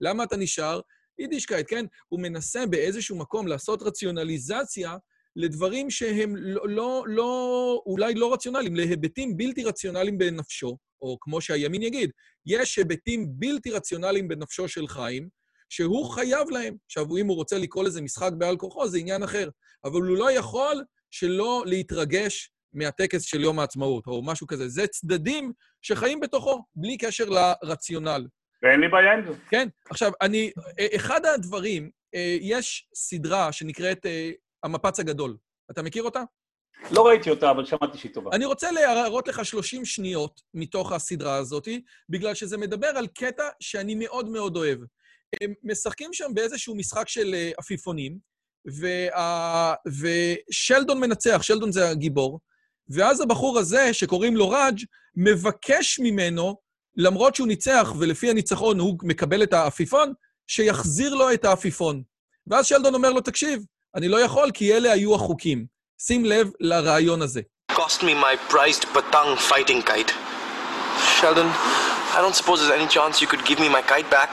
למה 0.00 0.24
אתה 0.24 0.36
נשאר? 0.36 0.80
יידישקייט, 1.18 1.66
כן? 1.70 1.84
הוא 2.08 2.20
מנסה 2.20 2.66
באיזשהו 2.66 3.18
מקום 3.18 3.46
לעשות 3.46 3.82
רציונליזציה 3.82 4.96
לדברים 5.36 5.90
שהם 5.90 6.36
לא, 6.36 6.68
לא, 6.68 7.04
לא, 7.06 7.82
אולי 7.86 8.14
לא 8.14 8.32
רציונליים, 8.32 8.76
להיבטים 8.76 9.36
בלתי 9.36 9.64
רציונליים 9.64 10.18
בנפשו, 10.18 10.76
או 11.02 11.16
כמו 11.20 11.40
שהימין 11.40 11.82
יגיד, 11.82 12.10
יש 12.46 12.78
היבטים 12.78 13.26
בלתי 13.28 13.70
רציונליים 13.70 14.28
בנפשו 14.28 14.68
של 14.68 14.88
חיים, 14.88 15.28
שהוא 15.68 16.10
חייב 16.10 16.50
להם. 16.50 16.76
עכשיו, 16.86 17.16
אם 17.20 17.26
הוא 17.26 17.36
רוצה 17.36 17.58
לקרוא 17.58 17.84
לזה 17.84 18.02
משחק 18.02 18.30
בעל 18.38 18.56
כוחו, 18.56 18.88
זה 18.88 18.98
עניין 18.98 19.22
אחר. 19.22 19.48
אבל 19.84 20.02
הוא 20.02 20.16
לא 20.16 20.32
יכול 20.32 20.84
שלא 21.10 21.62
להתרגש 21.66 22.50
מהטקס 22.72 23.22
של 23.22 23.40
יום 23.40 23.58
העצמאות, 23.58 24.06
או 24.06 24.22
משהו 24.22 24.46
כזה. 24.46 24.68
זה 24.68 24.86
צדדים 24.86 25.52
שחיים 25.82 26.20
בתוכו, 26.20 26.64
בלי 26.74 26.96
קשר 26.96 27.24
לרציונל. 27.28 28.26
ואין 28.62 28.80
לי 28.80 28.88
בעיה 28.88 29.12
עם 29.12 29.24
זה. 29.26 29.38
כן. 29.50 29.68
עכשיו, 29.90 30.12
אני... 30.22 30.50
אחד 30.96 31.20
הדברים, 31.26 31.90
אה, 32.14 32.36
יש 32.40 32.88
סדרה 32.94 33.52
שנקראת 33.52 34.06
אה, 34.06 34.30
המפץ 34.62 35.00
הגדול. 35.00 35.36
אתה 35.70 35.82
מכיר 35.82 36.02
אותה? 36.02 36.22
לא 36.90 37.06
ראיתי 37.06 37.30
אותה, 37.30 37.50
אבל 37.50 37.64
שמעתי 37.64 37.98
שהיא 37.98 38.14
טובה. 38.14 38.30
אני 38.32 38.44
רוצה 38.44 38.70
להראות 38.70 39.28
לך 39.28 39.44
30 39.44 39.84
שניות 39.84 40.40
מתוך 40.54 40.92
הסדרה 40.92 41.36
הזאת, 41.36 41.68
בגלל 42.08 42.34
שזה 42.34 42.56
מדבר 42.56 42.86
על 42.86 43.06
קטע 43.06 43.48
שאני 43.60 43.94
מאוד 43.94 44.28
מאוד 44.28 44.56
אוהב. 44.56 44.78
הם 45.42 45.54
משחקים 45.62 46.12
שם 46.12 46.34
באיזשהו 46.34 46.74
משחק 46.74 47.08
של 47.08 47.34
אה, 47.34 47.50
עפיפונים, 47.58 48.18
וה... 48.66 49.74
ושלדון 50.00 51.00
מנצח, 51.00 51.42
שלדון 51.42 51.72
זה 51.72 51.88
הגיבור, 51.88 52.40
ואז 52.88 53.20
הבחור 53.20 53.58
הזה, 53.58 53.94
שקוראים 53.94 54.36
לו 54.36 54.50
ראג', 54.50 54.78
מבקש 55.16 56.00
ממנו, 56.02 56.56
למרות 56.96 57.34
שהוא 57.34 57.48
ניצח 57.48 57.94
ולפי 57.98 58.30
הניצחון 58.30 58.80
הוא 58.80 58.98
מקבל 59.02 59.42
את 59.42 59.52
העפיפון, 59.52 60.12
שיחזיר 60.46 61.14
לו 61.14 61.32
את 61.32 61.44
העפיפון. 61.44 62.02
ואז 62.46 62.66
שלדון 62.66 62.94
אומר 62.94 63.12
לו, 63.12 63.20
תקשיב, 63.20 63.64
אני 63.95 64.07
לא 64.07 64.17
יכול 64.17 64.51
כי 64.53 64.73
אלה 64.73 64.91
היו 64.91 65.15
החוקים. 65.15 65.65
שים 66.01 66.25
לב 66.25 66.49
לרעיון 66.59 67.21
הזה. 67.21 67.41
cost 67.71 68.01
me 68.03 68.13
my 68.13 68.35
prized 68.53 68.85
patang 68.93 69.31
fighting 69.49 69.81
kite. 69.89 70.11
Sheldon, 71.17 71.49
I 72.17 72.19
don't 72.23 72.35
suppose 72.41 72.57
there's 72.59 72.79
any 72.81 72.87
chance 72.87 73.21
you 73.23 73.27
could 73.27 73.43
give 73.49 73.59
me 73.59 73.69
my 73.77 73.81
kite 73.81 74.09
back? 74.09 74.31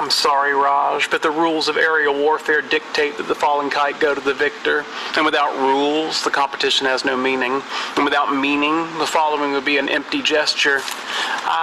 I'm 0.00 0.10
sorry, 0.10 0.52
Raj, 0.52 1.08
but 1.12 1.22
the 1.22 1.30
rules 1.44 1.68
of 1.70 1.74
aerial 1.78 2.14
warfare 2.26 2.60
dictate 2.60 3.16
that 3.18 3.28
the 3.32 3.38
fallen 3.44 3.68
kite 3.70 3.98
go 4.06 4.10
to 4.14 4.20
the 4.30 4.34
victor. 4.46 4.84
And 5.16 5.24
without 5.30 5.52
rules, 5.70 6.14
the 6.26 6.34
competition 6.42 6.84
has 6.92 7.00
no 7.10 7.16
meaning. 7.28 7.54
And 7.96 8.04
without 8.08 8.28
meaning, 8.46 8.76
the 9.02 9.10
following 9.18 9.50
would 9.54 9.64
be 9.64 9.78
an 9.78 9.88
empty 9.98 10.20
gesture. 10.34 10.78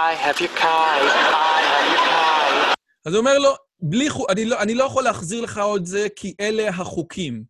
I 0.06 0.08
have 0.24 0.36
your 0.40 0.54
kite, 0.64 1.08
I 1.52 1.58
have 1.70 1.86
your 1.94 2.04
kite. 2.10 2.74
אז 3.06 3.14
הוא 3.14 3.20
אומר 3.20 3.38
לו, 3.38 3.54
בלי 3.81 4.09
חוק, 4.09 4.29
אני 4.29 4.45
לא, 4.45 4.59
אני 4.61 4.73
לא 4.75 4.83
יכול 4.83 5.03
להחזיר 5.03 5.41
לך 5.41 5.57
עוד 5.57 5.85
זה, 5.85 6.07
כי 6.15 6.33
אלה 6.39 6.69
החוקים. 6.69 7.43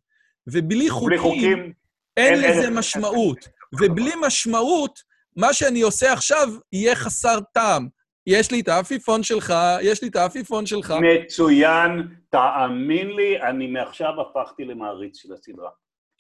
ובלי 0.48 0.90
חוקים... 0.90 1.20
חוקים. 1.20 1.74
אין 2.18 2.34
אין- 2.34 2.52
לזה 2.52 2.64
אין- 2.66 2.74
משמעות. 2.78 3.48
ובלי 3.80 4.12
משמעות, 4.28 5.00
מה 5.36 5.54
שאני 5.54 5.82
עושה 5.82 6.14
עכשיו 6.14 6.50
יהיה 6.74 6.96
חסר 6.96 7.40
טעם. 7.54 7.88
יש 8.28 8.52
לי 8.52 8.60
את 8.60 8.68
העפיפון 8.68 9.24
שלך, 9.24 9.54
יש 9.82 10.02
לי 10.02 10.08
את 10.08 10.16
העפיפון 10.16 10.66
שלך. 10.66 10.94
מצוין, 11.02 12.08
תאמין 12.30 13.08
לי, 13.10 13.42
אני 13.42 13.68
מעכשיו 13.68 14.10
הפכתי 14.22 14.66
למעריץ 14.66 15.18
של 15.18 15.34
הסדרה. 15.34 15.70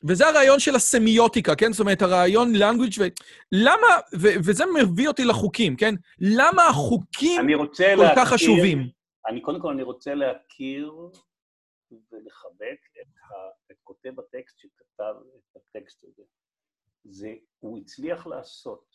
וזה 0.03 0.28
הרעיון 0.28 0.60
של 0.60 0.76
הסמיוטיקה, 0.76 1.55
כן? 1.55 1.72
זאת 1.74 1.80
אומרת, 1.80 2.01
הרעיון 2.01 2.55
language 2.55 2.95
ו... 2.99 3.07
למה, 3.51 3.88
ו- 4.16 4.34
וזה 4.43 4.64
מביא 4.82 5.07
אותי 5.07 5.26
לחוקים, 5.26 5.76
כן? 5.76 5.95
למה 6.20 6.68
החוקים 6.68 7.41
אני 7.41 7.55
רוצה 7.55 7.93
כל 7.95 8.01
להכיר... 8.03 8.26
כך 8.26 8.30
חשובים? 8.34 8.88
אני 9.28 9.41
קודם 9.41 9.61
כל, 9.61 9.72
אני 9.72 9.84
רוצה 9.84 10.13
להכיר 10.15 10.93
ולחבק 12.11 12.80
את, 13.01 13.07
ה, 13.32 13.34
את 13.72 13.78
כותב 13.84 14.13
הטקסט 14.20 14.59
שכתב 14.59 15.13
את 15.47 15.55
הטקסט 15.55 16.03
הזה. 16.03 16.24
זה, 17.03 17.34
הוא 17.59 17.78
הצליח 17.78 18.28
לעשות 18.28 18.86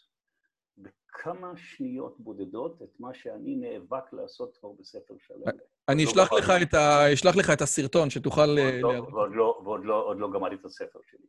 בכמה 0.78 1.52
שניות 1.56 2.20
בודדות 2.20 2.82
את 2.82 3.00
מה 3.00 3.14
שאני 3.14 3.56
נאבק 3.56 4.12
לעשות 4.12 4.56
כבר 4.56 4.72
בספר 4.72 5.14
שלם. 5.18 5.52
אני 5.88 6.04
לא 6.04 6.10
אשלח. 6.10 6.32
לך 6.32 6.50
את 6.62 6.74
ה- 6.74 7.12
אשלח 7.12 7.36
לך 7.36 7.50
את 7.52 7.60
הסרטון 7.60 8.10
שתוכל... 8.10 8.40
ועוד 8.40 8.58
אה, 8.58 8.80
לא- 8.80 8.92
להראות. 8.92 9.12
ועוד 9.12 9.30
לא- 9.34 9.60
ועוד 9.64 9.84
לא- 9.84 10.02
עוד 10.04 10.18
לא 10.18 10.30
גמרתי 10.34 10.54
את 10.54 10.64
הספר 10.64 10.98
שלי. 11.10 11.26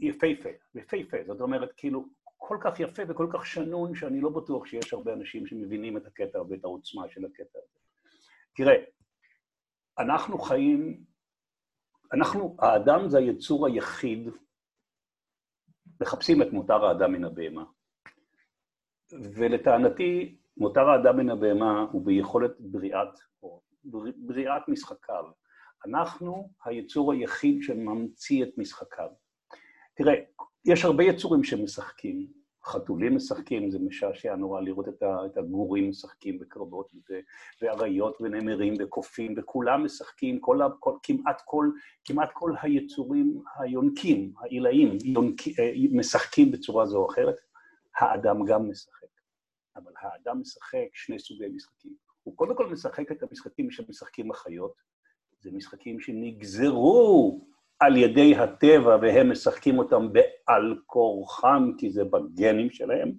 יפהפה, 0.00 0.48
יפהפה, 0.74 1.16
זאת 1.26 1.40
אומרת, 1.40 1.70
כאילו, 1.76 2.04
כל 2.36 2.58
כך 2.64 2.80
יפה 2.80 3.02
וכל 3.08 3.26
כך 3.32 3.46
שנון, 3.46 3.94
שאני 3.94 4.20
לא 4.20 4.28
בטוח 4.30 4.66
שיש 4.66 4.92
הרבה 4.92 5.12
אנשים 5.12 5.46
שמבינים 5.46 5.96
את 5.96 6.06
הקטע 6.06 6.42
ואת 6.42 6.64
העוצמה 6.64 7.08
של 7.08 7.24
הקטע 7.24 7.58
הזה. 7.58 7.78
תראה, 8.56 8.74
אנחנו 9.98 10.38
חיים, 10.38 11.04
אנחנו, 12.12 12.56
האדם 12.58 13.08
זה 13.08 13.18
היצור 13.18 13.66
היחיד, 13.66 14.28
מחפשים 16.00 16.42
את 16.42 16.52
מותר 16.52 16.84
האדם 16.84 17.12
מן 17.12 17.24
הבהמה. 17.24 17.64
ולטענתי, 19.34 20.38
מותר 20.56 20.88
האדם 20.88 21.16
מן 21.16 21.30
הבהמה 21.30 21.86
הוא 21.92 22.06
ביכולת 22.06 22.60
בריאת, 22.60 23.18
או 23.42 23.62
בר- 23.84 24.12
בריאת 24.16 24.68
משחקיו. 24.68 25.24
אנחנו 25.86 26.52
היצור 26.64 27.12
היחיד 27.12 27.62
שממציא 27.62 28.44
את 28.44 28.48
משחקיו. 28.58 29.08
תראה, 29.94 30.14
יש 30.64 30.84
הרבה 30.84 31.04
יצורים 31.04 31.44
שמשחקים. 31.44 32.39
חתולים 32.64 33.16
משחקים, 33.16 33.70
זה 33.70 33.78
משעשע 33.78 34.36
נורא 34.36 34.60
לראות 34.60 34.88
את, 34.88 35.36
הגורים 35.36 35.88
משחקים 35.88 36.38
בקרבות, 36.38 36.92
ואריות 37.62 38.16
ונמרים 38.20 38.74
וקופים, 38.78 39.34
וכולם 39.36 39.84
משחקים, 39.84 40.40
כל, 40.40 40.58
כל, 40.80 40.96
כמעט, 41.02 41.42
כל, 41.44 41.70
כמעט 42.04 42.30
כל 42.32 42.52
היצורים 42.62 43.42
היונקים, 43.58 44.32
העילאים, 44.38 44.98
אה, 45.58 45.72
משחקים 45.92 46.50
בצורה 46.50 46.86
זו 46.86 46.98
או 46.98 47.10
אחרת. 47.10 47.36
האדם 47.96 48.44
גם 48.44 48.70
משחק. 48.70 49.06
אבל 49.76 49.92
האדם 50.00 50.40
משחק 50.40 50.88
שני 50.92 51.18
סוגי 51.18 51.48
משחקים. 51.48 51.94
הוא 52.22 52.36
קודם 52.36 52.56
כל 52.56 52.66
משחק 52.66 53.12
את 53.12 53.22
המשחקים 53.22 53.70
שמשחקים 53.70 54.30
החיות, 54.30 54.74
זה 55.40 55.50
משחקים 55.52 56.00
שנגזרו 56.00 57.49
על 57.80 57.96
ידי 57.96 58.36
הטבע 58.36 58.96
והם 59.02 59.32
משחקים 59.32 59.78
אותם 59.78 60.08
בעל 60.12 60.78
כורחם, 60.86 61.70
כי 61.78 61.90
זה 61.90 62.04
בגנים 62.04 62.70
שלהם. 62.70 63.12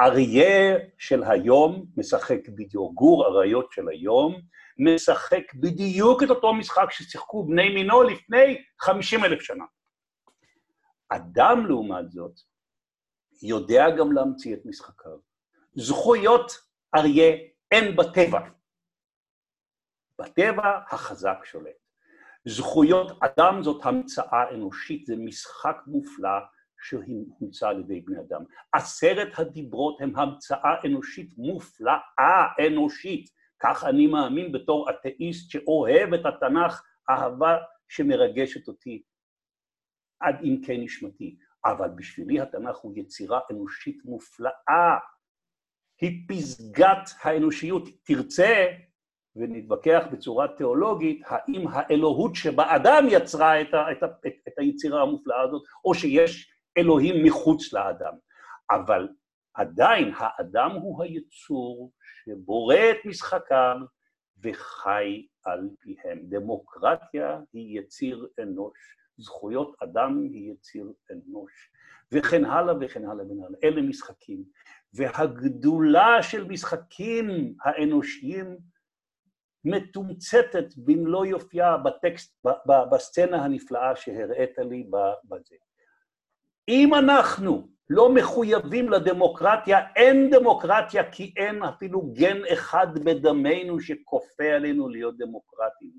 אריה 0.00 0.78
של 0.98 1.24
היום 1.24 1.86
משחק 1.96 2.48
בדיוק, 2.48 2.94
גור 2.94 3.26
אריות 3.26 3.72
של 3.72 3.88
היום 3.88 4.40
משחק 4.78 5.54
בדיוק 5.54 6.22
את 6.22 6.30
אותו 6.30 6.54
משחק 6.54 6.90
ששיחקו 6.90 7.44
בני 7.46 7.68
מינו 7.68 8.02
לפני 8.02 8.64
50 8.80 9.24
אלף 9.24 9.42
שנה. 9.42 9.64
אדם, 11.08 11.66
לעומת 11.66 12.10
זאת, 12.10 12.40
יודע 13.42 13.90
גם 13.98 14.12
להמציא 14.12 14.54
את 14.54 14.60
משחקיו. 14.64 15.18
זכויות 15.74 16.52
אריה 16.94 17.36
אין 17.70 17.96
בטבע. 17.96 18.40
בטבע 20.18 20.78
החזק 20.90 21.38
שולט. 21.44 21.83
זכויות 22.48 23.22
אדם 23.22 23.62
זאת 23.62 23.86
המצאה 23.86 24.54
אנושית, 24.54 25.06
זה 25.06 25.16
משחק 25.16 25.76
מופלא 25.86 26.38
שהומצא 26.82 27.68
על 27.68 27.80
ידי 27.80 28.00
בני 28.00 28.20
אדם. 28.20 28.44
עשרת 28.72 29.38
הדיברות 29.38 30.00
הם 30.00 30.16
המצאה 30.16 30.74
אנושית 30.86 31.38
מופלאה 31.38 32.46
אנושית. 32.66 33.30
כך 33.62 33.84
אני 33.84 34.06
מאמין 34.06 34.52
בתור 34.52 34.90
אתאיסט 34.90 35.50
שאוהב 35.50 36.14
את 36.14 36.26
התנ"ך, 36.26 36.82
אהבה 37.10 37.56
שמרגשת 37.88 38.68
אותי 38.68 39.02
עד 40.20 40.36
עמקי 40.42 40.78
נשמתי. 40.78 41.36
אבל 41.64 41.88
בשבילי 41.88 42.40
התנ"ך 42.40 42.76
הוא 42.76 42.92
יצירה 42.96 43.40
אנושית 43.50 44.04
מופלאה. 44.04 44.98
היא 46.00 46.28
פסגת 46.28 47.10
האנושיות. 47.22 47.88
תרצה, 48.02 48.66
ונתווכח 49.36 50.04
בצורה 50.12 50.48
תיאולוגית, 50.48 51.22
האם 51.26 51.68
האלוהות 51.70 52.34
שבאדם 52.34 53.06
יצרה 53.08 53.60
את, 53.60 53.74
ה, 53.74 53.92
את, 53.92 54.02
ה, 54.02 54.06
את, 54.26 54.32
את 54.48 54.52
היצירה 54.58 55.02
המופלאה 55.02 55.40
הזאת, 55.40 55.62
או 55.84 55.94
שיש 55.94 56.52
אלוהים 56.78 57.24
מחוץ 57.24 57.72
לאדם. 57.72 58.12
אבל 58.70 59.08
עדיין 59.54 60.12
האדם 60.16 60.70
הוא 60.70 61.02
היצור 61.02 61.92
שבורא 62.24 62.76
את 62.76 63.06
משחקיו 63.06 63.76
וחי 64.42 65.26
על 65.44 65.68
פיהם. 65.80 66.20
דמוקרטיה 66.22 67.40
היא 67.52 67.80
יציר 67.80 68.28
אנוש, 68.42 68.78
זכויות 69.18 69.76
אדם 69.82 70.22
היא 70.32 70.52
יציר 70.52 70.92
אנוש, 71.10 71.52
וכן 72.12 72.44
הלאה 72.44 72.74
וכן 72.80 73.04
הלאה 73.04 73.24
וכן 73.24 73.42
הלאה. 73.46 73.58
אלה 73.64 73.82
משחקים. 73.82 74.44
והגדולה 74.94 76.22
של 76.22 76.44
משחקים 76.44 77.54
האנושיים 77.64 78.58
מתומצתת 79.64 80.66
במלוא 80.76 81.26
יופייה 81.26 81.76
בטקסט, 81.76 82.46
בסצנה 82.90 83.44
הנפלאה 83.44 83.96
שהראית 83.96 84.58
לי 84.58 84.86
בזה. 85.24 85.56
אם 86.68 86.94
אנחנו 86.94 87.68
לא 87.90 88.14
מחויבים 88.14 88.88
לדמוקרטיה, 88.88 89.78
אין 89.96 90.30
דמוקרטיה 90.30 91.10
כי 91.10 91.34
אין 91.36 91.62
אפילו 91.62 92.02
גן 92.12 92.38
אחד 92.52 92.86
בדמנו 93.04 93.80
שכופה 93.80 94.44
עלינו 94.44 94.88
להיות 94.88 95.18
דמוקרטים. 95.18 95.90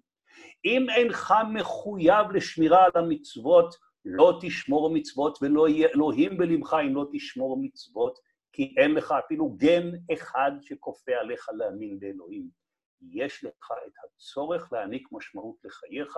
אם 0.65 0.85
אינך 0.89 1.33
מחויב 1.53 2.31
לשמירה 2.33 2.85
על 2.85 2.91
המצוות, 2.95 3.75
לא 4.05 4.39
תשמור 4.41 4.93
מצוות 4.93 5.37
ולא 5.41 5.69
יהיה 5.69 5.87
אלוהים 5.95 6.37
בלבך 6.37 6.73
אם 6.73 6.95
לא 6.95 7.05
תשמור 7.13 7.57
מצוות, 7.61 8.19
כי 8.53 8.73
אין 8.77 8.91
לך 8.91 9.13
אפילו 9.25 9.49
גן 9.49 9.91
אחד 10.13 10.51
שכופה 10.61 11.11
עליך 11.21 11.49
להאמין 11.57 11.99
באלוהים. 11.99 12.64
יש 13.01 13.43
לך 13.43 13.71
את 13.87 13.93
הצורך 14.03 14.73
להעניק 14.73 15.07
משמעות 15.11 15.55
לחייך, 15.63 16.17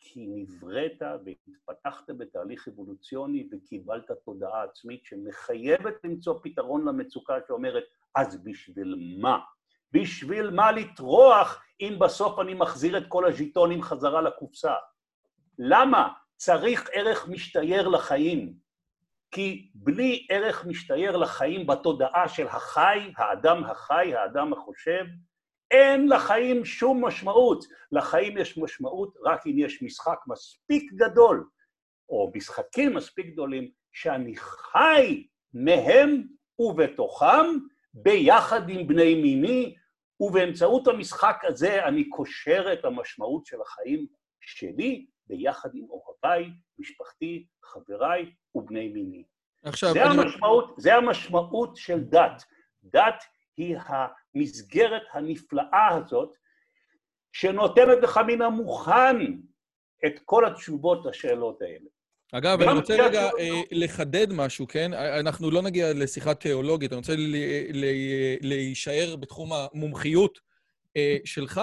כי 0.00 0.26
נבראת 0.26 1.02
והתפתחת 1.24 2.10
בתהליך 2.10 2.68
אבולוציוני 2.68 3.48
וקיבלת 3.52 4.10
תודעה 4.24 4.62
עצמית 4.62 5.04
שמחייבת 5.04 5.94
למצוא 6.04 6.40
פתרון 6.42 6.88
למצוקה 6.88 7.34
שאומרת, 7.48 7.84
אז 8.14 8.44
בשביל 8.44 9.16
מה? 9.20 9.38
בשביל 9.92 10.50
מה 10.50 10.72
לטרוח 10.72 11.62
אם 11.80 11.96
בסוף 12.00 12.38
אני 12.38 12.54
מחזיר 12.54 12.98
את 12.98 13.04
כל 13.08 13.26
הז'יטונים 13.26 13.82
חזרה 13.82 14.22
לקופסה? 14.22 14.74
למה 15.58 16.12
צריך 16.36 16.88
ערך 16.92 17.28
משתייר 17.28 17.88
לחיים? 17.88 18.54
כי 19.30 19.70
בלי 19.74 20.26
ערך 20.30 20.66
משתייר 20.66 21.16
לחיים 21.16 21.66
בתודעה 21.66 22.28
של 22.28 22.46
החי, 22.46 23.12
האדם 23.16 23.64
החי, 23.64 24.14
האדם 24.14 24.52
החושב, 24.52 25.04
אין 25.70 26.08
לחיים 26.08 26.64
שום 26.64 27.04
משמעות. 27.04 27.64
לחיים 27.92 28.38
יש 28.38 28.58
משמעות 28.58 29.14
רק 29.24 29.46
אם 29.46 29.58
יש 29.58 29.82
משחק 29.82 30.18
מספיק 30.26 30.92
גדול, 30.92 31.48
או 32.08 32.32
משחקים 32.34 32.94
מספיק 32.94 33.26
גדולים, 33.26 33.70
שאני 33.92 34.36
חי 34.36 35.26
מהם 35.54 36.22
ובתוכם, 36.58 37.46
ביחד 37.94 38.68
עם 38.68 38.86
בני 38.86 39.14
מיני, 39.14 39.74
ובאמצעות 40.20 40.88
המשחק 40.88 41.36
הזה 41.42 41.84
אני 41.84 42.08
קושר 42.08 42.72
את 42.72 42.84
המשמעות 42.84 43.46
של 43.46 43.60
החיים 43.60 44.06
שלי 44.40 45.06
ביחד 45.26 45.68
עם 45.74 45.86
אוהביי, 45.90 46.50
משפחתי, 46.78 47.46
חבריי 47.64 48.32
ובני 48.54 48.88
מיני. 48.88 49.24
עכשיו, 49.64 49.92
זה 49.92 50.04
אני... 50.04 50.22
המשמעות, 50.22 50.74
זה 50.78 50.94
המשמעות 50.94 51.76
של 51.76 52.00
דת. 52.00 52.44
דת 52.82 53.24
היא 53.56 53.76
המסגרת 54.34 55.02
הנפלאה 55.12 55.88
הזאת, 55.96 56.32
שנותנת 57.32 57.98
לך 58.02 58.20
מן 58.26 58.42
המוכן 58.42 59.16
את 60.06 60.12
כל 60.24 60.44
התשובות 60.46 61.06
לשאלות 61.06 61.62
האלה. 61.62 61.86
אגב, 62.32 62.62
אני 62.62 62.72
רוצה 62.78 62.96
רגע 63.06 63.30
אה, 63.38 63.60
לחדד 63.70 64.32
משהו, 64.32 64.66
כן? 64.66 64.92
אנחנו 64.94 65.50
לא 65.50 65.62
נגיע 65.62 65.92
לשיחה 65.94 66.34
תיאולוגית, 66.34 66.92
אני 66.92 66.98
רוצה 66.98 67.12
להישאר 68.40 69.16
בתחום 69.16 69.50
המומחיות 69.52 70.38
אה, 70.96 71.16
שלך, 71.24 71.60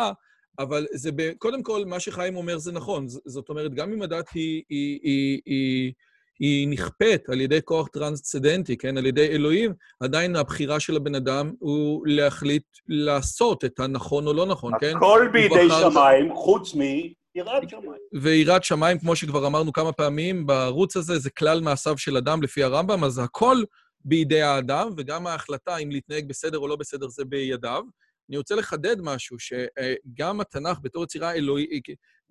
אבל 0.59 0.85
זה, 0.93 1.11
ב... 1.15 1.33
קודם 1.33 1.63
כל, 1.63 1.85
מה 1.85 1.99
שחיים 1.99 2.35
אומר 2.35 2.57
זה 2.57 2.71
נכון. 2.71 3.07
ז- 3.07 3.21
זאת 3.25 3.49
אומרת, 3.49 3.73
גם 3.73 3.93
אם 3.93 4.01
הדת 4.01 4.29
היא, 4.33 4.63
היא, 4.69 4.99
היא, 5.03 5.41
היא, 5.45 5.93
היא 6.39 6.67
נכפית 6.67 7.29
על 7.29 7.41
ידי 7.41 7.59
כוח 7.65 7.87
טרנסצדנטי, 7.87 8.77
כן? 8.77 8.97
על 8.97 9.05
ידי 9.05 9.27
אלוהים, 9.27 9.73
עדיין 9.99 10.35
הבחירה 10.35 10.79
של 10.79 10.95
הבן 10.95 11.15
אדם 11.15 11.53
הוא 11.59 12.07
להחליט 12.07 12.63
לעשות 12.87 13.65
את 13.65 13.79
הנכון 13.79 14.27
או 14.27 14.33
לא 14.33 14.45
נכון, 14.45 14.71
כן? 14.79 14.93
הכל 14.97 15.29
בידי 15.33 15.67
בחר- 15.67 15.91
שמיים, 15.91 16.35
חוץ 16.35 16.73
מיראת 16.75 17.69
שמיים. 17.69 17.91
ויראת 18.21 18.63
שמיים, 18.63 18.99
כמו 18.99 19.15
שכבר 19.15 19.47
אמרנו 19.47 19.73
כמה 19.73 19.91
פעמים 19.91 20.45
בערוץ 20.45 20.97
הזה, 20.97 21.19
זה 21.19 21.29
כלל 21.29 21.61
מעשיו 21.61 21.97
של 21.97 22.17
אדם 22.17 22.41
לפי 22.43 22.63
הרמב"ם, 22.63 23.03
אז 23.03 23.19
הכל 23.19 23.57
בידי 24.05 24.41
האדם, 24.41 24.89
וגם 24.97 25.27
ההחלטה 25.27 25.77
אם 25.77 25.91
להתנהג 25.91 26.27
בסדר 26.27 26.57
או 26.57 26.67
לא 26.67 26.75
בסדר 26.75 27.07
זה 27.07 27.25
בידיו. 27.25 27.83
אני 28.29 28.37
רוצה 28.37 28.55
לחדד 28.55 28.95
משהו, 29.01 29.37
שגם 29.39 30.41
התנ"ך 30.41 30.77
בתור 30.81 31.03
יצירה 31.03 31.33
אלוהית, 31.33 31.83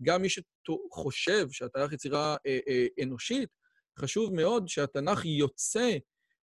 גם 0.02 0.22
מי 0.22 0.28
שחושב 0.28 1.46
שהתנ"ך 1.50 1.92
יצירה 1.92 2.36
אה, 2.46 2.58
אה, 2.68 2.86
אנושית, 3.02 3.48
חשוב 3.98 4.34
מאוד 4.34 4.68
שהתנ"ך 4.68 5.24
יוצא 5.24 5.96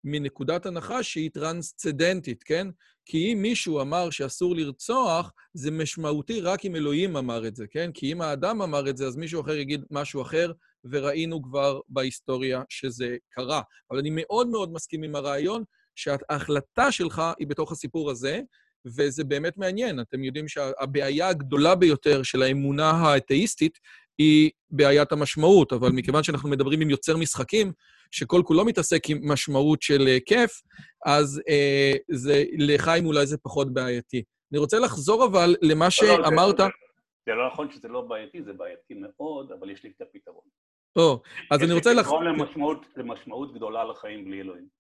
מנקודת 0.05 0.67
הנחה 0.67 1.03
שהיא 1.03 1.31
טרנסצדנטית, 1.31 2.43
כן? 2.43 2.69
כי 3.05 3.33
אם 3.33 3.43
מישהו 3.43 3.81
אמר 3.81 4.11
שאסור 4.11 4.57
לרצוח, 4.57 5.33
זה 5.55 5.71
משמעותי 5.71 6.41
רק 6.41 6.65
אם 6.65 6.77
אלוהים 6.77 7.17
אמר 7.17 7.47
את 7.47 7.57
זה, 7.57 7.67
כן? 7.71 7.91
כי 7.95 8.13
אם 8.13 8.21
האדם 8.21 8.63
אמר 8.63 8.91
את 8.91 8.97
זה, 8.97 9.07
אז 9.07 9.17
מישהו 9.17 9.41
אחר 9.41 9.57
יגיד 9.57 9.85
משהו 9.91 10.23
אחר, 10.23 10.53
וראינו 10.85 11.43
כבר 11.43 11.81
בהיסטוריה 11.89 12.63
שזה 12.69 13.17
קרה. 13.31 13.63
אבל 13.91 13.99
אני 13.99 14.11
מאוד 14.13 14.49
מאוד 14.49 14.73
מסכים 14.73 15.03
עם 15.03 15.15
הרעיון 15.15 15.65
שההחלטה 15.95 16.93
שלך 16.93 17.23
היא 17.39 17.47
בתוך 17.47 17.73
הסיפור 17.73 18.11
הזה, 18.11 18.41
וזה 18.87 19.25
באמת 19.25 19.57
מעניין. 19.57 20.01
אתם 20.01 20.25
יודעים 20.25 20.49
שהבעיה 20.49 21.29
הגדולה 21.29 21.75
ביותר 21.75 22.23
של 22.23 22.43
האמונה 22.43 22.91
האתאיסטית 22.91 23.79
היא 24.21 24.51
בעיית 24.71 25.13
המשמעות, 25.13 25.73
אבל 25.73 25.89
מכיוון 25.93 26.23
שאנחנו 26.23 26.49
מדברים 26.49 26.81
עם 26.81 26.91
יוצר 26.91 27.17
משחקים, 27.17 27.73
שכל 28.11 28.43
כולו 28.45 28.65
מתעסק 28.65 29.11
עם 29.11 29.33
משמעות 29.33 29.83
של 29.83 30.09
אה, 30.09 30.19
כיף, 30.27 30.51
אז 31.07 31.43
אה, 31.49 31.93
זה, 32.11 32.45
לחיים 32.59 33.07
אולי 33.07 33.27
זה 33.27 33.39
פחות 33.39 33.75
בעייתי. 33.75 34.23
אני 34.53 34.59
רוצה 34.59 34.79
לחזור 34.79 35.25
אבל 35.27 35.57
למה 35.63 35.85
לא, 36.03 36.09
לא, 36.19 36.25
שאמרת... 36.25 36.57
זה- 36.57 36.65
זה 37.27 37.35
לא 37.35 37.49
נכון 37.53 37.71
שזה 37.73 37.89
לא 37.89 38.01
בעייתי, 38.01 38.43
זה 38.43 38.53
בעייתי 38.53 38.95
מאוד, 38.95 39.53
אבל 39.53 39.71
יש 39.71 39.85
לי 39.85 39.91
את 39.97 40.03
הפתרון. 40.03 40.45
או, 40.97 41.21
אז 41.51 41.63
אני 41.63 41.73
רוצה 41.73 41.91
יש 41.91 41.97
לי. 41.97 42.03
פתרון 42.03 42.25
למשמעות 42.97 43.55
גדולה 43.55 43.85
לחיים 43.85 44.25
בלי 44.25 44.41
אלוהים. 44.41 44.80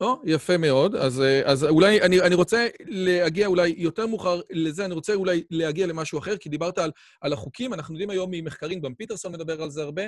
או, 0.00 0.22
יפה 0.24 0.56
מאוד. 0.56 0.96
אז, 0.96 1.20
אה, 1.20 1.42
אז 1.44 1.64
אולי, 1.64 2.02
אני, 2.02 2.20
אני 2.20 2.34
רוצה 2.34 2.68
להגיע 2.80 3.46
אולי 3.46 3.74
יותר 3.76 4.06
מאוחר 4.06 4.40
לזה, 4.50 4.84
אני 4.84 4.94
רוצה 4.94 5.14
אולי 5.14 5.44
להגיע 5.50 5.86
למשהו 5.86 6.18
אחר, 6.18 6.36
כי 6.36 6.48
דיברת 6.48 6.78
על, 6.78 6.90
על 7.20 7.32
החוקים, 7.32 7.74
אנחנו 7.74 7.94
יודעים 7.94 8.10
היום 8.10 8.30
ממחקרים, 8.30 8.80
גם 8.80 8.94
פיטרסון 8.94 9.32
מדבר 9.32 9.62
על 9.62 9.70
זה 9.70 9.82
הרבה, 9.82 10.02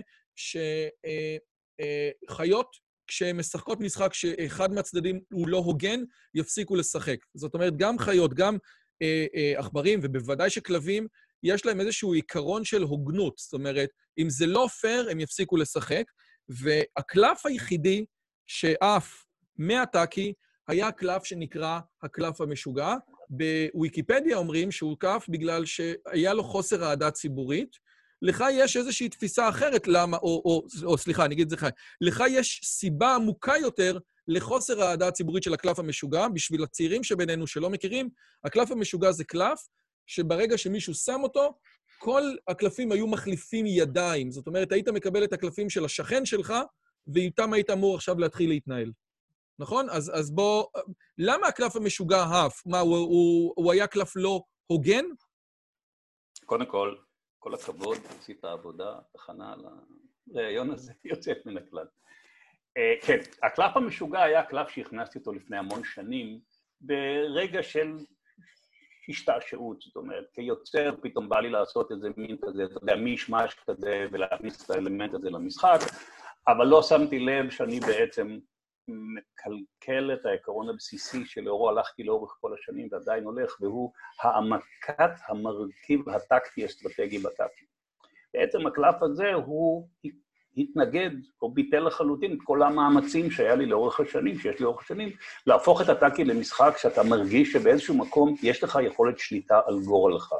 שחיות, 2.31 2.77
כשהן 3.07 3.37
משחקות 3.37 3.81
משחק 3.81 4.15
שאחד 4.15 4.73
מהצדדים 4.73 5.21
הוא 5.33 5.49
לא 5.49 5.57
הוגן, 5.57 6.01
יפסיקו 6.35 6.77
לשחק. 6.77 7.17
זאת 7.35 7.55
אומרת, 7.55 7.77
גם 7.77 7.99
חיות, 7.99 8.35
גם 8.35 8.57
אה, 9.03 9.27
אה, 9.35 9.53
עכברים, 9.57 10.01
ובוודאי 10.03 10.51
שכלבים, 10.51 11.07
יש 11.43 11.67
להם 11.67 11.81
איזשהו 11.81 12.13
עיקרון 12.13 12.65
של 12.65 12.83
הוגנות. 12.83 13.39
זאת 13.39 13.53
אומרת, 13.53 13.89
אם 14.19 14.31
זה 14.31 14.47
לא 14.47 14.67
פייר, 14.81 15.11
הם 15.11 15.21
יפסיקו 15.21 15.57
לשחק. 15.57 16.05
והקלף 16.49 17.47
היחידי 17.47 18.05
שעף 18.47 19.25
מהטאקי 19.59 20.33
היה 20.69 20.93
קלף 20.93 21.25
שנקרא 21.25 21.81
הקלף 22.03 22.41
המשוגע. 22.41 22.95
בוויקיפדיה 23.31 24.37
אומרים 24.37 24.71
שהוא 24.71 24.97
קף 24.99 25.27
בגלל 25.29 25.65
שהיה 25.65 26.35
לו 26.35 26.45
חוסר 26.45 26.85
אהדה 26.85 27.11
ציבורית. 27.11 27.77
לך 28.23 28.45
יש 28.53 28.77
איזושהי 28.77 29.09
תפיסה 29.09 29.49
אחרת 29.49 29.89
למה, 29.89 30.17
או, 30.17 30.43
או, 30.45 30.67
או 30.85 30.99
סליחה, 30.99 31.25
אני 31.25 31.35
אגיד 31.35 31.45
את 31.45 31.51
זה 31.51 31.57
לך, 31.57 31.67
לך 32.01 32.25
יש 32.29 32.61
סיבה 32.65 33.15
עמוקה 33.15 33.53
יותר 33.61 33.99
לחוסר 34.29 34.83
האהדה 34.83 35.09
הציבורית 35.09 35.43
של 35.43 35.55
הקלף 35.55 35.79
המשוגע. 35.79 36.29
בשביל 36.29 36.63
הצעירים 36.63 37.05
שבינינו 37.05 37.47
שלא 37.47 37.71
מכירים, 37.71 38.09
הקלף 38.45 38.71
המשוגע 38.71 39.13
זה 39.13 39.25
קלף 39.25 39.69
שברגע 40.07 40.59
שמישהו 40.59 40.95
שם 40.95 41.21
אותו, 41.23 41.55
כל 41.99 42.23
הקלפים 42.49 42.93
היו 42.93 43.07
מחליפים 43.07 43.67
ידיים. 43.67 44.31
זאת 44.31 44.47
אומרת, 44.47 44.73
היית 44.73 44.89
מקבל 44.89 45.25
את 45.25 45.33
הקלפים 45.33 45.71
של 45.71 45.85
השכן 45.85 46.27
שלך, 46.27 46.55
ואיתם 47.15 47.53
היית 47.53 47.71
אמור 47.71 47.95
עכשיו 47.95 48.19
להתחיל 48.19 48.49
להתנהל. 48.49 48.93
נכון? 49.63 49.91
אז, 49.91 50.13
אז 50.15 50.31
בוא... 50.35 50.67
למה 51.19 51.47
הקלף 51.47 51.77
המשוגע 51.77 52.23
עף? 52.23 52.63
מה, 52.67 52.79
הוא, 52.79 52.97
הוא, 52.97 53.53
הוא 53.57 53.73
היה 53.73 53.87
קלף 53.87 54.17
לא 54.17 54.43
הוגן? 54.67 55.05
קודם 56.47 56.67
כל, 56.67 56.97
כל 57.39 57.55
הכבוד, 57.55 57.99
עשית 58.19 58.45
עבודה, 58.45 58.99
הכנה 59.15 59.55
לראיון 60.27 60.71
הזה, 60.71 60.93
יוצאת 61.11 61.47
מן 61.47 61.57
הכלל. 61.57 61.87
Uh, 62.79 63.07
כן, 63.07 63.19
הקלף 63.43 63.77
המשוגע 63.77 64.23
היה 64.23 64.45
קלף 64.45 64.69
שהכנסתי 64.69 65.19
אותו 65.19 65.33
לפני 65.33 65.57
המון 65.57 65.85
שנים, 65.85 66.41
ברגע 66.81 67.63
של 67.63 67.97
השתעשעות, 69.09 69.81
זאת 69.81 69.97
אומרת, 69.97 70.25
כיוצר 70.35 70.95
פתאום 71.03 71.29
בא 71.29 71.41
לי 71.41 71.51
לעשות 71.51 71.93
איזה 71.93 72.09
מין 72.17 72.37
כזה, 72.43 72.65
אתה 72.65 72.79
יודע, 72.83 72.97
מישמש 72.97 73.55
כזה, 73.67 74.07
ולהכניס 74.13 74.65
את 74.65 74.71
האלמנט 74.71 75.15
הזה 75.15 75.31
למשחק, 75.31 75.79
אבל 76.49 76.67
לא 76.67 76.83
שמתי 76.83 77.19
לב 77.19 77.51
שאני 77.51 77.81
בעצם 77.81 78.39
מקלקל 78.89 80.13
את 80.15 80.27
העיקרון 80.27 80.69
הבסיסי 80.69 81.27
שלאורו 81.27 81.71
הלכתי 81.71 82.05
לאורך 82.05 82.37
כל 82.41 82.55
השנים 82.55 82.89
ועדיין 82.91 83.25
הולך, 83.25 83.57
והוא 83.61 83.93
העמקת 84.23 85.11
המרכיב 85.29 86.09
הטקטי-אסטרטגי 86.09 87.19
בטקטי. 87.19 87.65
בעצם 88.35 88.67
הקלף 88.67 89.03
הזה 89.03 89.35
הוא 89.35 89.89
התנגד 90.57 91.11
או 91.43 91.51
ביטל 91.51 91.81
לחלוטין 91.81 92.33
את 92.33 92.39
כל 92.45 92.63
המאמצים 92.63 93.31
שהיה 93.31 93.55
לי 93.55 93.67
לאורך 93.67 94.01
השנים, 94.01 94.39
שיש 94.39 94.59
לי 94.59 94.65
לאורך 94.65 94.83
השנים, 94.83 95.11
להפוך 95.47 95.83
את 95.83 95.89
הטאקי 95.89 96.25
למשחק 96.25 96.77
שאתה 96.77 97.03
מרגיש 97.03 97.53
שבאיזשהו 97.53 97.99
מקום 97.99 98.35
יש 98.43 98.65
לך 98.65 98.79
יכולת 98.83 99.19
שליטה 99.19 99.61
על 99.67 99.81
גורלך. 99.85 100.35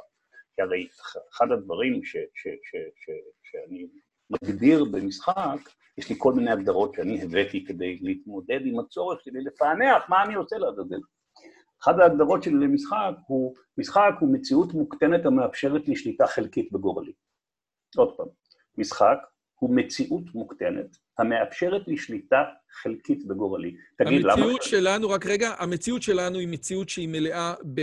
כי 0.55 0.63
הרי 0.63 0.89
אחד 1.33 1.53
הדברים 1.53 2.05
ש, 2.05 2.17
ש, 2.17 2.49
ש, 2.49 2.77
ש, 2.97 3.11
שאני 3.43 3.87
מגדיר 4.33 4.85
במשחק, 4.85 5.59
יש 5.99 6.11
לי 6.11 6.15
כל 6.19 6.33
מיני 6.33 6.51
הגדרות 6.51 6.95
שאני 6.95 7.23
הבאתי 7.23 7.65
כדי 7.65 7.99
להתמודד 8.03 8.61
עם 8.65 8.79
הצורך 8.79 9.21
שלי 9.25 9.41
לפענח 9.41 10.03
מה 10.09 10.25
אני 10.25 10.37
רוצה 10.37 10.59
לעזאזל. 10.59 11.01
אחת 11.83 11.95
ההגדרות 11.99 12.43
שלי 12.43 12.55
למשחק 12.55 13.15
הוא, 13.27 13.55
משחק 13.79 14.13
הוא 14.21 14.35
מציאות 14.35 14.75
מוקטנת 14.75 15.27
המאפשרת 15.27 15.89
לי 15.89 15.97
שליטה 15.97 16.27
חלקית 16.27 16.73
בגורלי. 16.73 17.13
עוד 17.97 18.17
פעם, 18.17 18.27
משחק 18.79 19.19
הוא 19.55 19.77
מציאות 19.77 20.35
מוקטנת 20.35 20.97
המאפשרת 21.19 21.89
לי 21.89 21.97
שליטה 21.97 22.45
חלקית 22.83 23.27
בגורלי. 23.27 23.77
תגיד, 23.99 24.23
למה... 24.23 24.33
המציאות 24.33 24.63
שלנו, 24.63 25.11
רק 25.11 25.27
רגע, 25.27 25.55
המציאות 25.59 26.03
שלנו 26.03 26.39
היא 26.39 26.49
מציאות 26.49 26.89
שהיא 26.89 27.09
מלאה 27.09 27.55
ב... 27.75 27.81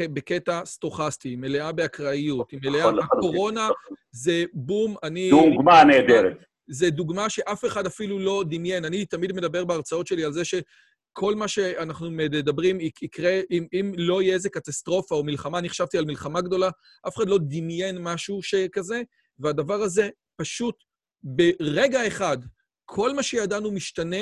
בקטע 0.00 0.64
סטוכסטי, 0.64 1.28
היא 1.28 1.38
מלאה 1.38 1.72
באקראיות, 1.72 2.50
היא 2.50 2.60
מלאה... 2.62 2.90
הקורונה 3.02 3.68
זה 4.12 4.44
בום, 4.54 4.96
אני... 5.02 5.30
דוגמה 5.30 5.84
נהדרת. 5.84 6.44
זה 6.68 6.90
דוגמה 6.90 7.30
שאף 7.30 7.64
אחד 7.64 7.86
אפילו 7.86 8.18
לא 8.18 8.44
דמיין. 8.50 8.84
אני 8.84 9.06
תמיד 9.06 9.32
מדבר 9.32 9.64
בהרצאות 9.64 10.06
שלי 10.06 10.24
על 10.24 10.32
זה 10.32 10.44
שכל 10.44 11.34
מה 11.34 11.48
שאנחנו 11.48 12.10
מדברים 12.10 12.78
יקרה, 12.80 13.40
אם, 13.50 13.66
אם 13.72 13.92
לא 13.96 14.22
יהיה 14.22 14.34
איזה 14.34 14.48
קטסטרופה 14.48 15.14
או 15.14 15.24
מלחמה, 15.24 15.58
אני 15.58 15.68
חשבתי 15.68 15.98
על 15.98 16.04
מלחמה 16.04 16.40
גדולה, 16.40 16.70
אף 17.08 17.16
אחד 17.16 17.28
לא 17.28 17.38
דמיין 17.42 17.98
משהו 17.98 18.42
שכזה, 18.42 19.02
והדבר 19.38 19.74
הזה 19.74 20.08
פשוט 20.36 20.74
ברגע 21.22 22.06
אחד, 22.06 22.38
כל 22.84 23.14
מה 23.14 23.22
שידענו 23.22 23.72
משתנה, 23.72 24.20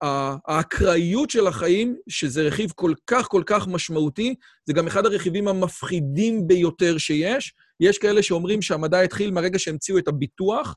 והאקראיות 0.00 1.30
של 1.30 1.46
החיים, 1.46 1.96
שזה 2.08 2.42
רכיב 2.42 2.72
כל 2.74 2.92
כך 3.06 3.28
כל 3.28 3.42
כך 3.46 3.68
משמעותי, 3.68 4.34
זה 4.64 4.72
גם 4.72 4.86
אחד 4.86 5.06
הרכיבים 5.06 5.48
המפחידים 5.48 6.46
ביותר 6.46 6.98
שיש. 6.98 7.54
יש 7.80 7.98
כאלה 7.98 8.22
שאומרים 8.22 8.62
שהמדע 8.62 9.00
התחיל 9.00 9.30
מהרגע 9.30 9.58
שהמציאו 9.58 9.98
את 9.98 10.08
הביטוח, 10.08 10.76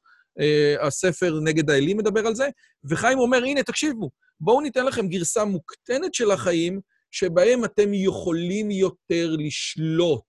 הספר 0.81 1.39
נגד 1.43 1.69
האלים 1.69 1.97
מדבר 1.97 2.27
על 2.27 2.35
זה, 2.35 2.47
וחיים 2.89 3.19
אומר, 3.19 3.37
הנה, 3.37 3.63
תקשיבו, 3.63 4.09
בואו 4.39 4.61
ניתן 4.61 4.85
לכם 4.85 5.07
גרסה 5.07 5.45
מוקטנת 5.45 6.13
של 6.13 6.31
החיים, 6.31 6.79
שבהם 7.11 7.65
אתם 7.65 7.89
יכולים 7.93 8.71
יותר 8.71 9.35
לשלוט. 9.37 10.23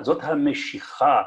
זאת 0.00 0.18
המשיכה 0.22 1.22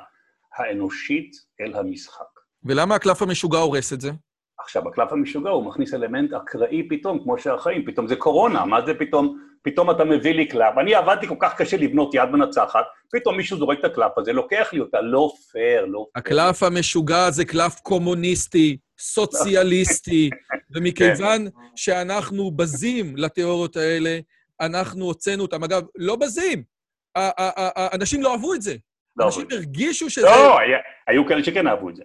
האנושית 0.57 1.31
אל 1.61 1.73
המשחק. 1.73 2.36
ולמה 2.68 2.95
הקלף 2.95 3.22
המשוגע 3.22 3.57
הורס 3.57 3.93
את 3.93 4.01
זה? 4.01 4.11
עכשיו, 4.59 4.88
הקלף 4.88 5.11
המשוגע 5.11 5.49
הוא 5.49 5.65
מכניס 5.65 5.93
אלמנט 5.93 6.34
אקראי 6.34 6.88
פתאום, 6.89 7.24
כמו 7.24 7.38
שהחיים, 7.38 7.86
פתאום 7.86 8.07
זה 8.07 8.15
קורונה, 8.15 8.65
מה 8.65 8.86
זה 8.86 8.93
פתאום, 8.93 9.38
פתאום 9.61 9.91
אתה 9.91 10.03
מביא 10.03 10.34
לי 10.34 10.47
קלף. 10.47 10.78
אני 10.78 10.95
עבדתי 10.95 11.28
כל 11.28 11.36
כך 11.39 11.55
קשה 11.57 11.78
לבנות 11.78 12.13
יד 12.13 12.30
מנצחת, 12.30 12.86
פתאום 13.11 13.38
מישהו 13.38 13.57
זורק 13.57 13.80
את 13.80 13.86
הקלף 13.86 14.18
הזה, 14.18 14.34
לוקח 14.34 14.70
לי 14.74 14.80
אותה, 14.80 15.01
לא 15.01 15.32
פייר, 15.51 15.86
לא 15.86 16.05
פייר. 16.13 16.39
הקלף 16.39 16.63
המשוגע 16.63 17.32
זה 17.32 17.45
קלף 17.45 17.80
קומוניסטי, 17.80 18.78
סוציאליסטי, 18.99 20.30
ומכיוון 20.76 21.47
שאנחנו 21.76 22.51
בזים 22.51 23.13
לתיאוריות 23.18 23.78
האלה, 23.78 24.20
אנחנו 24.61 25.05
הוצאנו 25.05 25.41
אותם. 25.41 25.63
אגב, 25.63 25.84
לא 25.97 26.15
בזים. 26.15 26.63
אנשים 27.93 28.22
לא 28.22 28.32
אהבו 28.32 28.53
את 28.53 28.61
זה. 28.61 28.76
לא 29.18 29.26
אנשים 29.26 29.47
הרגישו 29.51 30.09
שזה... 30.09 30.26
לא, 30.26 30.57
היו 31.07 31.28
כאלה 31.28 31.43
שכן 31.43 31.68
אהבו 31.68 31.89
את 31.89 31.95
זה. 31.95 32.03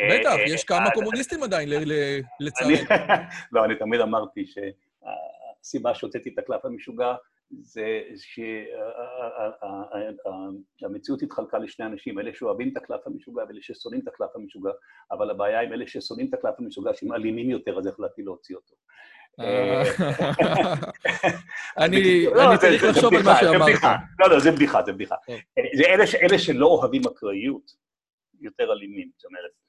בטח, 0.00 0.32
אה, 0.32 0.42
יש 0.46 0.60
אה, 0.60 0.66
כמה 0.66 0.86
אה, 0.86 0.90
קומוניסטים 0.90 1.42
עדיין, 1.42 1.68
ל- 1.68 1.74
אני- 1.74 2.22
לצערי. 2.40 2.74
לא, 3.52 3.64
אני 3.64 3.76
תמיד 3.76 4.00
אמרתי 4.00 4.46
שהסיבה 4.46 5.94
שהוצאתי 5.94 6.28
את 6.34 6.38
הקלף 6.38 6.64
המשוגע 6.64 7.14
זה 7.60 8.00
שהמציאות 10.80 11.22
התחלקה 11.22 11.58
לשני 11.58 11.86
אנשים, 11.86 12.18
אלה 12.18 12.30
שאוהבים 12.34 12.68
את 12.72 12.76
הקלף 12.76 13.00
המשוגע 13.06 13.42
ואלה 13.48 13.58
ששונאים 13.62 14.00
את 14.02 14.08
הקלף 14.08 14.30
המשוגע, 14.34 14.70
אבל 15.12 15.30
הבעיה 15.30 15.60
עם 15.60 15.72
אלה 15.72 15.86
ששונאים 15.86 16.28
את 16.28 16.34
הקלף 16.34 16.54
המשוגע, 16.58 16.90
שהם 16.94 17.12
אלימים 17.12 17.50
יותר, 17.50 17.78
אז 17.78 17.86
החלטתי 17.86 18.22
להוציא 18.22 18.56
אותו. 18.56 18.74
אה, 19.40 19.82
אני 21.84 22.24
לא, 22.26 22.56
צריך 22.60 22.84
לחשוב 22.84 23.14
על 23.14 23.22
מה 23.22 23.36
שאמרת. 23.40 23.82
לא, 24.18 24.30
לא, 24.30 24.38
זה 24.40 24.50
בדיחה, 24.50 24.82
זה 24.86 24.92
בדיחה. 24.92 25.14
זה 25.76 25.84
אלה 26.22 26.38
שלא 26.38 26.66
אוהבים 26.66 27.02
אקראיות, 27.06 27.72
יותר 28.40 28.72
אלימים, 28.72 29.10
זאת 29.16 29.24
אומרת. 29.24 29.61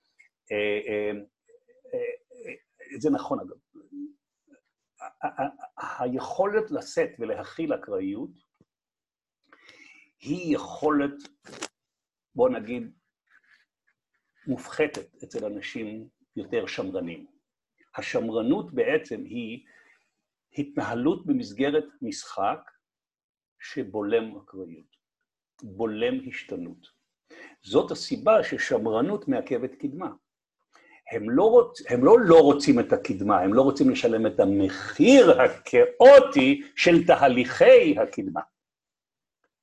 אה, 0.53 0.79
אה, 0.87 1.11
אה, 1.93 2.99
זה 2.99 3.09
נכון, 3.09 3.39
אגב. 3.39 3.57
היכולת 5.99 6.71
לשאת 6.71 7.09
ולהכיל 7.19 7.73
אקראיות 7.73 8.29
היא 10.19 10.55
יכולת, 10.55 11.13
בוא 12.35 12.49
נגיד, 12.49 12.91
מופחתת 14.47 15.23
אצל 15.23 15.45
אנשים 15.45 16.09
יותר 16.35 16.65
שמרנים. 16.67 17.27
השמרנות 17.97 18.73
בעצם 18.73 19.23
היא 19.23 19.65
התנהלות 20.57 21.25
במסגרת 21.25 21.85
משחק 22.01 22.59
שבולם 23.59 24.37
אקראיות, 24.37 24.95
בולם 25.63 26.13
השתנות. 26.27 26.87
זאת 27.61 27.91
הסיבה 27.91 28.43
ששמרנות 28.43 29.27
מעכבת 29.27 29.75
קדמה. 29.75 30.09
הם 31.13 31.29
לא, 31.29 31.43
רוצ... 31.43 31.91
הם 31.91 32.05
לא 32.05 32.19
לא 32.19 32.39
רוצים 32.39 32.79
את 32.79 32.93
הקדמה, 32.93 33.39
הם 33.39 33.53
לא 33.53 33.61
רוצים 33.61 33.89
לשלם 33.89 34.27
את 34.27 34.39
המחיר 34.39 35.41
הכאוטי 35.41 36.61
של 36.75 37.07
תהליכי 37.07 37.95
הקדמה. 37.99 38.41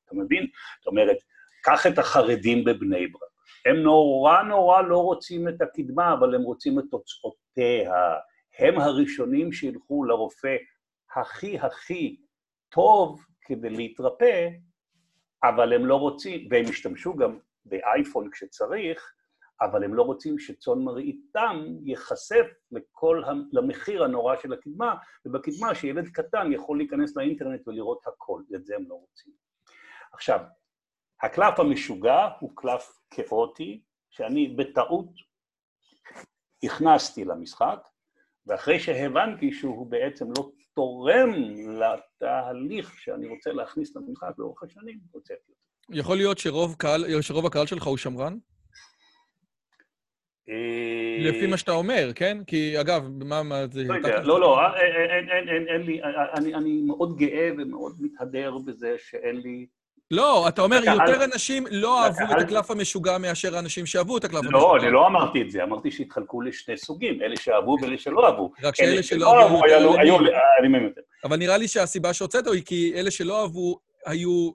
אתה 0.05 0.14
מבין? 0.14 0.46
זאת 0.78 0.86
אומרת, 0.86 1.16
קח 1.62 1.86
את 1.86 1.98
החרדים 1.98 2.64
בבני 2.64 3.07
ברק. 3.07 3.30
הם 3.66 3.76
נורא 3.76 4.42
נורא 4.42 4.82
לא 4.82 4.98
רוצים 4.98 5.48
את 5.48 5.62
הקדמה, 5.62 6.12
אבל 6.12 6.34
הם 6.34 6.42
רוצים 6.42 6.78
את 6.78 6.84
תוצאותיה. 6.90 7.92
הם 8.59 8.78
הראשונים 8.78 9.53
שילכו 9.53 10.05
לרופא 10.05 10.57
הכי 11.16 11.59
הכי 11.59 12.16
טוב 12.68 13.24
כדי 13.40 13.70
להתרפא, 13.70 14.48
אבל 15.44 15.72
הם 15.72 15.86
לא 15.86 15.96
רוצים, 15.96 16.48
והם 16.51 16.64
ישתמשו 16.64 17.14
גם 17.16 17.38
באייפון 17.64 18.30
כשצריך, 18.30 19.12
אבל 19.62 19.84
הם 19.84 19.94
לא 19.94 20.02
רוצים 20.02 20.38
שצאן 20.38 20.78
מרעיתם 20.78 21.64
ייחשף 21.84 22.46
למחיר 23.52 24.04
הנורא 24.04 24.36
של 24.42 24.52
הקדמה, 24.52 24.94
ובקדמה 25.26 25.74
שילד 25.74 26.08
קטן 26.08 26.52
יכול 26.52 26.78
להיכנס 26.78 27.16
לאינטרנט 27.16 27.68
ולראות 27.68 28.06
הכל, 28.06 28.42
את 28.54 28.64
זה 28.64 28.76
הם 28.76 28.84
לא 28.88 28.94
רוצים. 28.94 29.32
עכשיו, 30.12 30.40
הקלף 31.22 31.61
המשוגע 31.61 32.28
הוא 32.40 32.50
קלף 32.54 32.98
כאוטי, 33.11 33.80
שאני 34.11 34.48
בטעות 34.48 35.08
הכנסתי 36.62 37.24
למשחק, 37.24 37.88
ואחרי 38.46 38.80
שהבנתי 38.80 39.52
שהוא 39.52 39.86
בעצם 39.86 40.26
לא 40.38 40.50
תורם 40.74 41.30
לתהליך 41.80 42.94
שאני 42.98 43.28
רוצה 43.28 43.52
להכניס 43.52 43.96
למשחק 43.96 44.30
לאורך 44.38 44.62
השנים, 44.62 44.98
הוצאתי 45.11 45.40
אותו. 45.48 45.61
יכול 45.98 46.16
להיות 46.16 46.38
שרוב 46.38 46.74
קהל- 46.78 47.20
שרוב 47.22 47.46
הקהל 47.46 47.66
שלך 47.66 47.86
הוא 47.86 47.96
שמרן? 47.96 48.38
אה, 50.51 51.16
לפי 51.20 51.46
מה 51.46 51.57
שאתה 51.57 51.72
אומר, 51.72 52.11
כן? 52.14 52.38
כי 52.46 52.80
אגב, 52.80 53.03
מה, 53.24 53.42
מה 53.42 53.66
זה... 53.72 53.84
לא 53.84 53.94
יודע, 53.94 54.20
לא, 54.22 54.40
לא, 54.40 54.59
אה, 54.61 54.80
אין, 54.80 55.11
אין, 55.11 55.28
אין, 55.28 55.48
אין, 55.48 55.68
אין 55.68 55.82
לי, 55.82 56.03
אה, 56.03 56.09
אני, 56.38 56.55
אני 56.55 56.80
מאוד 56.86 57.16
גאה 57.16 57.51
ומאוד 57.59 57.92
מתהדר 58.01 58.59
בזה 58.66 58.96
שאין 59.11 59.36
לי... 59.36 59.66
לא, 60.11 60.48
אתה 60.48 60.62
אומר, 60.62 60.76
יותר 60.84 61.24
אנשים 61.24 61.64
לא 61.70 62.05
אהבו 62.05 62.24
את 62.32 62.40
הקלף 62.42 62.70
המשוגע 62.70 63.18
מאשר 63.18 63.57
האנשים 63.57 63.86
שאהבו 63.86 64.18
את 64.18 64.24
הקלף 64.24 64.38
המשוגע. 64.38 64.59
לא, 64.59 64.76
אני 64.76 64.90
לא 64.90 65.07
אמרתי 65.07 65.42
את 65.42 65.51
זה, 65.51 65.62
אמרתי 65.62 65.90
שהתחלקו 65.90 66.40
לשני 66.40 66.76
סוגים, 66.76 67.22
אלה 67.22 67.36
שאהבו 67.36 67.76
ואלה 67.82 67.98
שלא 67.98 68.26
אהבו. 68.26 68.53
רק 68.62 68.74
שאלה 68.76 68.92
אלה 68.92 69.03
שלא 69.03 69.40
אהבו 69.42 69.64
היו 69.64 69.96
אלימים. 69.98 70.32
אלימים 70.61 70.84
יותר. 70.84 71.01
אבל 71.24 71.36
נראה 71.36 71.57
לי 71.57 71.68
שהסיבה 71.68 72.12
שהוצאת 72.14 72.46
היא 72.46 72.62
כי 72.64 72.92
אלה 72.96 73.11
שלא 73.11 73.42
אהבו 73.42 73.78
היו 74.07 74.51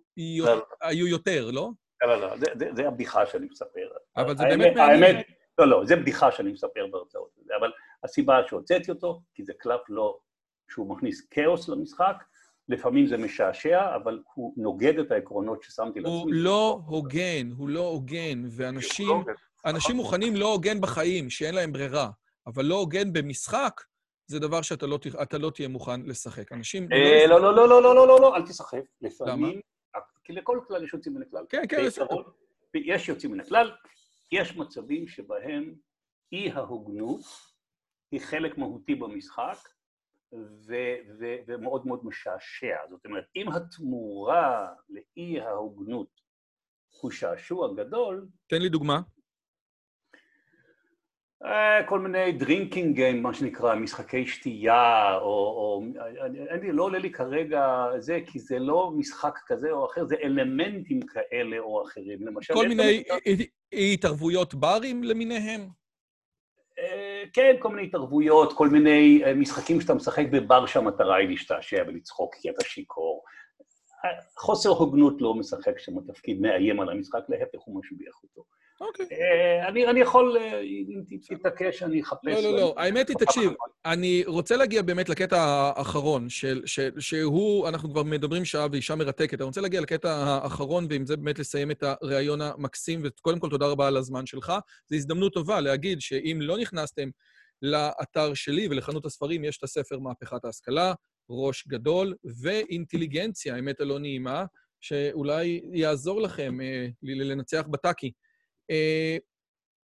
לא. 0.45 0.65
היו 0.81 1.07
יותר, 1.07 1.49
לא? 1.51 1.69
לא, 2.03 2.15
לא, 2.15 2.21
לא, 2.21 2.35
זה- 2.75 2.87
הבדיחה 2.87 3.25
שאני 3.25 3.47
מספר. 3.51 3.87
אבל 4.17 4.37
זה 4.37 4.43
באמת 4.43 4.75
מעניין. 4.75 5.03
האמת, 5.03 5.25
לא, 5.59 5.67
לא, 5.67 5.85
זה 5.85 5.95
בדיחה 5.95 6.31
שאני 6.31 6.51
מספר 6.51 6.87
בהרצאות. 6.91 7.29
אבל 7.59 7.71
הסיבה 8.03 8.39
שהוצאתי 8.47 8.91
אותו, 8.91 9.21
כי 9.33 9.43
זה 9.43 9.53
קלף 9.59 9.81
לא, 9.89 10.17
שהוא 10.71 10.89
מכניס 10.89 11.27
כאוס 11.31 11.69
למשחק, 11.69 12.15
לפעמים 12.69 13.07
זה 13.07 13.17
משעשע, 13.17 13.95
אבל 13.95 14.19
הוא 14.33 14.53
נוגד 14.57 14.99
את 14.99 15.11
העקרונות 15.11 15.63
ששמתי 15.63 15.99
לעצמי. 15.99 16.15
הוא 16.15 16.33
לא 16.33 16.81
הוגן, 16.85 17.51
הוא 17.57 17.69
לא 17.69 17.87
הוגן, 17.87 18.43
ואנשים 18.49 19.23
אנשים 19.65 19.95
מוכנים 19.95 20.35
לא 20.35 20.51
הוגן 20.51 20.81
בחיים, 20.81 21.29
שאין 21.29 21.55
להם 21.55 21.73
ברירה, 21.73 22.09
אבל 22.47 22.65
לא 22.65 22.75
הוגן 22.75 23.13
במשחק, 23.13 23.81
זה 24.27 24.39
דבר 24.39 24.61
שאתה 24.61 24.87
לא, 24.87 24.99
אתה 25.21 25.37
לא 25.37 25.49
תהיה 25.49 25.67
מוכן 25.67 26.01
לשחק. 26.01 26.51
אנשים... 26.51 26.87
אה, 26.91 27.27
לא, 27.27 27.41
לא, 27.41 27.55
לא, 27.55 27.69
לא, 27.69 27.83
לא, 27.83 27.95
לא, 27.95 28.07
לא, 28.07 28.21
לא, 28.21 28.35
אל 28.35 28.41
תשחק. 28.41 28.81
לפעמים, 29.01 29.59
כי 30.23 30.33
לכל 30.33 30.59
כלל 30.67 30.83
יש 30.83 30.93
יוצאים 30.93 31.15
מן 31.15 31.21
הכלל. 31.21 31.45
כן, 31.49 31.63
כן, 31.69 31.77
בעיקרון, 31.81 32.23
יש 32.75 33.09
יוצאים 33.09 33.31
מן 33.31 33.39
הכלל, 33.39 33.71
יש 34.31 34.57
מצבים 34.57 35.07
שבהם 35.07 35.75
אי 36.31 36.51
ההוגנות 36.51 37.21
היא 38.11 38.21
חלק 38.21 38.57
מהותי 38.57 38.95
במשחק, 38.95 39.57
ו- 40.67 40.97
ו- 41.19 41.35
ומאוד 41.47 41.87
מאוד 41.87 42.05
משעשע. 42.05 42.77
זאת 42.89 43.05
אומרת, 43.05 43.25
אם 43.35 43.49
התמורה 43.51 44.73
לאי 44.89 45.39
ההוגנות 45.39 46.21
הוא 47.01 47.11
שעשוע 47.11 47.73
גדול, 47.73 48.27
תן 48.47 48.61
לי 48.61 48.69
דוגמה. 48.69 49.01
אה, 51.43 51.83
כל 51.87 51.99
מיני 51.99 52.31
drinking 52.31 52.95
game, 52.95 53.23
מה 53.23 53.33
שנקרא, 53.33 53.75
משחקי 53.75 54.27
שתייה, 54.27 55.17
או... 55.17 55.21
או 55.21 55.83
אני, 56.25 56.49
אני, 56.49 56.71
לא 56.71 56.83
עולה 56.83 56.99
לי 56.99 57.11
כרגע 57.11 57.87
זה, 57.97 58.19
כי 58.25 58.39
זה 58.39 58.59
לא 58.59 58.91
משחק 58.97 59.39
כזה 59.45 59.71
או 59.71 59.85
אחר, 59.85 60.05
זה 60.05 60.15
אלמנטים 60.23 61.01
כאלה 61.01 61.59
או 61.59 61.83
אחרים. 61.83 62.27
למשל... 62.27 62.53
כל 62.53 62.67
מיני 62.67 63.03
אי- 63.73 63.93
התערבויות 63.93 64.53
ברים 64.53 65.03
למיניהם. 65.03 65.61
אה, 66.79 67.23
כן, 67.33 67.55
כל 67.59 67.69
מיני 67.69 67.87
התערבויות, 67.87 68.53
כל 68.53 68.69
מיני 68.69 69.21
אה, 69.25 69.33
משחקים 69.33 69.81
שאתה 69.81 69.93
משחק 69.93 70.25
בבר 70.31 70.65
שהמטרה 70.65 71.15
היא 71.15 71.29
להשתעשע 71.29 71.83
ולצחוק 71.87 72.35
כי 72.35 72.49
אתה 72.49 72.65
שיכור. 72.65 73.23
חוסר 74.37 74.69
הוגנות 74.69 75.21
לא 75.21 75.33
משחק 75.33 75.79
שם 75.79 75.91
תפקיד 76.07 76.41
מאיים 76.41 76.79
על 76.79 76.89
המשחק, 76.89 77.19
להפך 77.29 77.59
הוא 77.65 77.79
משביח 77.79 78.23
אותו. 78.23 78.43
אוקיי. 78.81 79.05
אה, 79.11 79.67
אני, 79.67 79.99
יכול, 79.99 80.37
אה, 80.37 80.61
אם 80.61 81.01
תתעקש, 81.27 81.83
אני 81.83 82.01
אחפש... 82.01 82.25
לא, 82.25 82.41
לא, 82.41 82.57
לא. 82.57 82.73
האמת 82.77 83.09
היא, 83.09 83.17
תקשיב, 83.17 83.51
אני 83.85 84.23
רוצה 84.25 84.57
להגיע 84.57 84.81
באמת 84.81 85.09
לקטע 85.09 85.41
האחרון, 85.41 86.27
שהוא, 86.99 87.67
אנחנו 87.67 87.89
כבר 87.89 88.03
מדברים 88.03 88.45
שעה 88.45 88.67
ואישה 88.71 88.95
מרתקת, 88.95 89.41
אני 89.41 89.45
רוצה 89.45 89.61
להגיע 89.61 89.81
לקטע 89.81 90.11
האחרון, 90.13 90.87
ועם 90.89 91.05
זה 91.05 91.17
באמת 91.17 91.39
לסיים 91.39 91.71
את 91.71 91.83
הראיון 91.83 92.41
המקסים, 92.41 93.01
וקודם 93.03 93.39
כל 93.39 93.49
תודה 93.49 93.67
רבה 93.67 93.87
על 93.87 93.97
הזמן 93.97 94.25
שלך. 94.25 94.53
זו 94.89 94.95
הזדמנות 94.95 95.33
טובה 95.33 95.61
להגיד 95.61 96.01
שאם 96.01 96.37
לא 96.41 96.57
נכנסתם 96.57 97.09
לאתר 97.61 98.33
שלי 98.33 98.67
ולחנות 98.67 99.05
הספרים, 99.05 99.43
יש 99.43 99.57
את 99.57 99.63
הספר 99.63 99.99
מהפכת 99.99 100.45
ההשכלה, 100.45 100.93
ראש 101.29 101.67
גדול, 101.67 102.15
ואינטליגנציה, 102.41 103.55
האמת 103.55 103.81
הלא 103.81 103.99
נעימה, 103.99 104.45
שאולי 104.81 105.61
יעזור 105.73 106.21
לכם 106.21 106.61
אה, 106.61 106.87
לנצח 107.03 107.63
בטאקי. 107.71 108.11
אה, 108.71 109.17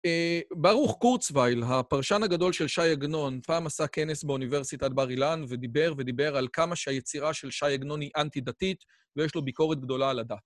אה, 0.06 0.40
ברוך 0.52 0.98
קורצווייל, 1.00 1.64
הפרשן 1.64 2.24
הגדול 2.24 2.54
של 2.54 2.68
ש"י 2.68 2.82
עגנון, 2.92 3.40
פעם 3.42 3.66
עשה 3.68 3.88
כנס 3.88 4.24
באוניברסיטת 4.24 4.92
בר 4.92 5.10
אילן 5.10 5.44
ודיבר 5.50 5.94
ודיבר 5.98 6.38
על 6.38 6.48
כמה 6.54 6.76
שהיצירה 6.76 7.34
של 7.34 7.52
ש"י 7.52 7.74
עגנון 7.74 8.02
היא 8.02 8.12
אנטי-דתית, 8.18 8.84
ויש 9.16 9.36
לו 9.36 9.42
ביקורת 9.46 9.80
גדולה 9.82 10.10
על 10.10 10.20
הדת. 10.20 10.38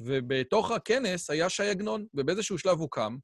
ובתוך 0.00 0.70
הכנס 0.70 1.30
היה 1.30 1.48
ש"י 1.48 1.68
עגנון, 1.68 2.06
ובאיזשהו 2.14 2.58
שלב 2.58 2.78
הוא 2.78 2.88
קם 2.90 3.16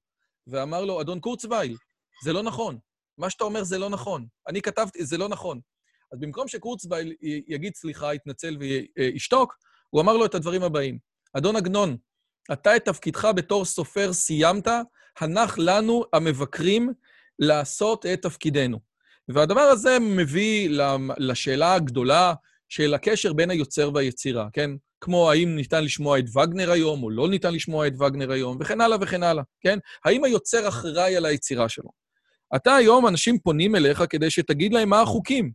ואמר 0.46 0.84
לו, 0.84 1.00
אדון 1.00 1.20
קורצווייל, 1.20 1.76
זה 2.24 2.32
לא 2.32 2.42
נכון. 2.42 2.78
מה 3.18 3.30
שאתה 3.30 3.44
אומר 3.44 3.64
זה 3.64 3.78
לא 3.78 3.90
נכון. 3.90 4.26
אני 4.48 4.62
כתבתי, 4.62 5.04
זה 5.04 5.18
לא 5.18 5.28
נכון. 5.28 5.60
אז 6.12 6.18
במקום 6.20 6.48
שקורצווייל 6.48 7.14
יגיד 7.48 7.74
סליחה, 7.74 8.14
יתנצל 8.14 8.56
וישתוק, 8.60 9.56
הוא 9.90 10.00
אמר 10.02 10.16
לו 10.16 10.26
את 10.26 10.34
הדברים 10.34 10.62
הבאים: 10.62 10.98
אדון 11.36 11.56
עגנון, 11.56 11.96
אתה 12.52 12.76
את 12.76 12.84
תפקידך 12.84 13.24
בתור 13.36 13.64
סופר 13.64 14.12
סיימת, 14.12 14.68
הנח 15.20 15.58
לנו, 15.58 16.04
המבקרים, 16.12 16.92
לעשות 17.38 18.06
את 18.06 18.22
תפקידנו. 18.22 18.78
והדבר 19.28 19.60
הזה 19.60 19.98
מביא 20.00 20.70
לשאלה 21.18 21.74
הגדולה 21.74 22.34
של 22.68 22.94
הקשר 22.94 23.32
בין 23.32 23.50
היוצר 23.50 23.90
והיצירה, 23.94 24.48
כן? 24.52 24.70
כמו 25.00 25.30
האם 25.30 25.56
ניתן 25.56 25.84
לשמוע 25.84 26.18
את 26.18 26.24
וגנר 26.36 26.70
היום, 26.70 27.02
או 27.02 27.10
לא 27.10 27.28
ניתן 27.28 27.54
לשמוע 27.54 27.86
את 27.86 27.92
וגנר 28.00 28.32
היום, 28.32 28.56
וכן 28.60 28.80
הלאה 28.80 28.98
וכן 29.00 29.22
הלאה, 29.22 29.42
כן? 29.60 29.78
האם 30.04 30.24
היוצר 30.24 30.68
אחראי 30.68 31.16
על 31.16 31.26
היצירה 31.26 31.68
שלו? 31.68 31.90
אתה 32.56 32.74
היום, 32.74 33.06
אנשים 33.06 33.38
פונים 33.38 33.76
אליך 33.76 34.02
כדי 34.10 34.30
שתגיד 34.30 34.72
להם 34.72 34.88
מה 34.88 35.00
החוקים. 35.00 35.52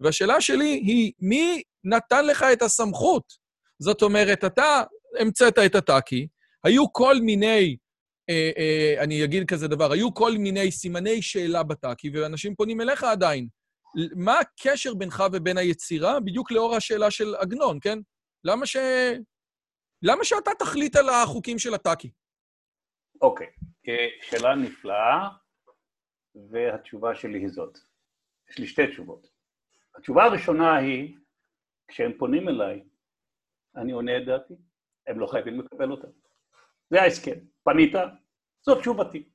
והשאלה 0.00 0.40
שלי 0.40 0.70
היא, 0.70 1.12
מי 1.20 1.62
נתן 1.84 2.26
לך 2.26 2.44
את 2.52 2.62
הסמכות? 2.62 3.32
זאת 3.78 4.02
אומרת, 4.02 4.44
אתה 4.44 4.82
המצאת 5.20 5.58
את 5.66 5.74
הטאקי, 5.74 6.26
היו 6.64 6.92
כל 6.92 7.14
מיני, 7.22 7.76
אה, 8.30 8.50
אה, 8.58 9.04
אני 9.04 9.24
אגיד 9.24 9.48
כזה 9.48 9.68
דבר, 9.68 9.92
היו 9.92 10.14
כל 10.14 10.32
מיני 10.38 10.70
סימני 10.70 11.22
שאלה 11.22 11.62
בטאקי, 11.62 12.10
ואנשים 12.10 12.54
פונים 12.54 12.80
אליך 12.80 13.04
עדיין. 13.04 13.48
מה 14.16 14.38
הקשר 14.38 14.94
בינך 14.94 15.22
ובין 15.32 15.58
היצירה? 15.58 16.20
בדיוק 16.20 16.52
לאור 16.52 16.76
השאלה 16.76 17.10
של 17.10 17.34
עגנון, 17.34 17.78
כן? 17.82 17.98
למה 18.44 18.66
ש... 18.66 18.76
למה 20.02 20.24
שאתה 20.24 20.50
תחליט 20.58 20.96
על 20.96 21.08
החוקים 21.08 21.58
של 21.58 21.74
הטאקי? 21.74 22.10
אוקיי, 23.22 23.46
okay. 23.86 24.24
שאלה 24.30 24.54
נפלאה, 24.54 25.28
והתשובה 26.50 27.14
שלי 27.14 27.38
היא 27.38 27.48
זאת. 27.48 27.78
יש 28.50 28.58
לי 28.58 28.66
שתי 28.66 28.86
תשובות. 28.86 29.26
התשובה 29.96 30.24
הראשונה 30.24 30.76
היא, 30.76 31.16
כשהם 31.88 32.12
פונים 32.18 32.48
אליי, 32.48 32.84
אני 33.76 33.92
עונה 33.92 34.16
את 34.16 34.24
דעתי, 34.26 34.54
הם 35.06 35.20
לא 35.20 35.26
חייבים 35.26 35.60
לקבל 35.60 35.90
אותה. 35.90 36.08
זה 36.90 37.02
ההסכם. 37.02 37.36
פנית, 37.64 37.92
זאת 38.62 38.78
תשובתי. 38.78 39.28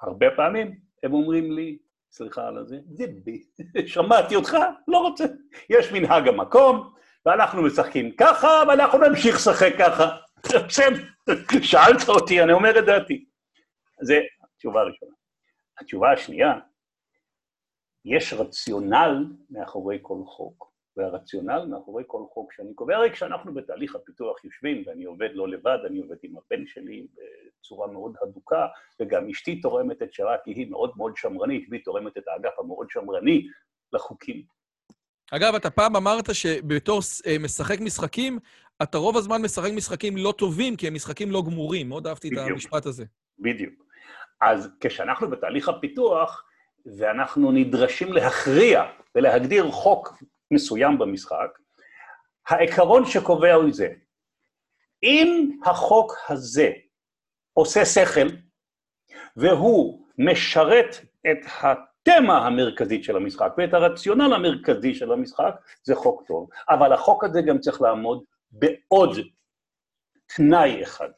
הרבה 0.00 0.26
פעמים 0.36 0.80
הם 1.02 1.12
אומרים 1.12 1.52
לי, 1.52 1.78
סליחה 2.10 2.48
על 2.48 2.58
הזה, 2.58 2.78
זה 2.90 3.04
בי, 3.24 3.42
שמעתי 3.86 4.36
אותך, 4.36 4.56
לא 4.88 4.98
רוצה. 4.98 5.24
יש 5.70 5.92
מנהג 5.92 6.28
המקום, 6.28 6.94
ואנחנו 7.26 7.62
משחקים 7.62 8.16
ככה, 8.16 8.48
ואנחנו 8.68 8.98
נמשיך 8.98 9.36
לשחק 9.36 9.72
ככה. 9.78 10.16
שאלת 11.62 12.08
אותי, 12.08 12.42
אני 12.42 12.52
אומר 12.52 12.78
את 12.78 12.84
דעתי. 12.84 13.24
זה 14.02 14.20
התשובה 14.44 14.80
הראשונה. 14.80 15.12
התשובה 15.80 16.12
השנייה, 16.12 16.52
יש 18.04 18.32
רציונל 18.32 19.24
מאחורי 19.50 19.98
כל 20.02 20.18
חוק, 20.26 20.71
והרציונל 20.96 21.64
מאחורי 21.70 22.04
כל 22.06 22.22
חוק 22.32 22.52
שאני 22.52 22.74
קובע, 22.74 22.96
הרי 22.96 23.10
כשאנחנו 23.10 23.54
בתהליך 23.54 23.96
הפיתוח 23.96 24.44
יושבים, 24.44 24.82
ואני 24.86 25.04
עובד 25.04 25.28
לא 25.32 25.48
לבד, 25.48 25.78
אני 25.86 25.98
עובד 25.98 26.16
עם 26.22 26.34
הבן 26.36 26.66
שלי 26.66 27.06
בצורה 27.60 27.86
מאוד 27.86 28.14
הדוקה, 28.22 28.66
וגם 29.00 29.28
אשתי 29.28 29.60
תורמת 29.60 30.02
את 30.02 30.12
שלה, 30.12 30.36
כי 30.44 30.50
היא 30.50 30.70
מאוד 30.70 30.92
מאוד 30.96 31.16
שמרנית, 31.16 31.66
והיא 31.70 31.84
תורמת 31.84 32.16
את 32.16 32.28
האגף 32.28 32.58
המאוד 32.58 32.86
שמרני 32.90 33.46
לחוקים. 33.92 34.42
אגב, 35.30 35.54
אתה 35.54 35.70
פעם 35.70 35.96
אמרת 35.96 36.34
שבתור 36.34 37.00
אה, 37.26 37.38
משחק 37.38 37.80
משחקים, 37.80 38.38
אתה 38.82 38.98
רוב 38.98 39.16
הזמן 39.16 39.42
משחק 39.42 39.70
משחקים 39.72 40.16
לא 40.16 40.34
טובים, 40.38 40.76
כי 40.76 40.86
הם 40.86 40.94
משחקים 40.94 41.30
לא 41.30 41.42
גמורים. 41.46 41.88
מאוד 41.88 42.06
אהבתי 42.06 42.30
בדיוק. 42.30 42.46
את 42.46 42.50
המשפט 42.52 42.86
הזה. 42.86 43.04
בדיוק. 43.38 43.74
אז 44.40 44.70
כשאנחנו 44.80 45.30
בתהליך 45.30 45.68
הפיתוח, 45.68 46.44
ואנחנו 46.98 47.52
נדרשים 47.52 48.12
להכריע 48.12 48.82
ולהגדיר 49.14 49.70
חוק 49.70 50.22
מסוים 50.52 50.98
במשחק, 50.98 51.58
העיקרון 52.48 53.04
שקובע 53.06 53.54
הוא 53.54 53.72
זה, 53.72 53.88
אם 55.02 55.58
החוק 55.64 56.12
הזה 56.28 56.70
עושה 57.52 57.84
שכל, 57.84 58.36
והוא 59.36 60.06
משרת 60.18 60.96
את 61.30 61.38
התמה 61.62 62.46
המרכזית 62.46 63.04
של 63.04 63.16
המשחק 63.16 63.52
ואת 63.58 63.74
הרציונל 63.74 64.34
המרכזי 64.34 64.94
של 64.94 65.12
המשחק, 65.12 65.54
זה 65.84 65.94
חוק 65.94 66.22
טוב. 66.26 66.48
אבל 66.68 66.92
החוק 66.92 67.24
הזה 67.24 67.42
גם 67.42 67.58
צריך 67.58 67.82
לעמוד 67.82 68.24
בעוד 68.50 69.18
תנאי 70.36 70.82
אחד. 70.82 71.08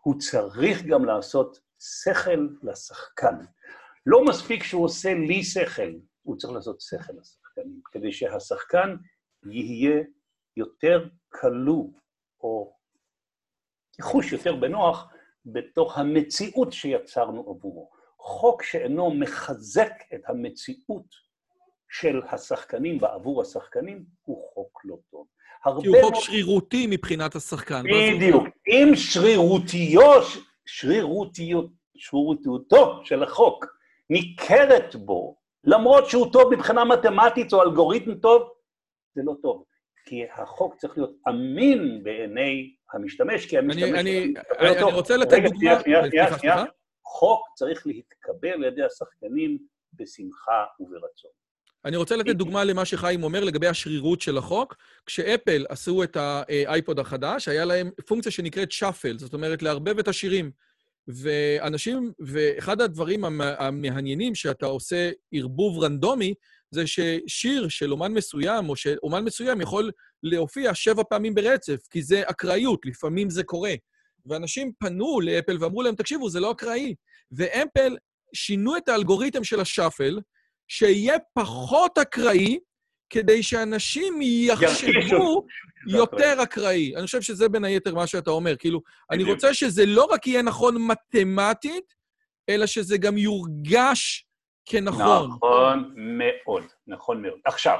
הוא 0.00 0.14
צריך 0.18 0.82
גם 0.82 1.04
לעשות 1.04 1.58
שכל 1.80 2.48
לשחקן. 2.62 3.34
לא 4.06 4.24
מספיק 4.24 4.62
שהוא 4.62 4.84
עושה 4.84 5.14
לי 5.14 5.44
שכל, 5.44 5.92
הוא 6.22 6.36
צריך 6.36 6.52
לעשות 6.52 6.80
שכל 6.80 7.12
לשחקנים, 7.52 7.80
כדי 7.92 8.12
שהשחקן 8.12 8.96
יהיה 9.50 10.02
יותר 10.56 11.08
כלוא, 11.28 11.84
או 12.40 12.76
יחוש 13.98 14.32
יותר 14.32 14.56
בנוח, 14.56 15.08
בתוך 15.46 15.98
המציאות 15.98 16.72
שיצרנו 16.72 17.40
עבורו. 17.40 17.90
חוק 18.18 18.62
שאינו 18.62 19.10
מחזק 19.10 19.92
את 20.14 20.20
המציאות 20.28 21.06
של 21.90 22.20
השחקנים 22.30 22.98
בעבור 22.98 23.42
השחקנים, 23.42 24.04
הוא 24.22 24.42
חוק 24.54 24.80
לא 24.84 24.96
טוב. 25.10 25.26
כי 25.82 25.88
הוא 25.88 25.96
חוק 26.02 26.14
שרירותי 26.14 26.86
מבחינת 26.90 27.34
השחקן. 27.34 27.82
בדיוק. 27.82 28.44
אם 28.66 28.92
שרירותיו, 28.94 30.22
שרירותיות, 30.66 31.70
שרירותיותו 31.96 33.04
של 33.04 33.22
החוק 33.22 33.66
ניכרת 34.10 34.96
בו, 34.96 35.41
למרות 35.64 36.10
שהוא 36.10 36.32
טוב 36.32 36.54
מבחינה 36.54 36.84
מתמטית 36.84 37.52
או 37.52 37.62
אלגוריתם 37.62 38.14
טוב, 38.14 38.50
זה 39.14 39.22
לא 39.24 39.34
טוב. 39.42 39.64
כי 40.04 40.24
החוק 40.36 40.76
צריך 40.76 40.98
להיות 40.98 41.12
אמין 41.28 42.02
בעיני 42.02 42.74
המשתמש, 42.92 43.46
כי 43.46 43.58
המשתמש... 43.58 43.82
אני, 43.82 44.00
אני, 44.00 44.34
אני, 44.60 44.70
אני 44.70 44.82
רוצה 44.82 45.16
לתת 45.16 45.38
דוגמה... 45.44 45.80
שנייה, 45.80 45.80
שנייה, 45.80 46.38
שנייה. 46.38 46.64
חוק 47.04 47.40
צריך 47.54 47.86
להתקבל 47.86 48.48
על 48.48 48.64
ידי 48.64 48.82
השחקנים 48.82 49.58
בשמחה 49.92 50.64
וברצון. 50.80 51.30
אני 51.84 51.96
רוצה 51.96 52.16
לתת 52.16 52.36
דוגמה 52.36 52.64
למה 52.64 52.84
שחיים 52.84 53.22
אומר 53.22 53.44
לגבי 53.44 53.66
השרירות 53.66 54.20
של 54.20 54.38
החוק. 54.38 54.76
כשאפל 55.06 55.66
עשו 55.68 56.02
את 56.02 56.16
האייפוד 56.16 56.98
החדש, 56.98 57.48
היה 57.48 57.64
להם 57.64 57.90
פונקציה 58.06 58.32
שנקראת 58.32 58.72
שאפל, 58.72 59.18
זאת 59.18 59.34
אומרת, 59.34 59.62
לערבב 59.62 59.98
את 59.98 60.08
השירים. 60.08 60.50
ואנשים, 61.08 62.12
ואחד 62.20 62.80
הדברים 62.80 63.24
המעניינים 63.40 64.34
שאתה 64.34 64.66
עושה 64.66 65.10
ערבוב 65.32 65.84
רנדומי, 65.84 66.34
זה 66.70 66.84
ששיר 66.86 67.68
של 67.68 67.92
אומן 67.92 68.12
מסוים, 68.12 68.68
או 68.68 68.76
שאומן 68.76 69.24
מסוים 69.24 69.60
יכול 69.60 69.90
להופיע 70.22 70.74
שבע 70.74 71.02
פעמים 71.10 71.34
ברצף, 71.34 71.86
כי 71.90 72.02
זה 72.02 72.22
אקראיות, 72.26 72.80
לפעמים 72.86 73.30
זה 73.30 73.44
קורה. 73.44 73.74
ואנשים 74.26 74.72
פנו 74.78 75.20
לאפל 75.20 75.56
ואמרו 75.60 75.82
להם, 75.82 75.94
תקשיבו, 75.94 76.30
זה 76.30 76.40
לא 76.40 76.52
אקראי. 76.52 76.94
ואפל 77.32 77.96
שינו 78.34 78.76
את 78.76 78.88
האלגוריתם 78.88 79.44
של 79.44 79.60
השאפל, 79.60 80.20
שיהיה 80.68 81.16
פחות 81.34 81.98
אקראי, 81.98 82.58
כדי 83.12 83.42
שאנשים 83.42 84.14
יחשבו 84.22 85.46
יותר 85.88 86.42
אקראי. 86.42 86.96
אני 86.96 87.06
חושב 87.06 87.22
שזה 87.22 87.48
בין 87.48 87.64
היתר 87.64 87.94
מה 87.94 88.06
שאתה 88.06 88.30
אומר. 88.30 88.56
כאילו, 88.56 88.80
אני 89.10 89.24
רוצה 89.24 89.54
שזה 89.54 89.86
לא 89.86 90.04
רק 90.04 90.26
יהיה 90.26 90.42
נכון 90.42 90.74
מתמטית, 90.78 91.94
אלא 92.48 92.66
שזה 92.66 92.98
גם 92.98 93.18
יורגש 93.18 94.26
כנכון. 94.64 95.30
נכון 95.30 95.94
מאוד, 95.96 96.64
נכון 96.86 97.22
מאוד. 97.22 97.40
עכשיו, 97.44 97.78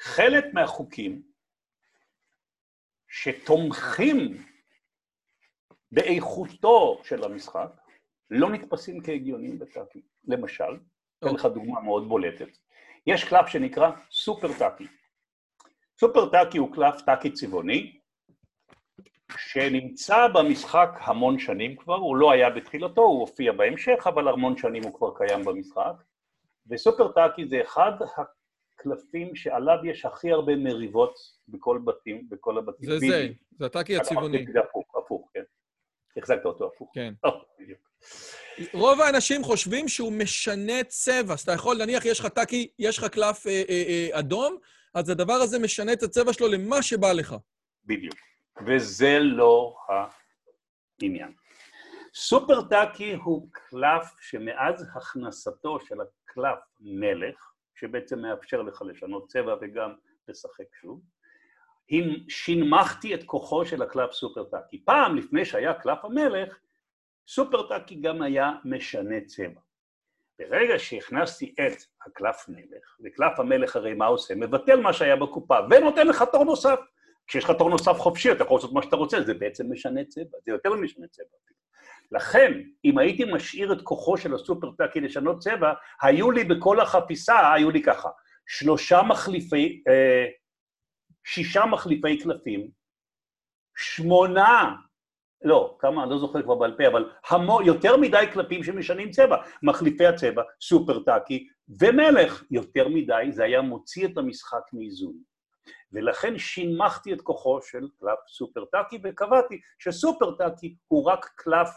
חלק 0.00 0.44
מהחוקים 0.52 1.22
שתומכים 3.08 4.44
באיכותו 5.92 7.00
של 7.04 7.24
המשחק, 7.24 7.70
לא 8.30 8.50
נתפסים 8.50 9.02
כהגיוניים 9.02 9.58
בטאקי. 9.58 10.02
למשל, 10.24 10.78
אתן 11.18 11.34
לך 11.34 11.44
דוגמה 11.44 11.80
מאוד 11.80 12.08
בולטת. 12.08 12.58
יש 13.08 13.24
קלף 13.24 13.46
שנקרא 13.46 13.90
סופר 14.10 14.48
טאקי. 14.58 14.86
סופר 16.00 16.30
טאקי 16.30 16.58
הוא 16.58 16.74
קלף 16.74 17.00
טאקי 17.00 17.30
צבעוני, 17.32 17.98
שנמצא 19.36 20.28
במשחק 20.34 20.90
המון 21.00 21.38
שנים 21.38 21.76
כבר, 21.76 21.94
הוא 21.94 22.16
לא 22.16 22.32
היה 22.32 22.50
בתחילתו, 22.50 23.02
הוא 23.02 23.20
הופיע 23.20 23.52
בהמשך, 23.52 24.06
אבל 24.06 24.28
המון 24.28 24.56
שנים 24.56 24.82
הוא 24.82 24.94
כבר 24.94 25.14
קיים 25.16 25.44
במשחק. 25.44 25.92
וסופר 26.70 27.12
טאקי 27.12 27.48
זה 27.48 27.62
אחד 27.62 27.92
הקלפים 28.16 29.36
שעליו 29.36 29.78
יש 29.84 30.04
הכי 30.04 30.32
הרבה 30.32 30.56
מריבות 30.56 31.14
בכל 31.48 31.80
בתים, 31.84 32.28
בכל 32.28 32.58
הבתים. 32.58 32.90
זה 32.90 32.98
זה, 32.98 33.28
זה 33.58 33.66
הטאקי 33.66 33.96
הצבעוני. 33.96 34.46
הפוך, 34.68 34.96
הפוך, 34.96 35.30
כן. 35.34 35.42
החזקת 36.16 36.44
אותו 36.44 36.66
הפוך. 36.66 36.90
כן. 36.94 37.14
רוב 38.72 39.00
האנשים 39.00 39.44
חושבים 39.44 39.88
שהוא 39.88 40.12
משנה 40.12 40.84
צבע. 40.84 41.34
אז 41.34 41.40
אתה 41.40 41.52
יכול, 41.52 41.76
נניח 41.82 42.04
יש 42.04 42.20
לך 42.20 42.26
טאקי, 42.26 42.68
יש 42.78 42.98
לך 42.98 43.04
קלף 43.04 43.46
אה, 43.46 43.62
אה, 43.68 43.84
אה, 43.88 44.18
אדום, 44.18 44.56
אז 44.94 45.10
הדבר 45.10 45.32
הזה 45.32 45.58
משנה 45.58 45.92
את 45.92 46.02
הצבע 46.02 46.32
שלו 46.32 46.48
למה 46.48 46.82
שבא 46.82 47.12
לך. 47.12 47.34
בדיוק. 47.84 48.14
וזה 48.66 49.18
לא 49.18 49.76
העניין. 51.02 51.32
סופר 52.14 52.62
טאקי 52.62 53.14
הוא 53.14 53.48
קלף 53.52 54.14
שמאז 54.20 54.86
הכנסתו 54.94 55.80
של 55.80 55.96
הקלף 56.00 56.58
מלך, 56.80 57.52
שבעצם 57.74 58.18
מאפשר 58.18 58.62
לך 58.62 58.82
לשנות 58.82 59.28
צבע 59.28 59.54
וגם 59.60 59.94
לשחק 60.28 60.64
שוב, 60.80 61.00
שינמכתי 62.28 63.14
את 63.14 63.24
כוחו 63.24 63.66
של 63.66 63.82
הקלף 63.82 64.12
סופר 64.12 64.44
טאקי. 64.44 64.84
פעם, 64.84 65.16
לפני 65.16 65.44
שהיה 65.44 65.74
קלף 65.74 66.04
המלך, 66.04 66.58
סופר 67.28 67.68
טאקי 67.68 67.94
גם 67.94 68.22
היה 68.22 68.52
משנה 68.64 69.20
צבע. 69.26 69.60
ברגע 70.38 70.78
שהכנסתי 70.78 71.54
את 71.66 71.82
הקלף 72.06 72.48
מלך, 72.48 72.96
וקלף 73.04 73.40
המלך 73.40 73.76
הרי 73.76 73.94
מה 73.94 74.06
עושה? 74.06 74.34
מבטל 74.34 74.80
מה 74.80 74.92
שהיה 74.92 75.16
בקופה, 75.16 75.56
ונותן 75.70 76.06
לך 76.06 76.24
תור 76.32 76.44
נוסף. 76.44 76.78
כשיש 77.26 77.44
לך 77.44 77.50
תור 77.50 77.70
נוסף 77.70 77.92
חופשי, 77.92 78.32
אתה 78.32 78.44
יכול 78.44 78.56
לעשות 78.56 78.72
מה 78.72 78.82
שאתה 78.82 78.96
רוצה, 78.96 79.22
זה 79.22 79.34
בעצם 79.34 79.72
משנה 79.72 80.04
צבע, 80.04 80.38
זה 80.44 80.52
יותר 80.52 80.70
ממשנה 80.72 81.06
צבע. 81.06 81.26
לכן, 82.12 82.52
אם 82.84 82.98
הייתי 82.98 83.24
משאיר 83.32 83.72
את 83.72 83.82
כוחו 83.82 84.16
של 84.16 84.34
הסופר 84.34 84.70
טאקי 84.78 85.00
לשנות 85.00 85.38
צבע, 85.38 85.72
היו 86.02 86.30
לי 86.30 86.44
בכל 86.44 86.80
החפיסה, 86.80 87.52
היו 87.54 87.70
לי 87.70 87.82
ככה, 87.82 88.08
שלושה 88.46 89.02
מחליפי, 89.02 89.82
אה, 89.88 90.26
שישה 91.24 91.66
מחליפי 91.66 92.18
קלפים, 92.18 92.70
שמונה, 93.76 94.74
לא, 95.42 95.76
כמה, 95.78 96.02
אני 96.02 96.10
לא 96.10 96.18
זוכר 96.18 96.42
כבר 96.42 96.54
בעל 96.54 96.76
פה, 96.76 96.86
אבל 96.86 97.10
המו, 97.28 97.62
יותר 97.62 97.96
מדי 97.96 98.24
קלפים 98.32 98.64
שמשנים 98.64 99.10
צבע. 99.10 99.36
מחליפי 99.62 100.06
הצבע, 100.06 100.42
סופר 100.60 101.02
טאקי 101.02 101.48
ומלך. 101.80 102.44
יותר 102.50 102.88
מדי, 102.88 103.26
זה 103.30 103.44
היה 103.44 103.62
מוציא 103.62 104.06
את 104.06 104.18
המשחק 104.18 104.62
מאיזון. 104.72 105.12
ולכן 105.92 106.38
שינמכתי 106.38 107.12
את 107.12 107.20
כוחו 107.20 107.62
של 107.62 107.88
קלף 108.00 108.18
סופר 108.28 108.64
טאקי, 108.64 108.98
וקבעתי 109.04 109.60
שסופר 109.78 110.34
טאקי 110.34 110.76
הוא 110.88 111.04
רק 111.04 111.30
קלף 111.36 111.68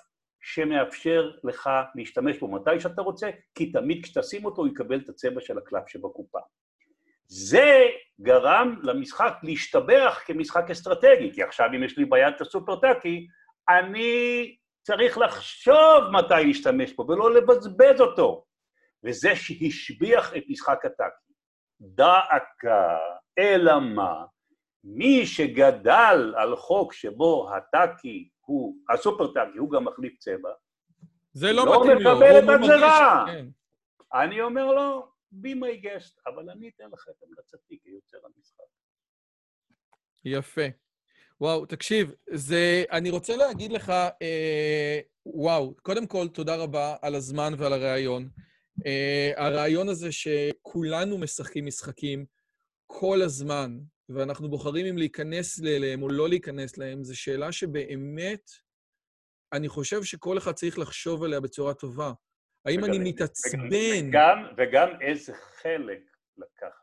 שמאפשר 0.41 1.31
לך 1.43 1.69
להשתמש 1.95 2.37
בו 2.37 2.47
מתי 2.47 2.79
שאתה 2.79 3.01
רוצה, 3.01 3.29
כי 3.55 3.71
תמיד 3.71 4.03
כשתשים 4.03 4.45
אותו 4.45 4.61
הוא 4.61 4.67
יקבל 4.67 4.99
את 4.99 5.09
הצבע 5.09 5.41
של 5.41 5.57
הקלף 5.57 5.87
שבקופה. 5.87 6.39
זה 7.27 7.81
גרם 8.21 8.79
למשחק 8.83 9.33
להשתבח 9.43 10.19
כמשחק 10.25 10.71
אסטרטגי, 10.71 11.33
כי 11.33 11.43
עכשיו 11.43 11.69
אם 11.75 11.83
יש 11.83 11.97
לי 11.97 12.05
ביד 12.05 12.33
את 12.35 12.41
הסופר 12.41 12.75
טאקי, 12.75 13.27
אני 13.79 14.55
צריך 14.81 15.17
לחשוב 15.17 16.03
מתי 16.11 16.45
להשתמש 16.45 16.93
בו 16.93 17.07
ולא 17.07 17.33
לבזבז 17.33 18.01
אותו. 18.01 18.45
וזה 19.03 19.35
שהשביח 19.35 20.37
את 20.37 20.43
משחק 20.49 20.85
הטאקי. 20.85 21.33
דאקה, 21.81 22.97
אלא 23.39 23.79
מה? 23.79 24.25
מי 24.83 25.25
שגדל 25.25 26.33
על 26.37 26.55
חוק 26.55 26.93
שבו 26.93 27.49
הטאקי 27.55 28.29
הוא, 28.45 28.75
הסופר 28.89 29.33
טאקי 29.33 29.57
הוא 29.57 29.71
גם 29.71 29.85
מחליף 29.85 30.17
צבע, 30.19 30.49
זה 31.33 31.51
לא, 31.51 31.65
לא 31.65 31.81
מתאים 31.81 31.97
לו. 31.97 32.15
מקבל 32.15 32.39
את 32.39 32.49
הגזרה. 32.49 33.25
כן. 33.27 33.45
אני 34.13 34.41
אומר 34.41 34.65
לו, 34.65 35.11
be 35.33 35.49
my 35.49 35.85
guest, 35.85 36.21
אבל 36.27 36.49
אני 36.49 36.69
אתן 36.69 36.89
לך 36.93 37.05
את 37.09 37.23
המלצתי 37.23 37.79
כיוצר 37.83 38.17
המשחק. 38.25 38.63
יפה. 40.25 40.61
וואו, 41.41 41.65
תקשיב, 41.65 42.11
זה, 42.29 42.83
אני 42.91 43.09
רוצה 43.09 43.35
להגיד 43.35 43.71
לך, 43.71 43.89
אה, 44.21 44.99
וואו, 45.25 45.75
קודם 45.81 46.07
כל, 46.07 46.27
תודה 46.27 46.55
רבה 46.55 46.95
על 47.01 47.15
הזמן 47.15 47.53
ועל 47.57 47.73
הרעיון. 47.73 48.29
אה, 48.85 49.31
הרעיון 49.37 49.89
הזה 49.89 50.11
שכולנו 50.11 51.17
משחקים 51.17 51.65
משחקים 51.65 52.25
כל 52.87 53.21
הזמן, 53.21 53.77
ואנחנו 54.09 54.49
בוחרים 54.49 54.85
אם 54.85 54.97
להיכנס 54.97 55.61
אליהם 55.63 56.03
או 56.03 56.09
לא 56.09 56.29
להיכנס 56.29 56.77
להם, 56.77 57.03
זו 57.03 57.19
שאלה 57.19 57.51
שבאמת, 57.51 58.51
אני 59.53 59.69
חושב 59.69 60.03
שכל 60.03 60.37
אחד 60.37 60.51
צריך 60.51 60.79
לחשוב 60.79 61.23
עליה 61.23 61.39
בצורה 61.39 61.73
טובה. 61.73 62.11
האם 62.65 62.85
אני 62.85 62.99
מתעצבן? 62.99 64.07
וגם, 64.09 64.37
וגם 64.57 64.89
איזה 65.01 65.33
חלק 65.33 66.01
לקחת. 66.37 66.80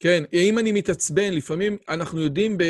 כן, 0.00 0.24
אם 0.32 0.58
אני 0.58 0.72
מתעצבן, 0.72 1.32
לפעמים 1.32 1.78
אנחנו 1.88 2.20
יודעים 2.20 2.58
ב... 2.58 2.62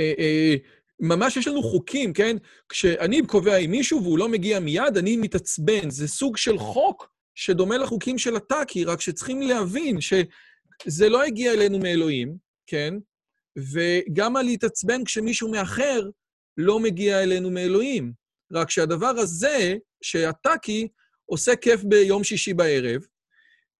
אה, 0.00 0.12
אה, 0.18 0.54
ממש 1.00 1.36
יש 1.36 1.48
לנו 1.48 1.62
חוקים, 1.62 2.12
כן? 2.12 2.36
כשאני 2.68 3.26
קובע 3.26 3.56
עם 3.56 3.70
מישהו 3.70 4.02
והוא 4.02 4.18
לא 4.18 4.28
מגיע 4.28 4.60
מיד, 4.60 4.96
אני 4.96 5.16
מתעצבן. 5.16 5.90
זה 5.90 6.08
סוג 6.08 6.36
של 6.36 6.58
חוק 6.58 7.08
שדומה 7.34 7.78
לחוקים 7.78 8.18
של 8.18 8.36
הטאקי, 8.36 8.84
רק 8.84 9.00
שצריכים 9.00 9.42
להבין 9.42 10.00
שזה 10.00 11.08
לא 11.08 11.22
הגיע 11.22 11.52
אלינו 11.52 11.78
מאלוהים, 11.78 12.36
כן? 12.66 12.94
וגם 13.56 14.36
על 14.36 14.44
להתעצבן 14.44 15.04
כשמישהו 15.04 15.50
מאחר 15.50 16.10
לא 16.56 16.80
מגיע 16.80 17.22
אלינו 17.22 17.50
מאלוהים. 17.50 18.12
רק 18.52 18.70
שהדבר 18.70 19.06
הזה, 19.18 19.76
שהטאקי 20.02 20.88
עושה 21.26 21.56
כיף 21.56 21.84
ביום 21.84 22.24
שישי 22.24 22.54
בערב, 22.54 23.02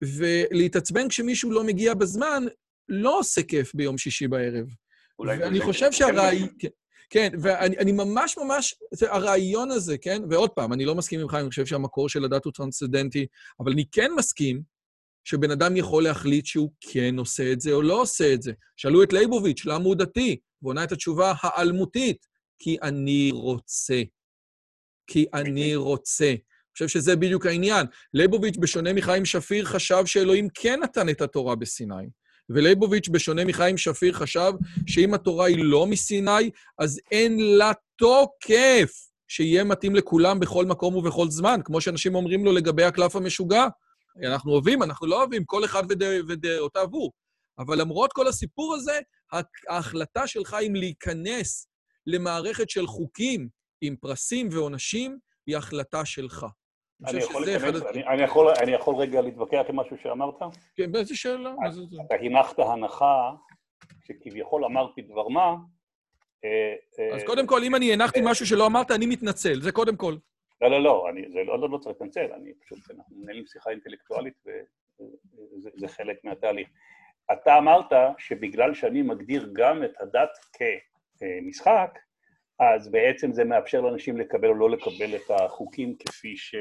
ולהתעצבן 0.03 1.09
כשמישהו 1.09 1.51
לא 1.51 1.65
מגיע 1.65 1.95
בזמן, 1.95 2.45
לא 2.91 3.19
עושה 3.19 3.43
כיף 3.43 3.75
ביום 3.75 3.99
שישי 3.99 4.29
בערב. 4.29 4.67
אולי 5.19 5.39
ואני 5.39 5.61
חושב 5.61 5.93
שהרעיון... 5.93 6.49
כן, 7.11 7.33
ואני 7.43 7.79
אני 7.79 7.93
ממש 7.93 8.39
ממש, 8.39 8.75
הרעיון 9.11 9.71
הזה, 9.71 9.99
כן? 9.99 10.23
ועוד 10.31 10.51
פעם, 10.51 10.73
אני 10.73 10.85
לא 10.85 10.95
מסכים 10.95 11.29
חיים, 11.29 11.43
אני 11.43 11.51
חושב 11.51 11.67
שהמקור 11.67 12.09
של 12.09 12.25
הדת 12.25 12.45
הוא 12.45 12.53
טרנסצדנטי, 12.53 13.27
אבל 13.61 13.73
אני 13.73 13.85
כן 13.93 14.11
מסכים 14.17 14.63
שבן 15.25 15.51
אדם 15.51 15.77
יכול 15.77 16.05
להחליט 16.05 16.47
שהוא 16.47 16.71
כן 16.81 17.19
עושה 17.19 17.53
את 17.53 17.61
זה 17.61 17.73
או 17.73 17.83
לא 17.83 18.01
עושה 18.01 18.35
את 18.35 18.43
זה. 18.43 18.53
שאלו 18.77 19.03
את 19.03 19.13
ליבוביץ', 19.13 19.65
למה 19.65 19.85
הוא 19.85 19.95
דתי? 19.95 20.37
ועונה 20.63 20.85
את 20.85 20.93
התשובה 20.93 21.33
האלמותית, 21.41 22.27
כי 22.59 22.77
אני 22.83 23.31
רוצה. 23.33 24.03
כי 25.07 25.27
אני 25.35 25.77
רוצה. 25.77 26.29
אני 26.29 26.73
חושב 26.73 26.89
שזה 26.89 27.17
בדיוק 27.17 27.47
העניין. 27.47 27.87
ליבוביץ', 28.15 28.57
בשונה 28.57 28.93
מחיים 28.93 29.25
שפיר, 29.25 29.65
חשב 29.65 30.03
שאלוהים 30.07 30.49
כן 30.55 30.81
נתן 30.83 31.09
את 31.09 31.21
התורה 31.21 31.57
בסיני. 31.57 32.07
ולייבוביץ', 32.55 33.09
בשונה 33.09 33.45
מחיים 33.45 33.79
שפיר, 33.79 34.13
חשב 34.13 34.53
שאם 34.87 35.15
התורה 35.15 35.47
היא 35.47 35.65
לא 35.65 35.87
מסיני, 35.87 36.51
אז 36.79 37.01
אין 37.11 37.41
לה 37.41 37.73
תוקף 37.97 38.93
שיהיה 39.29 39.65
מתאים 39.65 39.95
לכולם 39.97 40.41
בכל 40.41 40.65
מקום 40.67 40.97
ובכל 40.97 41.31
זמן, 41.31 41.61
כמו 41.65 41.81
שאנשים 41.81 42.15
אומרים 42.15 42.45
לו 42.45 42.53
לגבי 42.53 42.85
הקלף 42.85 43.17
המשוגע. 43.17 43.67
אנחנו 44.25 44.53
אוהבים, 44.53 44.83
אנחנו 44.83 45.07
לא 45.07 45.19
אוהבים, 45.19 45.45
כל 45.45 45.65
אחד 45.65 45.83
ודע- 45.89 46.21
ודעותיו 46.29 46.89
הוא. 46.93 47.11
אבל 47.59 47.81
למרות 47.81 48.13
כל 48.13 48.27
הסיפור 48.29 48.75
הזה, 48.75 48.99
ההחלטה 49.69 50.27
שלך 50.27 50.57
אם 50.67 50.75
להיכנס 50.75 51.69
למערכת 52.07 52.71
של 52.71 52.87
חוקים 52.87 53.49
עם 53.81 53.97
פרסים 54.01 54.49
ועונשים, 54.53 55.19
היא 55.47 55.57
החלטה 55.57 56.05
שלך. 56.05 56.47
אני 58.59 58.73
יכול 58.73 58.97
רגע 58.97 59.21
להתווכח 59.21 59.63
עם 59.69 59.77
משהו 59.77 59.97
שאמרת? 60.03 60.35
כן, 60.77 60.93
באיזה 60.93 61.17
שאלה? 61.17 61.55
אתה 62.07 62.15
הנחת 62.15 62.59
הנחה 62.59 63.31
שכביכול 64.05 64.65
אמרתי 64.65 65.03
דבר 65.03 65.29
מה, 65.29 65.57
אה, 66.45 66.75
אה, 66.99 67.15
אז 67.17 67.23
קודם 67.27 67.47
כל, 67.47 67.63
אם 67.63 67.75
אני 67.75 67.93
הנחתי 67.93 68.21
משהו 68.25 68.47
שלא 68.47 68.67
אמרת, 68.67 68.91
אני 68.91 69.07
מתנצל, 69.07 69.61
זה 69.61 69.73
קודם 69.73 69.97
כל. 69.97 70.17
לא, 70.61 70.71
לא, 70.71 70.83
לא, 70.83 71.07
אני, 71.11 71.31
זה 71.31 71.39
לא, 71.45 71.61
לא, 71.61 71.71
לא 71.71 71.79
צריך 71.79 71.97
להתנצל, 72.01 72.33
אני 72.33 72.53
פשוט, 72.65 72.79
אנחנו 72.91 73.17
מנהלים 73.17 73.47
שיחה 73.47 73.71
אינטלקטואלית 73.71 74.35
וזה 74.47 75.71
זה 75.75 75.89
חלק 75.89 76.25
מהתהליך. 76.25 76.69
אתה 77.33 77.59
אמרת 77.59 77.93
שבגלל 78.19 78.75
שאני 78.75 79.03
מגדיר 79.03 79.51
גם 79.53 79.85
את 79.85 79.93
הדת 80.01 80.31
כמשחק, 81.19 81.99
אז 82.59 82.91
בעצם 82.91 83.33
זה 83.33 83.45
מאפשר 83.45 83.81
לאנשים 83.81 84.17
לקבל 84.19 84.49
או 84.49 84.55
לא 84.55 84.71
לקבל 84.71 85.17
את 85.17 85.31
החוקים 85.31 85.97
כפי 85.99 86.37
ש... 86.37 86.55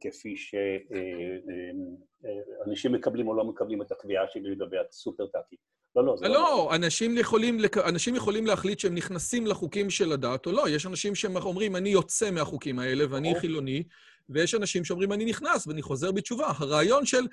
כפי 0.00 0.36
שאנשים 0.36 2.92
מקבלים 2.92 3.28
או 3.28 3.34
לא 3.34 3.44
מקבלים 3.44 3.82
את 3.82 3.92
הקביעה 3.92 4.28
שלי 4.28 4.50
לגבי 4.50 4.76
הסופר 4.78 5.26
טאקי. 5.26 5.56
לא, 5.96 6.04
לא, 6.04 6.16
זה 6.16 6.28
לא... 6.28 6.34
לא, 6.34 6.74
אנשים 6.74 7.18
יכולים, 7.18 7.58
אנשים 7.88 8.16
יכולים 8.16 8.46
להחליט 8.46 8.78
שהם 8.78 8.94
נכנסים 8.94 9.46
לחוקים 9.46 9.90
של 9.90 10.12
הדת 10.12 10.46
או 10.46 10.52
לא. 10.52 10.68
יש 10.68 10.86
אנשים 10.86 11.14
שאומרים, 11.14 11.76
אני 11.76 11.88
יוצא 11.88 12.30
מהחוקים 12.30 12.78
האלה 12.78 13.04
ואני. 13.10 13.34
חילוני, 13.40 13.82
ויש 14.28 14.54
אנשים 14.54 14.84
שאומרים, 14.84 15.12
אני 15.12 15.24
נכנס 15.24 15.66
ואני 15.66 15.82
חוזר 15.82 16.12
בתשובה. 16.12 16.52
הרעיון 16.58 17.06
של 17.06 17.26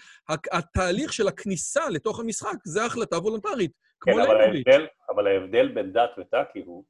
התהליך 0.52 1.14
של 1.14 1.28
הכניסה 1.28 1.90
לתוך 1.90 2.20
המשחק, 2.20 2.56
זה 2.66 2.86
החלטה 2.86 3.18
וולונטרית, 3.18 3.72
כמו 4.00 4.14
כן, 4.14 4.20
אבל. 4.20 4.42
ההבדל, 4.42 4.88
אבל 5.10 5.28
ההבדל 5.28 5.68
בין 5.68 5.94
דת 5.94 6.10
וטאקי 6.18 6.64
הוא 6.66 6.84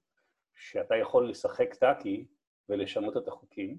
שאתה 0.55 0.95
יכול 0.95 1.29
לשחק 1.29 1.73
טאקי 1.73 2.25
ולשנות 2.69 3.17
את 3.17 3.27
החוקים, 3.27 3.77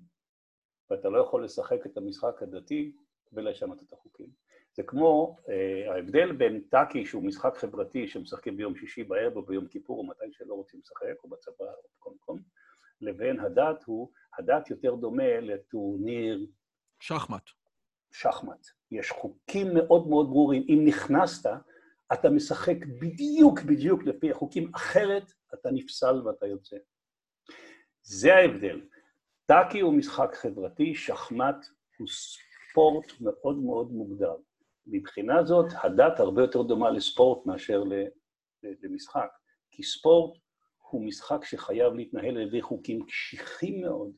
ואתה 0.90 1.08
לא 1.08 1.18
יכול 1.18 1.44
לשחק 1.44 1.86
את 1.86 1.96
המשחק 1.96 2.42
הדתי 2.42 2.92
ולשנות 3.32 3.82
את 3.82 3.92
החוקים. 3.92 4.30
זה 4.74 4.82
כמו 4.82 5.36
אה, 5.48 5.94
ההבדל 5.94 6.32
בין 6.32 6.60
טאקי, 6.70 7.06
שהוא 7.06 7.22
משחק 7.22 7.56
חברתי 7.56 8.08
שמשחקים 8.08 8.56
ביום 8.56 8.76
שישי 8.76 9.04
בערב 9.04 9.36
או 9.36 9.42
ביום 9.42 9.66
כיפור 9.66 9.98
או 9.98 10.06
מתי 10.06 10.32
שלא 10.32 10.54
רוצים 10.54 10.80
לשחק, 10.80 11.24
או 11.24 11.28
בצבא 11.28 11.64
או 11.64 11.88
בכל 11.98 12.10
מקום, 12.14 12.38
לבין 13.00 13.40
הדת 13.40 13.84
הוא, 13.84 14.10
הדת 14.38 14.70
יותר 14.70 14.94
דומה 14.94 15.40
לטורניר 15.40 16.46
שחמט. 17.00 17.50
שחמט. 18.12 18.66
יש 18.90 19.10
חוקים 19.10 19.66
מאוד 19.74 20.08
מאוד 20.08 20.26
ברורים. 20.26 20.64
אם 20.68 20.82
נכנסת, 20.84 21.50
אתה 22.12 22.30
משחק 22.30 22.76
בדיוק 22.86 23.60
בדיוק 23.60 24.04
לפי 24.04 24.30
החוקים, 24.30 24.70
אחרת 24.74 25.32
אתה 25.54 25.70
נפסל 25.70 26.26
ואתה 26.26 26.46
יוצא. 26.46 26.76
זה 28.02 28.34
ההבדל. 28.34 28.80
טאקי 29.52 29.80
הוא 29.80 29.94
משחק 29.94 30.34
חברתי, 30.34 30.94
שחמט 30.94 31.66
הוא 31.98 32.08
ספורט 32.08 33.06
מאוד 33.20 33.56
מאוד 33.56 33.90
מוגדר. 33.90 34.34
מבחינה 34.86 35.44
זאת, 35.44 35.66
הדת 35.82 36.20
הרבה 36.20 36.42
יותר 36.42 36.62
דומה 36.62 36.90
לספורט 36.90 37.46
מאשר 37.46 37.82
למשחק, 38.62 39.28
כי 39.70 39.82
ספורט 39.82 40.38
הוא 40.90 41.06
משחק 41.06 41.44
שחייב 41.44 41.94
להתנהל 41.94 42.36
על 42.36 42.46
ידי 42.46 42.62
חוקים 42.62 43.06
קשיחים 43.06 43.80
מאוד, 43.80 44.12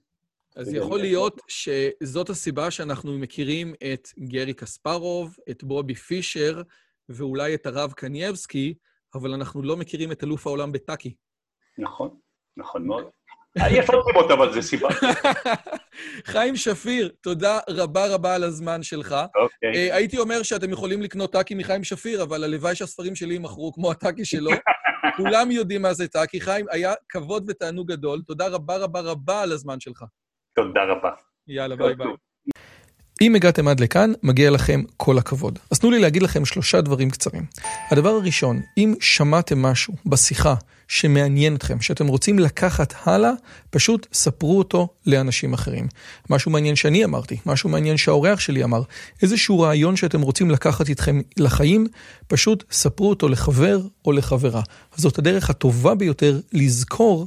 אז 0.57 0.75
יכול 0.75 1.01
להיות 1.01 1.41
שזאת 1.49 2.31
הסיבה 2.31 2.71
שאנחנו 2.71 3.19
מכירים 3.19 3.75
את 3.93 4.09
גרי 4.19 4.55
קספרוב, 4.55 5.37
את 5.51 5.65
בובי 5.65 5.95
פישר, 5.95 6.63
ואולי 7.09 7.55
את 7.55 7.67
הרב 7.67 7.93
קנייבסקי, 7.93 8.75
אבל 9.15 9.35
אנחנו 9.35 9.63
לא 9.63 9.77
מכירים 9.77 10.13
את 10.13 10.25
אלוף 10.25 10.47
העולם 10.47 10.73
בטאקי. 10.73 11.15
נכון, 11.79 12.19
נכון 12.57 12.87
מאוד. 12.87 13.05
יש 13.57 13.91
עוד 13.91 14.05
סיבות, 14.07 14.31
אבל 14.31 14.53
זה 14.53 14.63
סיבה. 14.63 14.89
חיים 16.33 16.57
שפיר, 16.57 17.13
תודה 17.21 17.59
רבה 17.69 18.15
רבה 18.15 18.35
על 18.35 18.45
הזמן 18.45 18.83
שלך. 18.83 19.17
אוקיי. 19.35 19.91
אה, 19.91 19.97
הייתי 19.97 20.19
אומר 20.19 20.43
שאתם 20.43 20.71
יכולים 20.71 21.03
לקנות 21.03 21.33
טאקי 21.33 21.55
מחיים 21.55 21.85
שפיר, 21.85 22.23
אבל 22.23 22.45
הלוואי 22.45 22.75
שהספרים 22.75 23.15
שלי 23.15 23.35
יימכרו 23.35 23.73
כמו 23.73 23.91
הטאקי 23.91 24.25
שלו. 24.25 24.51
כולם 25.17 25.51
יודעים 25.51 25.83
מה 25.83 25.95
זה 25.95 26.09
טאקי. 26.09 26.41
חיים, 26.41 26.67
היה 26.71 26.93
כבוד 27.09 27.45
ותענוג 27.49 27.93
גדול. 27.93 28.23
תודה 28.27 28.49
רבה 28.49 28.77
רבה 28.77 29.01
רבה 29.01 29.43
על 29.43 29.53
הזמן 29.53 29.81
שלך. 29.81 30.05
תודה 30.57 30.81
רבה. 30.85 31.11
יאללה, 31.49 31.77
ביי 31.77 31.95
ביי. 31.95 32.07
אם 33.21 33.35
הגעתם 33.35 33.69
עד 33.69 33.81
לכאן, 33.81 34.13
מגיע 34.23 34.51
לכם 34.51 34.81
כל 34.97 35.19
הכבוד. 35.19 35.59
אז 35.71 35.79
תנו 35.79 35.91
לי 35.91 35.99
להגיד 35.99 36.23
לכם 36.23 36.45
שלושה 36.45 36.81
דברים 36.81 37.11
קצרים. 37.11 37.43
הדבר 37.91 38.09
הראשון, 38.09 38.61
אם 38.79 38.95
שמעתם 39.01 39.63
משהו 39.63 39.95
בשיחה 40.07 40.55
שמעניין 40.89 41.55
אתכם, 41.55 41.81
שאתם 41.81 42.07
רוצים 42.07 42.39
לקחת 42.39 42.95
הלאה, 43.05 43.31
פשוט 43.71 44.07
ספרו 44.13 44.59
אותו 44.59 44.89
לאנשים 45.07 45.53
אחרים. 45.53 45.87
משהו 46.31 46.51
מעניין 46.51 46.77
שאני 46.77 47.05
אמרתי, 47.05 47.37
משהו 47.47 47.69
מעניין 47.69 47.97
שהאורח 47.97 48.41
שלי 48.41 48.65
אמר, 48.65 48.83
איזשהו 49.23 49.61
רעיון 49.61 49.97
שאתם 49.97 50.21
רוצים 50.21 50.51
לקחת 50.51 50.89
איתכם 50.89 51.21
לחיים, 51.37 51.87
פשוט 52.27 52.65
ספרו 52.71 53.11
אותו 53.11 53.29
לחבר 53.29 53.81
או 54.05 54.13
לחברה. 54.13 54.63
זאת 54.97 55.19
הדרך 55.19 55.51
הטובה 55.51 55.95
ביותר 55.95 56.41
לזכור 56.53 57.27